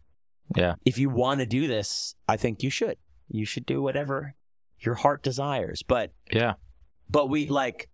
[0.56, 0.76] Yeah.
[0.86, 2.96] If you want to do this, I think you should.
[3.28, 4.34] You should do whatever
[4.78, 5.82] your heart desires.
[5.82, 6.54] But Yeah.
[7.10, 7.90] but we like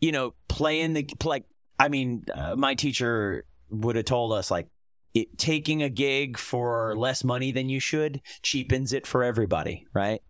[0.00, 1.44] you know playing the like
[1.78, 4.68] i mean uh, my teacher would have told us like
[5.14, 10.20] it, taking a gig for less money than you should cheapens it for everybody right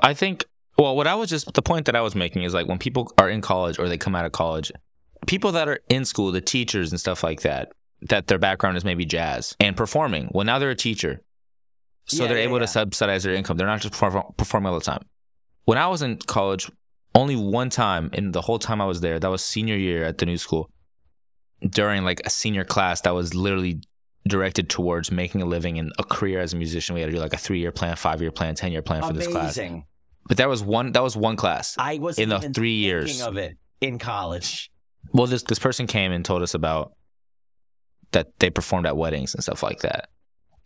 [0.00, 0.44] I think.
[0.78, 3.12] Well, what I was just the point that I was making is like when people
[3.18, 4.70] are in college or they come out of college,
[5.26, 8.84] people that are in school, the teachers and stuff like that, that their background is
[8.84, 10.30] maybe jazz and performing.
[10.32, 11.20] Well, now they're a teacher,
[12.06, 12.66] so Yeah, they're yeah, able yeah.
[12.66, 13.56] to subsidize their income.
[13.56, 15.04] They're not just perform, performing all the time.
[15.64, 16.70] When I was in college,
[17.12, 20.18] only one time in the whole time I was there, that was senior year at
[20.18, 20.70] the new school,
[21.68, 23.80] during like a senior class that was literally
[24.28, 26.94] directed towards making a living and a career as a musician.
[26.94, 29.02] We had to do like a three year plan, five year plan, ten year plan
[29.02, 29.58] for this class.
[30.26, 30.92] But that was one.
[30.92, 31.74] That was one class.
[31.78, 33.22] i was In the three years.
[33.22, 34.70] of it in college
[35.12, 36.92] Well, this this person came and told us about
[38.12, 40.08] that they performed at weddings and stuff like that,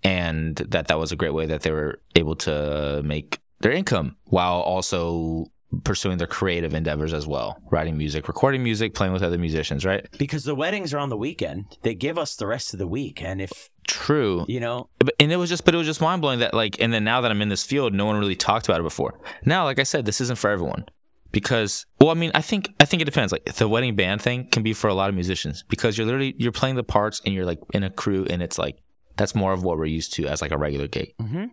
[0.03, 4.17] and that that was a great way that they were able to make their income
[4.25, 5.47] while also
[5.85, 9.85] pursuing their creative endeavors as well, writing music, recording music, playing with other musicians.
[9.85, 10.07] Right?
[10.19, 13.23] because the weddings are on the weekend they give us the rest of the week
[13.23, 14.44] and if True.
[14.49, 14.89] you know
[15.19, 17.20] and it was just, but it was just mind blowing that like, and then now
[17.20, 19.19] that I'm in this field, no one really talked about it before.
[19.44, 20.85] Now, like I said, this isn't for everyone.
[21.32, 24.47] because well i mean i think i think it depends like the wedding band thing
[24.51, 27.35] can be for a lot of musicians because you're literally you're playing the parts and
[27.35, 28.77] you're like in a crew and it's like
[29.16, 31.44] that's more of what we're used to as like a regular gig Mm-hmm.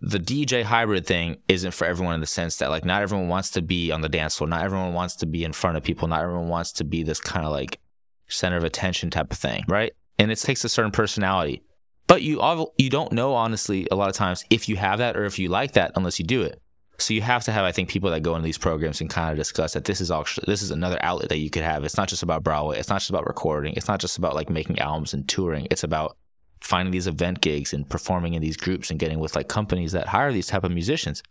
[0.00, 3.50] The dj hybrid thing isn't for everyone in the sense that like not everyone wants
[3.50, 6.08] to be on the dance floor not everyone wants to be in front of people
[6.08, 7.80] not everyone wants to be this kind of like
[8.28, 11.62] center of attention type of thing right and it takes a certain personality
[12.06, 15.16] but you all you don't know honestly a lot of times if you have that
[15.16, 16.60] or if you like that unless you do it
[16.98, 19.30] so you have to have, I think, people that go into these programs and kind
[19.30, 21.84] of discuss that this is actually this is another outlet that you could have.
[21.84, 22.78] It's not just about Broadway.
[22.78, 23.74] It's not just about recording.
[23.74, 25.66] It's not just about like making albums and touring.
[25.70, 26.16] It's about
[26.64, 30.08] finding these event gigs and performing in these groups and getting with like companies that
[30.08, 31.22] hire these type of musicians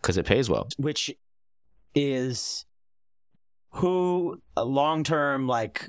[0.00, 0.68] because it pays well.
[0.76, 1.10] Which
[1.94, 2.64] is
[3.70, 5.88] who long term like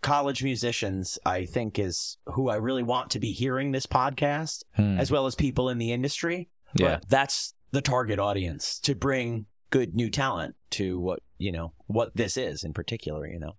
[0.00, 4.98] college musicians, I think, is who I really want to be hearing this podcast, Hmm.
[4.98, 6.48] as well as people in the industry.
[6.76, 6.96] Yeah.
[7.00, 12.14] But that's the target audience to bring good new talent to what you know what
[12.16, 13.26] this is in particular.
[13.26, 13.52] You know.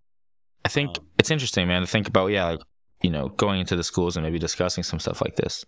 [0.65, 2.59] I think Um, it's interesting, man, to think about, yeah, like,
[3.01, 5.65] you know, going into the schools and maybe discussing some stuff like this.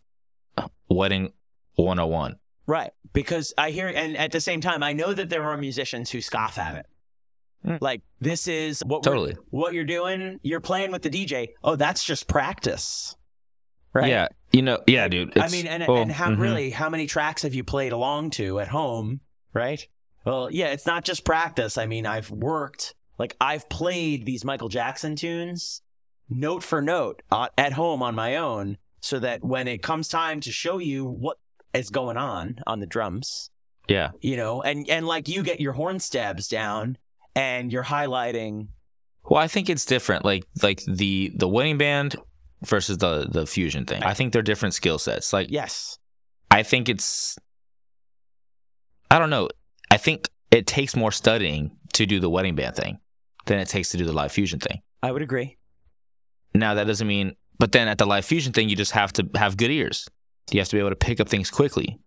[0.89, 1.31] Wedding
[1.75, 2.35] 101.
[2.67, 2.91] Right.
[3.13, 6.21] Because I hear, and at the same time, I know that there are musicians who
[6.21, 6.85] scoff at it.
[7.65, 7.81] Mm.
[7.81, 9.37] Like, this is what Totally.
[9.49, 10.39] what you're doing.
[10.41, 11.49] You're playing with the DJ.
[11.63, 13.15] Oh, that's just practice.
[13.93, 14.09] Right.
[14.09, 14.27] Yeah.
[14.51, 15.37] You know, yeah, dude.
[15.37, 16.39] I mean, and, well, and how mhm.
[16.39, 19.21] really, how many tracks have you played along to at home?
[19.53, 19.85] Right.
[20.25, 21.77] Well, yeah, it's not just practice.
[21.77, 25.81] I mean, I've worked, like, I've played these Michael Jackson tunes
[26.31, 30.39] note for note uh, at home on my own so that when it comes time
[30.41, 31.37] to show you what
[31.73, 33.49] is going on on the drums,
[33.87, 34.11] Yeah.
[34.21, 36.97] you know, and, and like you get your horn stabs down
[37.35, 38.67] and you're highlighting.
[39.25, 40.25] Well, I think it's different.
[40.25, 42.15] Like like the the wedding band
[42.65, 44.01] versus the the fusion thing.
[44.03, 45.31] I think they're different skill sets.
[45.33, 45.97] Like Yes.
[46.49, 47.37] I think it's
[49.09, 49.49] I don't know.
[49.89, 52.99] I think it takes more studying to do the wedding band thing
[53.45, 54.81] than it takes to do the live fusion thing.
[55.03, 55.57] I would agree.
[56.53, 59.29] Now that doesn't mean but then at the live fusion thing you just have to
[59.35, 60.09] have good ears.
[60.49, 61.99] You have to be able to pick up things quickly,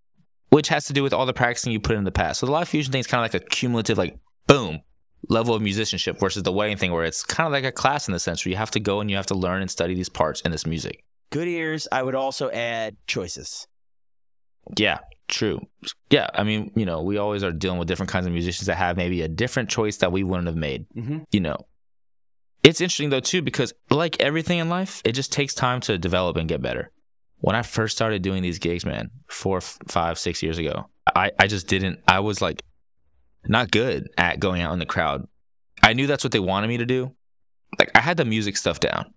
[0.51, 2.41] which has to do with all the practicing you put in the past.
[2.41, 4.19] So the live fusion thing is kind of like a cumulative like
[4.49, 4.81] boom
[5.29, 8.12] level of musicianship versus the wedding thing where it's kind of like a class in
[8.12, 10.09] the sense where you have to go and you have to learn and study these
[10.09, 11.05] parts in this music.
[11.31, 11.87] Good ears.
[11.93, 13.69] I would also add choices.
[14.77, 14.99] Yeah,
[15.29, 15.61] true.
[16.11, 18.77] Yeah, I mean, you know, we always are dealing with different kinds of musicians that
[18.77, 20.87] have maybe a different choice that we wouldn't have made.
[20.97, 21.19] Mm-hmm.
[21.31, 21.59] You know,
[22.65, 26.36] it's interesting though too because like everything in life, it just takes time to develop
[26.36, 26.91] and get better.
[27.39, 31.47] When I first started doing these gigs, man, four, five, six years ago, I I
[31.47, 32.01] just didn't.
[32.09, 32.62] I was like
[33.47, 35.28] not good at going out in the crowd.
[35.82, 37.15] I knew that's what they wanted me to do.
[37.78, 39.12] Like I had the music stuff down.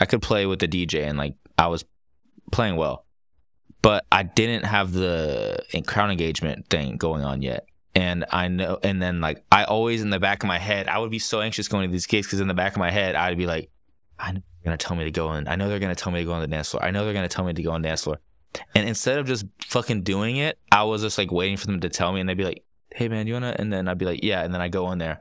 [0.00, 1.84] I could play with the DJ and like I was
[2.50, 3.04] playing well
[3.84, 7.66] but I didn't have the eh, crowd engagement thing going on yet.
[7.94, 10.98] And I know, and then like I always in the back of my head, I
[10.98, 13.14] would be so anxious going to these gigs because in the back of my head,
[13.14, 13.70] I'd be like,
[14.18, 15.46] I know they're gonna tell me to go in.
[15.46, 16.82] I know they're gonna tell me to go on the dance floor.
[16.82, 18.18] I know they're gonna tell me to go on the dance floor.
[18.74, 21.88] And instead of just fucking doing it, I was just like waiting for them to
[21.88, 24.22] tell me, and they'd be like, "Hey man, you wanna?" And then I'd be like,
[24.22, 25.20] "Yeah," and then I go in there,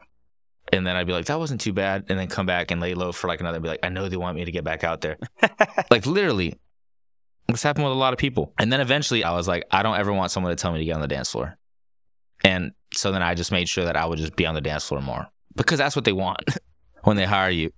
[0.72, 2.94] and then I'd be like, "That wasn't too bad," and then come back and lay
[2.94, 3.60] low for like another.
[3.60, 5.18] Be like, "I know they want me to get back out there."
[5.92, 6.56] like literally,
[7.48, 8.54] this happened with a lot of people.
[8.58, 10.86] And then eventually I was like, I don't ever want someone to tell me to
[10.86, 11.58] get on the dance floor.
[12.44, 14.88] And so then I just made sure that I would just be on the dance
[14.88, 16.42] floor more because that's what they want
[17.04, 17.72] when they hire you.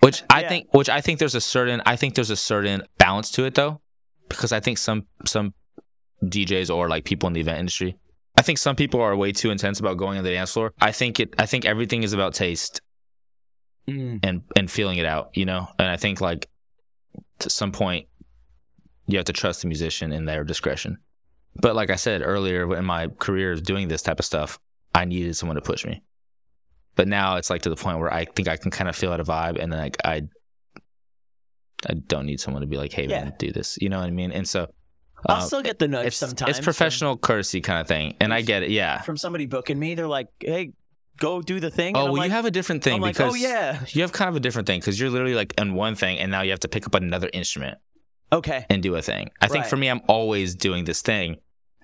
[0.00, 0.48] Which I Yeah.
[0.48, 3.54] think which I think there's a certain I think there's a certain balance to it
[3.54, 3.80] though
[4.28, 5.54] because I think some some
[6.24, 7.96] DJs or like people in the event industry
[8.36, 10.72] I think some people are way too intense about going on the dance floor.
[10.80, 12.80] I think it I think everything is about taste
[13.86, 14.20] Mm.
[14.22, 15.68] and and feeling it out, you know.
[15.78, 16.48] And I think like
[17.40, 18.06] to some point
[19.06, 20.96] you have to trust the musician in their discretion.
[21.56, 24.58] But like I said earlier in my career of doing this type of stuff,
[24.94, 26.02] I needed someone to push me.
[26.96, 29.12] But now it's like to the point where I think I can kind of feel
[29.12, 30.22] out a vibe and then like I
[31.88, 33.24] I don't need someone to be like, "Hey Yeah.
[33.24, 34.32] man, do this." You know what I mean?
[34.32, 34.68] And so
[35.26, 36.50] I'll uh, still get the nudge it's sometimes.
[36.56, 38.70] it's professional courtesy kind of thing, and I get it.
[38.70, 38.98] Yeah.
[38.98, 40.72] From, from somebody booking me, they're like, "Hey,
[41.18, 43.00] go do the thing." Oh, And I'm well, like, you have a different thing I'm
[43.00, 45.52] like, because "Oh yeah, you have kind of a different thing because you're literally like
[45.58, 47.78] in one thing, and now you have to pick up another instrument
[48.34, 49.30] okay." and do a thing.
[49.40, 51.36] I think for me, I'm always doing this thing,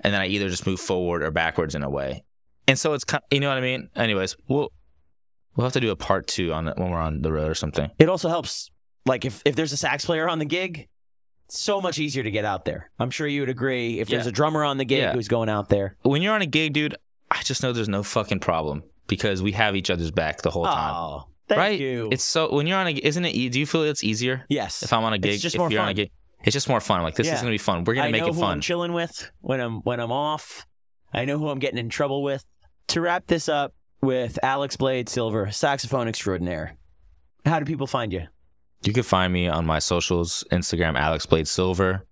[0.02, 2.24] and then I either just move forward or backwards in a way.
[2.68, 3.88] And so it's kind, you know what I mean.
[3.96, 4.72] Anyways, we'll
[5.56, 7.54] we'll have to do a part two on it when we're on the road or
[7.54, 7.90] something.
[7.98, 8.70] It also helps,
[9.06, 10.88] like if if there's a sax player on the gig,
[11.46, 12.90] it's so much easier to get out there.
[12.98, 13.98] I'm sure you would agree.
[13.98, 15.12] If there's a drummer on the gig Yeah.
[15.12, 16.94] who's going out there, When you're on a gig, dude,
[17.30, 20.64] I just know there's no fucking problem because we have each other's back the whole
[20.64, 20.94] time.
[20.94, 21.80] oh, thank right?
[21.80, 22.08] you.
[22.12, 23.50] It's so when you're on a, isn't it?
[23.50, 24.84] Do you feel it's easier yes.
[24.84, 25.40] if I'm on a gig?
[25.40, 26.12] just if more you're on a gig,
[26.44, 27.02] it's just more fun.
[27.02, 27.34] Like this Yeah.
[27.34, 27.84] is gonna be fun.
[27.84, 30.66] We're gonna I make know it who I'm chilling with when I'm when I'm off.
[31.12, 32.44] I know who I'm getting in trouble with.
[32.88, 33.72] to wrap this up
[34.02, 36.76] with Alex Blade Silver, saxophone extraordinaire.
[37.44, 38.26] How do people find you?
[38.82, 42.06] You can find me on my socials Instagram, Alex Blade Silver.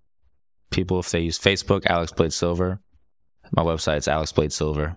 [0.71, 2.81] People, if they use Facebook, Alex Blade Silver.
[3.53, 4.97] My website's Alex Blade Silver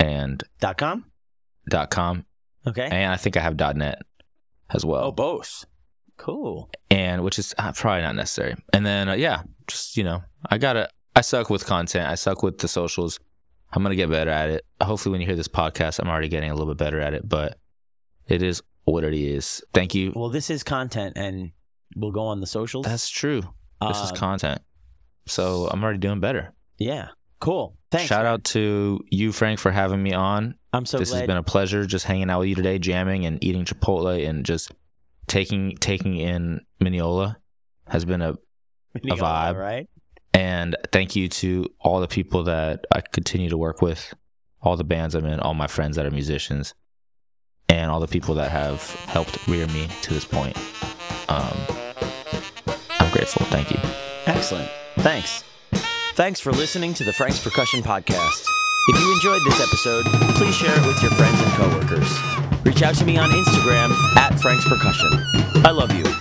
[0.00, 1.04] and Dot com?
[1.68, 2.24] dot .com.
[2.66, 2.88] Okay.
[2.90, 4.02] And I think I have dot .net
[4.70, 5.04] as well.
[5.04, 5.66] oh, both.
[6.16, 6.70] Cool.
[6.90, 8.54] and which is uh, probably not necessary.
[8.72, 10.88] And then uh, yeah, just you know, I gotta.
[11.14, 12.08] I suck with content.
[12.08, 13.18] I suck with the socials.
[13.72, 14.64] I'm gonna get better at it.
[14.82, 17.26] Hopefully, when you hear this podcast, I'm already getting a little bit better at it.
[17.28, 17.58] But
[18.28, 19.62] it is what it is.
[19.72, 20.12] Thank you.
[20.14, 21.52] Well, this is content and
[21.96, 22.84] we'll go on the socials.
[22.86, 23.42] That's true.
[23.80, 24.60] This is Um, content.
[25.26, 26.52] So I'm already doing better.
[26.78, 27.08] Yeah.
[27.40, 27.76] Cool.
[27.90, 28.06] Thanks.
[28.08, 30.54] Shout out to you, Frank, for having me on.
[30.72, 31.20] I'm so this glad.
[31.20, 34.44] has been a pleasure just hanging out with you today, jamming and eating Chipotle and
[34.46, 34.72] just
[35.26, 37.36] taking taking in Mineola
[37.88, 38.34] has been a
[38.94, 39.56] Mineola, vibe.
[39.56, 39.88] right?
[40.32, 44.12] And thank you to all the people that I continue to work with,
[44.60, 46.74] all the bands I'm in, all my friends that are musicians,
[47.68, 50.56] and all the people that have helped rear me to this point.
[51.28, 51.56] Um,
[53.00, 53.46] I'm grateful.
[53.46, 53.78] Thank you.
[54.26, 54.70] Excellent.
[54.98, 55.42] Thanks.
[56.14, 58.46] Thanks for listening to the Frank's Percussion Podcast.
[58.88, 60.04] If you enjoyed this episode,
[60.36, 62.64] please share it with your friends and coworkers.
[62.64, 65.10] Reach out to me on Instagram at Frank's Percussion.
[65.64, 66.15] I love you.